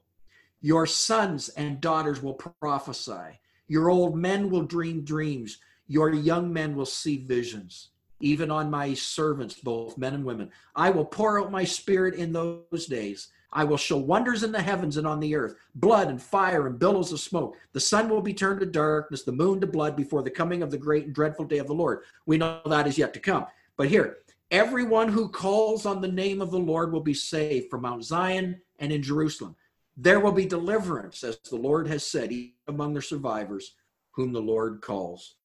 your 0.60 0.86
sons 0.86 1.48
and 1.50 1.80
daughters 1.80 2.22
will 2.22 2.34
prophesy 2.34 3.38
your 3.68 3.90
old 3.90 4.16
men 4.16 4.50
will 4.50 4.62
dream 4.62 5.04
dreams 5.04 5.58
your 5.86 6.12
young 6.12 6.52
men 6.52 6.76
will 6.76 6.86
see 6.86 7.16
visions 7.26 7.92
even 8.22 8.50
on 8.50 8.70
my 8.70 8.94
servants, 8.94 9.56
both 9.56 9.98
men 9.98 10.14
and 10.14 10.24
women. 10.24 10.50
I 10.74 10.90
will 10.90 11.04
pour 11.04 11.40
out 11.40 11.50
my 11.50 11.64
spirit 11.64 12.14
in 12.14 12.32
those 12.32 12.86
days. 12.86 13.28
I 13.52 13.64
will 13.64 13.76
show 13.76 13.98
wonders 13.98 14.44
in 14.44 14.52
the 14.52 14.62
heavens 14.62 14.96
and 14.96 15.06
on 15.06 15.20
the 15.20 15.34
earth, 15.34 15.56
blood 15.74 16.08
and 16.08 16.22
fire 16.22 16.66
and 16.66 16.78
billows 16.78 17.12
of 17.12 17.20
smoke. 17.20 17.56
The 17.72 17.80
sun 17.80 18.08
will 18.08 18.22
be 18.22 18.32
turned 18.32 18.60
to 18.60 18.66
darkness, 18.66 19.24
the 19.24 19.32
moon 19.32 19.60
to 19.60 19.66
blood 19.66 19.94
before 19.94 20.22
the 20.22 20.30
coming 20.30 20.62
of 20.62 20.70
the 20.70 20.78
great 20.78 21.06
and 21.06 21.14
dreadful 21.14 21.44
day 21.44 21.58
of 21.58 21.66
the 21.66 21.74
Lord. 21.74 22.04
We 22.24 22.38
know 22.38 22.62
that 22.64 22.86
is 22.86 22.96
yet 22.96 23.12
to 23.14 23.20
come. 23.20 23.44
But 23.76 23.88
here, 23.88 24.18
everyone 24.52 25.08
who 25.08 25.28
calls 25.28 25.86
on 25.86 26.00
the 26.00 26.12
name 26.12 26.40
of 26.42 26.50
the 26.50 26.58
Lord 26.58 26.92
will 26.92 27.00
be 27.00 27.14
saved 27.14 27.70
from 27.70 27.82
Mount 27.82 28.04
Zion 28.04 28.60
and 28.78 28.92
in 28.92 29.02
Jerusalem. 29.02 29.56
There 29.96 30.20
will 30.20 30.32
be 30.32 30.46
deliverance, 30.46 31.24
as 31.24 31.38
the 31.38 31.56
Lord 31.56 31.88
has 31.88 32.06
said, 32.06 32.32
among 32.68 32.94
the 32.94 33.02
survivors 33.02 33.74
whom 34.12 34.32
the 34.32 34.40
Lord 34.40 34.82
calls. 34.82 35.36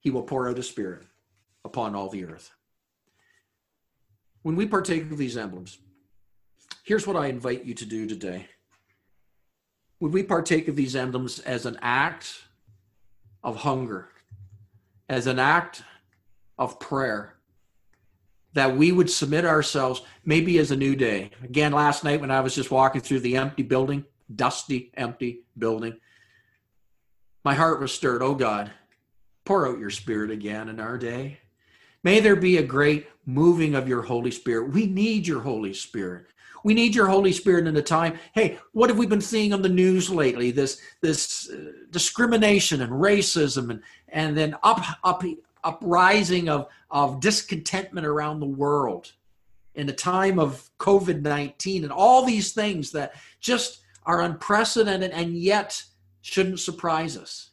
He 0.00 0.10
will 0.10 0.24
pour 0.24 0.48
out 0.48 0.56
his 0.56 0.68
spirit 0.68 1.04
upon 1.64 1.94
all 1.94 2.08
the 2.08 2.24
earth. 2.24 2.50
When 4.42 4.56
we 4.56 4.66
partake 4.66 5.10
of 5.10 5.18
these 5.18 5.36
emblems, 5.36 5.78
here's 6.82 7.06
what 7.06 7.16
I 7.16 7.28
invite 7.28 7.64
you 7.64 7.74
to 7.74 7.86
do 7.86 8.08
today. 8.08 8.48
Would 10.00 10.12
we 10.12 10.24
partake 10.24 10.66
of 10.66 10.74
these 10.74 10.96
emblems 10.96 11.38
as 11.38 11.64
an 11.66 11.78
act 11.80 12.42
of 13.44 13.58
hunger, 13.58 14.08
as 15.08 15.28
an 15.28 15.38
act 15.38 15.84
of 16.58 16.80
prayer, 16.80 17.36
that 18.54 18.76
we 18.76 18.92
would 18.92 19.10
submit 19.10 19.44
ourselves 19.44 20.02
maybe 20.24 20.58
as 20.58 20.70
a 20.70 20.76
new 20.76 20.94
day. 20.94 21.30
Again, 21.42 21.72
last 21.72 22.04
night 22.04 22.20
when 22.20 22.30
I 22.30 22.40
was 22.40 22.54
just 22.54 22.70
walking 22.70 23.00
through 23.00 23.20
the 23.20 23.36
empty 23.36 23.62
building, 23.62 24.04
dusty, 24.34 24.90
empty 24.94 25.40
building, 25.56 25.98
my 27.44 27.54
heart 27.54 27.80
was 27.80 27.92
stirred. 27.92 28.22
Oh 28.22 28.34
God, 28.34 28.70
pour 29.44 29.66
out 29.66 29.78
your 29.78 29.90
spirit 29.90 30.30
again 30.30 30.68
in 30.68 30.80
our 30.80 30.98
day. 30.98 31.38
May 32.04 32.20
there 32.20 32.36
be 32.36 32.56
a 32.58 32.62
great 32.62 33.08
moving 33.26 33.74
of 33.74 33.88
your 33.88 34.02
Holy 34.02 34.30
Spirit. 34.30 34.72
We 34.72 34.86
need 34.86 35.26
your 35.26 35.40
Holy 35.40 35.72
Spirit. 35.72 36.26
We 36.64 36.74
need 36.74 36.94
your 36.94 37.08
Holy 37.08 37.32
Spirit 37.32 37.66
in 37.66 37.76
a 37.76 37.82
time. 37.82 38.18
Hey, 38.32 38.58
what 38.72 38.90
have 38.90 38.98
we 38.98 39.06
been 39.06 39.20
seeing 39.20 39.52
on 39.52 39.62
the 39.62 39.68
news 39.68 40.10
lately? 40.10 40.50
This 40.50 40.80
this 41.00 41.50
uh, 41.50 41.72
discrimination 41.90 42.82
and 42.82 42.92
racism 42.92 43.70
and 43.70 43.82
and 44.08 44.36
then 44.36 44.56
up 44.62 44.80
up 45.02 45.24
uprising 45.64 46.48
of 46.48 46.68
of 46.90 47.20
discontentment 47.20 48.06
around 48.06 48.40
the 48.40 48.46
world 48.46 49.12
in 49.74 49.86
the 49.86 49.92
time 49.92 50.38
of 50.38 50.70
COVID 50.78 51.22
19 51.22 51.84
and 51.84 51.92
all 51.92 52.24
these 52.24 52.52
things 52.52 52.92
that 52.92 53.14
just 53.40 53.80
are 54.04 54.22
unprecedented 54.22 55.10
and 55.12 55.36
yet 55.36 55.82
shouldn't 56.20 56.60
surprise 56.60 57.16
us. 57.16 57.50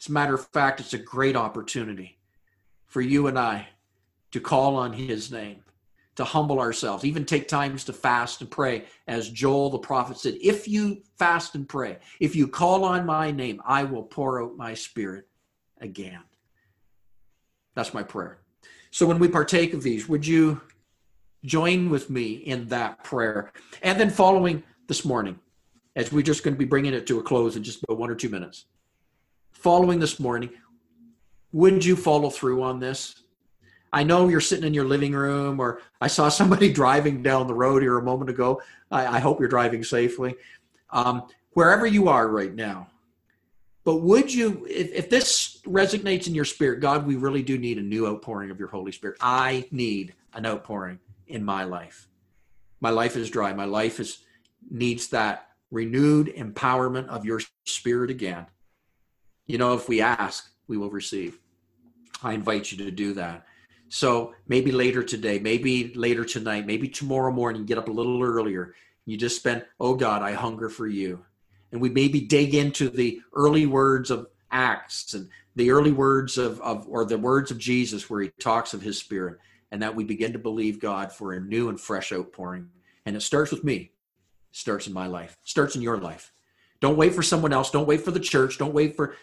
As 0.00 0.08
a 0.08 0.12
matter 0.12 0.34
of 0.34 0.46
fact, 0.48 0.80
it's 0.80 0.94
a 0.94 0.98
great 0.98 1.36
opportunity 1.36 2.18
for 2.86 3.00
you 3.00 3.26
and 3.26 3.38
I 3.38 3.68
to 4.32 4.40
call 4.40 4.76
on 4.76 4.92
his 4.92 5.30
name, 5.30 5.62
to 6.16 6.24
humble 6.24 6.58
ourselves, 6.58 7.04
even 7.04 7.24
take 7.24 7.48
times 7.48 7.84
to 7.84 7.92
fast 7.92 8.40
and 8.40 8.50
pray. 8.50 8.84
As 9.06 9.30
Joel 9.30 9.70
the 9.70 9.78
prophet 9.78 10.18
said, 10.18 10.36
if 10.42 10.66
you 10.66 11.02
fast 11.18 11.54
and 11.54 11.68
pray, 11.68 11.98
if 12.18 12.34
you 12.34 12.48
call 12.48 12.84
on 12.84 13.06
my 13.06 13.30
name, 13.30 13.62
I 13.64 13.84
will 13.84 14.02
pour 14.02 14.42
out 14.42 14.56
my 14.56 14.74
spirit 14.74 15.28
again. 15.80 16.20
That's 17.74 17.94
my 17.94 18.02
prayer. 18.02 18.38
So 18.90 19.06
when 19.06 19.18
we 19.18 19.28
partake 19.28 19.72
of 19.72 19.82
these, 19.82 20.08
would 20.08 20.26
you 20.26 20.60
join 21.44 21.90
with 21.90 22.10
me 22.10 22.34
in 22.34 22.68
that 22.68 23.02
prayer? 23.04 23.52
And 23.82 23.98
then 23.98 24.10
following 24.10 24.62
this 24.86 25.04
morning, 25.04 25.38
as 25.96 26.12
we're 26.12 26.22
just 26.22 26.42
going 26.42 26.54
to 26.54 26.58
be 26.58 26.64
bringing 26.64 26.94
it 26.94 27.06
to 27.06 27.18
a 27.18 27.22
close 27.22 27.56
in 27.56 27.62
just 27.62 27.82
about 27.84 27.98
one 27.98 28.10
or 28.10 28.14
two 28.14 28.28
minutes. 28.28 28.66
Following 29.52 29.98
this 29.98 30.18
morning, 30.18 30.50
would 31.52 31.84
you 31.84 31.96
follow 31.96 32.30
through 32.30 32.62
on 32.62 32.80
this? 32.80 33.22
I 33.92 34.02
know 34.02 34.28
you're 34.28 34.40
sitting 34.40 34.64
in 34.64 34.72
your 34.72 34.86
living 34.86 35.12
room, 35.12 35.60
or 35.60 35.82
I 36.00 36.06
saw 36.06 36.28
somebody 36.30 36.72
driving 36.72 37.22
down 37.22 37.46
the 37.46 37.54
road 37.54 37.82
here 37.82 37.98
a 37.98 38.02
moment 38.02 38.30
ago. 38.30 38.62
I, 38.90 39.16
I 39.16 39.20
hope 39.20 39.38
you're 39.38 39.48
driving 39.48 39.84
safely. 39.84 40.34
Um, 40.90 41.24
wherever 41.52 41.86
you 41.86 42.08
are 42.08 42.28
right 42.28 42.54
now, 42.54 42.88
but 43.84 43.96
would 43.96 44.32
you, 44.32 44.66
if, 44.68 44.92
if 44.92 45.10
this 45.10 45.51
resonates 45.66 46.26
in 46.26 46.34
your 46.34 46.44
spirit, 46.44 46.80
God, 46.80 47.06
we 47.06 47.16
really 47.16 47.42
do 47.42 47.58
need 47.58 47.78
a 47.78 47.82
new 47.82 48.06
outpouring 48.06 48.50
of 48.50 48.58
your 48.58 48.68
Holy 48.68 48.92
Spirit. 48.92 49.16
I 49.20 49.66
need 49.70 50.14
an 50.34 50.46
outpouring 50.46 50.98
in 51.26 51.44
my 51.44 51.64
life. 51.64 52.08
My 52.80 52.90
life 52.90 53.16
is 53.16 53.30
dry. 53.30 53.52
My 53.52 53.64
life 53.64 54.00
is 54.00 54.18
needs 54.70 55.08
that 55.08 55.48
renewed 55.70 56.34
empowerment 56.36 57.08
of 57.08 57.24
your 57.24 57.40
spirit 57.64 58.10
again. 58.10 58.46
You 59.46 59.58
know, 59.58 59.74
if 59.74 59.88
we 59.88 60.00
ask, 60.00 60.50
we 60.66 60.76
will 60.76 60.90
receive. 60.90 61.38
I 62.22 62.32
invite 62.34 62.70
you 62.70 62.78
to 62.84 62.90
do 62.90 63.14
that. 63.14 63.46
So 63.88 64.34
maybe 64.48 64.72
later 64.72 65.02
today, 65.02 65.38
maybe 65.38 65.92
later 65.94 66.24
tonight, 66.24 66.66
maybe 66.66 66.88
tomorrow 66.88 67.32
morning, 67.32 67.66
get 67.66 67.78
up 67.78 67.88
a 67.88 67.92
little 67.92 68.22
earlier. 68.22 68.74
You 69.04 69.16
just 69.16 69.36
spend, 69.36 69.64
oh 69.80 69.94
God, 69.94 70.22
I 70.22 70.32
hunger 70.32 70.68
for 70.68 70.86
you. 70.86 71.24
And 71.72 71.80
we 71.80 71.90
maybe 71.90 72.20
dig 72.20 72.54
into 72.54 72.88
the 72.88 73.20
early 73.34 73.66
words 73.66 74.10
of 74.10 74.28
Acts 74.52 75.14
and 75.14 75.28
the 75.56 75.70
early 75.70 75.92
words 75.92 76.38
of, 76.38 76.60
of 76.60 76.86
or 76.88 77.04
the 77.04 77.18
words 77.18 77.50
of 77.50 77.58
Jesus 77.58 78.08
where 78.08 78.22
he 78.22 78.28
talks 78.40 78.74
of 78.74 78.82
his 78.82 78.98
spirit, 78.98 79.38
and 79.70 79.82
that 79.82 79.96
we 79.96 80.04
begin 80.04 80.32
to 80.32 80.38
believe 80.38 80.80
God 80.80 81.12
for 81.12 81.32
a 81.32 81.40
new 81.40 81.68
and 81.68 81.80
fresh 81.80 82.12
outpouring. 82.12 82.68
And 83.04 83.16
it 83.16 83.22
starts 83.22 83.50
with 83.50 83.64
me 83.64 83.92
starts 84.52 84.86
in 84.86 84.92
my 84.92 85.06
life, 85.06 85.36
starts 85.42 85.74
in 85.74 85.82
your 85.82 85.98
life. 85.98 86.32
Don't 86.80 86.96
wait 86.96 87.14
for 87.14 87.22
someone 87.22 87.52
else. 87.52 87.70
Don't 87.70 87.88
wait 87.88 88.02
for 88.02 88.10
the 88.10 88.20
church. 88.20 88.58
Don't 88.58 88.74
wait 88.74 88.96
for. 88.96 89.16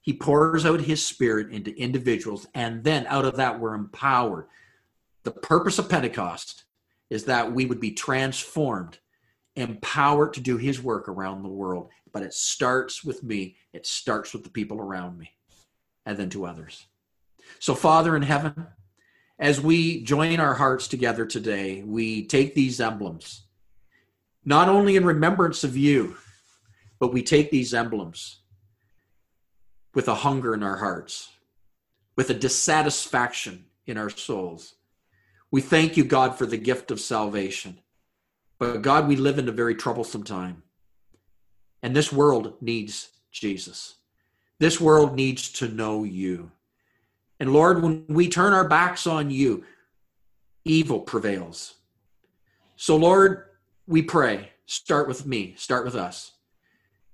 He 0.00 0.12
pours 0.12 0.64
out 0.64 0.80
his 0.80 1.04
spirit 1.04 1.50
into 1.50 1.76
individuals, 1.76 2.46
and 2.54 2.84
then 2.84 3.06
out 3.08 3.24
of 3.24 3.36
that, 3.36 3.58
we're 3.58 3.74
empowered. 3.74 4.46
The 5.24 5.32
purpose 5.32 5.80
of 5.80 5.88
Pentecost 5.88 6.64
is 7.10 7.24
that 7.24 7.52
we 7.52 7.66
would 7.66 7.80
be 7.80 7.90
transformed, 7.90 8.98
empowered 9.56 10.34
to 10.34 10.40
do 10.40 10.56
his 10.56 10.80
work 10.80 11.08
around 11.08 11.42
the 11.42 11.48
world. 11.48 11.88
But 12.16 12.22
it 12.22 12.32
starts 12.32 13.04
with 13.04 13.22
me, 13.22 13.56
it 13.74 13.84
starts 13.84 14.32
with 14.32 14.42
the 14.42 14.48
people 14.48 14.80
around 14.80 15.18
me, 15.18 15.32
and 16.06 16.16
then 16.16 16.30
to 16.30 16.46
others. 16.46 16.86
So, 17.58 17.74
Father 17.74 18.16
in 18.16 18.22
heaven, 18.22 18.68
as 19.38 19.60
we 19.60 20.02
join 20.02 20.40
our 20.40 20.54
hearts 20.54 20.88
together 20.88 21.26
today, 21.26 21.82
we 21.82 22.24
take 22.24 22.54
these 22.54 22.80
emblems 22.80 23.42
not 24.46 24.70
only 24.70 24.96
in 24.96 25.04
remembrance 25.04 25.62
of 25.62 25.76
you, 25.76 26.16
but 26.98 27.12
we 27.12 27.22
take 27.22 27.50
these 27.50 27.74
emblems 27.74 28.40
with 29.94 30.08
a 30.08 30.14
hunger 30.14 30.54
in 30.54 30.62
our 30.62 30.78
hearts, 30.78 31.28
with 32.16 32.30
a 32.30 32.34
dissatisfaction 32.34 33.66
in 33.84 33.98
our 33.98 34.08
souls. 34.08 34.76
We 35.50 35.60
thank 35.60 35.98
you, 35.98 36.04
God, 36.04 36.38
for 36.38 36.46
the 36.46 36.56
gift 36.56 36.90
of 36.90 36.98
salvation. 36.98 37.78
But 38.58 38.80
God, 38.80 39.06
we 39.06 39.16
live 39.16 39.38
in 39.38 39.50
a 39.50 39.52
very 39.52 39.74
troublesome 39.74 40.24
time. 40.24 40.62
And 41.82 41.94
this 41.94 42.12
world 42.12 42.54
needs 42.60 43.10
Jesus. 43.30 43.96
This 44.58 44.80
world 44.80 45.14
needs 45.14 45.52
to 45.52 45.68
know 45.68 46.04
you. 46.04 46.50
And 47.38 47.52
Lord, 47.52 47.82
when 47.82 48.04
we 48.08 48.28
turn 48.28 48.52
our 48.52 48.66
backs 48.66 49.06
on 49.06 49.30
you, 49.30 49.64
evil 50.64 51.00
prevails. 51.00 51.74
So, 52.76 52.96
Lord, 52.96 53.44
we 53.86 54.02
pray, 54.02 54.50
start 54.66 55.06
with 55.08 55.26
me, 55.26 55.54
start 55.56 55.84
with 55.84 55.94
us. 55.94 56.32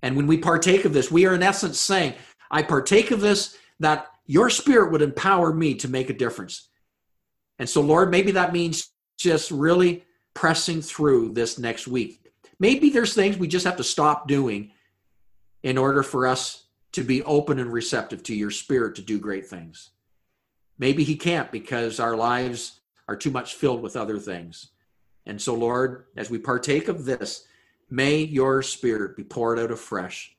And 0.02 0.16
when 0.16 0.26
we 0.26 0.38
partake 0.38 0.84
of 0.84 0.92
this, 0.92 1.10
we 1.10 1.26
are 1.26 1.34
in 1.34 1.42
essence 1.42 1.78
saying, 1.78 2.14
I 2.50 2.62
partake 2.62 3.10
of 3.10 3.20
this 3.20 3.56
that 3.80 4.06
your 4.26 4.50
spirit 4.50 4.92
would 4.92 5.02
empower 5.02 5.52
me 5.52 5.74
to 5.74 5.88
make 5.88 6.10
a 6.10 6.14
difference. 6.14 6.68
And 7.58 7.68
so, 7.68 7.80
Lord, 7.80 8.10
maybe 8.10 8.32
that 8.32 8.52
means 8.52 8.90
just 9.18 9.50
really 9.50 10.04
pressing 10.34 10.82
through 10.82 11.32
this 11.32 11.58
next 11.58 11.86
week. 11.86 12.21
Maybe 12.62 12.90
there's 12.90 13.12
things 13.12 13.36
we 13.36 13.48
just 13.48 13.66
have 13.66 13.78
to 13.78 13.82
stop 13.82 14.28
doing 14.28 14.70
in 15.64 15.76
order 15.76 16.04
for 16.04 16.28
us 16.28 16.66
to 16.92 17.02
be 17.02 17.20
open 17.24 17.58
and 17.58 17.72
receptive 17.72 18.22
to 18.22 18.36
your 18.36 18.52
spirit 18.52 18.94
to 18.94 19.02
do 19.02 19.18
great 19.18 19.48
things. 19.48 19.90
Maybe 20.78 21.02
he 21.02 21.16
can't 21.16 21.50
because 21.50 21.98
our 21.98 22.16
lives 22.16 22.78
are 23.08 23.16
too 23.16 23.32
much 23.32 23.56
filled 23.56 23.82
with 23.82 23.96
other 23.96 24.16
things. 24.16 24.68
And 25.26 25.42
so, 25.42 25.54
Lord, 25.54 26.04
as 26.16 26.30
we 26.30 26.38
partake 26.38 26.86
of 26.86 27.04
this, 27.04 27.48
may 27.90 28.18
your 28.18 28.62
spirit 28.62 29.16
be 29.16 29.24
poured 29.24 29.58
out 29.58 29.72
afresh. 29.72 30.32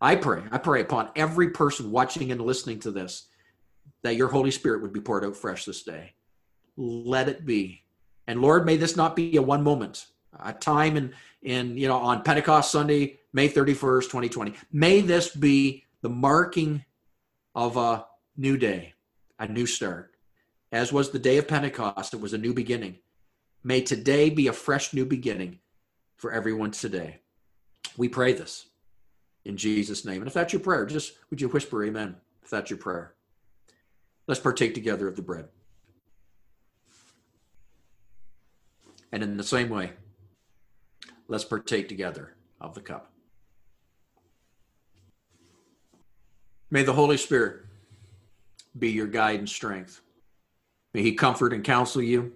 I 0.00 0.16
pray, 0.16 0.42
I 0.50 0.58
pray 0.58 0.80
upon 0.80 1.10
every 1.14 1.50
person 1.50 1.92
watching 1.92 2.32
and 2.32 2.40
listening 2.40 2.80
to 2.80 2.90
this 2.90 3.28
that 4.02 4.16
your 4.16 4.26
Holy 4.26 4.50
Spirit 4.50 4.82
would 4.82 4.92
be 4.92 5.00
poured 5.00 5.24
out 5.24 5.36
fresh 5.36 5.66
this 5.66 5.84
day. 5.84 6.14
Let 6.76 7.28
it 7.28 7.46
be. 7.46 7.84
And 8.26 8.42
Lord, 8.42 8.66
may 8.66 8.76
this 8.76 8.96
not 8.96 9.14
be 9.14 9.36
a 9.36 9.42
one 9.42 9.62
moment, 9.62 10.06
a 10.38 10.52
time 10.52 10.96
in, 10.96 11.12
in 11.42 11.76
you 11.76 11.88
know, 11.88 11.98
on 11.98 12.22
Pentecost 12.22 12.70
Sunday, 12.70 13.18
May 13.32 13.48
31st, 13.48 14.04
2020. 14.04 14.54
May 14.72 15.00
this 15.00 15.34
be 15.34 15.84
the 16.02 16.08
marking 16.08 16.84
of 17.54 17.76
a 17.76 18.06
new 18.36 18.56
day, 18.56 18.94
a 19.38 19.46
new 19.46 19.66
start. 19.66 20.14
As 20.72 20.92
was 20.92 21.10
the 21.10 21.18
day 21.18 21.38
of 21.38 21.48
Pentecost, 21.48 22.14
it 22.14 22.20
was 22.20 22.32
a 22.32 22.38
new 22.38 22.54
beginning. 22.54 22.98
May 23.64 23.82
today 23.82 24.30
be 24.30 24.46
a 24.46 24.52
fresh 24.52 24.94
new 24.94 25.04
beginning 25.04 25.58
for 26.16 26.32
everyone 26.32 26.70
today. 26.70 27.18
We 27.96 28.08
pray 28.08 28.32
this 28.32 28.66
in 29.44 29.56
Jesus' 29.56 30.04
name. 30.04 30.18
And 30.18 30.28
if 30.28 30.34
that's 30.34 30.52
your 30.52 30.60
prayer, 30.60 30.86
just 30.86 31.14
would 31.28 31.40
you 31.40 31.48
whisper 31.48 31.84
amen 31.84 32.16
if 32.42 32.50
that's 32.50 32.70
your 32.70 32.78
prayer? 32.78 33.14
Let's 34.26 34.40
partake 34.40 34.74
together 34.74 35.08
of 35.08 35.16
the 35.16 35.22
bread. 35.22 35.48
And 39.12 39.22
in 39.22 39.36
the 39.36 39.42
same 39.42 39.70
way, 39.70 39.92
let's 41.30 41.44
partake 41.44 41.88
together 41.88 42.34
of 42.60 42.74
the 42.74 42.80
cup. 42.80 43.10
May 46.70 46.82
the 46.82 46.92
Holy 46.92 47.16
Spirit 47.16 47.64
be 48.78 48.90
your 48.90 49.06
guide 49.06 49.38
and 49.38 49.48
strength. 49.48 50.02
May 50.92 51.02
he 51.02 51.14
comfort 51.14 51.52
and 51.52 51.64
counsel 51.64 52.02
you. 52.02 52.32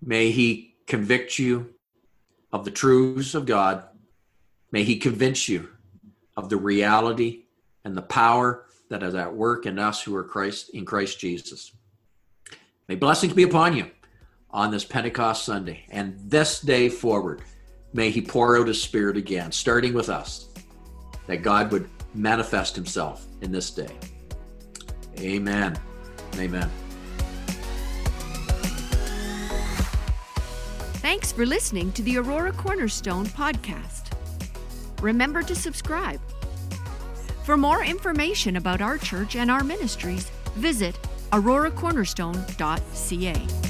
May 0.00 0.30
He 0.30 0.76
convict 0.86 1.38
you 1.38 1.74
of 2.52 2.64
the 2.64 2.70
truths 2.70 3.34
of 3.34 3.46
God. 3.46 3.84
May 4.70 4.84
He 4.84 4.98
convince 4.98 5.48
you 5.48 5.68
of 6.36 6.48
the 6.48 6.56
reality 6.56 7.44
and 7.84 7.96
the 7.96 8.02
power 8.02 8.66
that 8.90 9.02
is 9.02 9.14
at 9.14 9.34
work 9.34 9.66
in 9.66 9.78
us 9.78 10.02
who 10.02 10.14
are 10.14 10.24
Christ 10.24 10.70
in 10.70 10.84
Christ 10.84 11.18
Jesus. 11.18 11.72
May 12.88 12.94
blessings 12.94 13.34
be 13.34 13.42
upon 13.42 13.76
you 13.76 13.90
on 14.50 14.70
this 14.70 14.84
Pentecost 14.84 15.44
Sunday 15.44 15.84
and 15.90 16.18
this 16.30 16.60
day 16.60 16.88
forward. 16.88 17.42
May 17.92 18.10
He 18.10 18.20
pour 18.20 18.58
out 18.58 18.66
His 18.68 18.82
Spirit 18.82 19.16
again, 19.16 19.52
starting 19.52 19.94
with 19.94 20.08
us, 20.08 20.48
that 21.26 21.42
God 21.42 21.72
would 21.72 21.88
manifest 22.14 22.76
Himself 22.76 23.26
in 23.40 23.52
this 23.52 23.70
day. 23.70 23.96
Amen. 25.18 25.78
Amen. 26.36 26.70
Thanks 31.00 31.32
for 31.32 31.46
listening 31.46 31.90
to 31.92 32.02
the 32.02 32.18
Aurora 32.18 32.52
Cornerstone 32.52 33.24
podcast. 33.26 34.12
Remember 35.00 35.42
to 35.42 35.54
subscribe. 35.54 36.20
For 37.44 37.56
more 37.56 37.82
information 37.82 38.56
about 38.56 38.82
our 38.82 38.98
church 38.98 39.36
and 39.36 39.50
our 39.50 39.64
ministries, 39.64 40.28
visit 40.56 40.98
auroracornerstone.ca. 41.32 43.67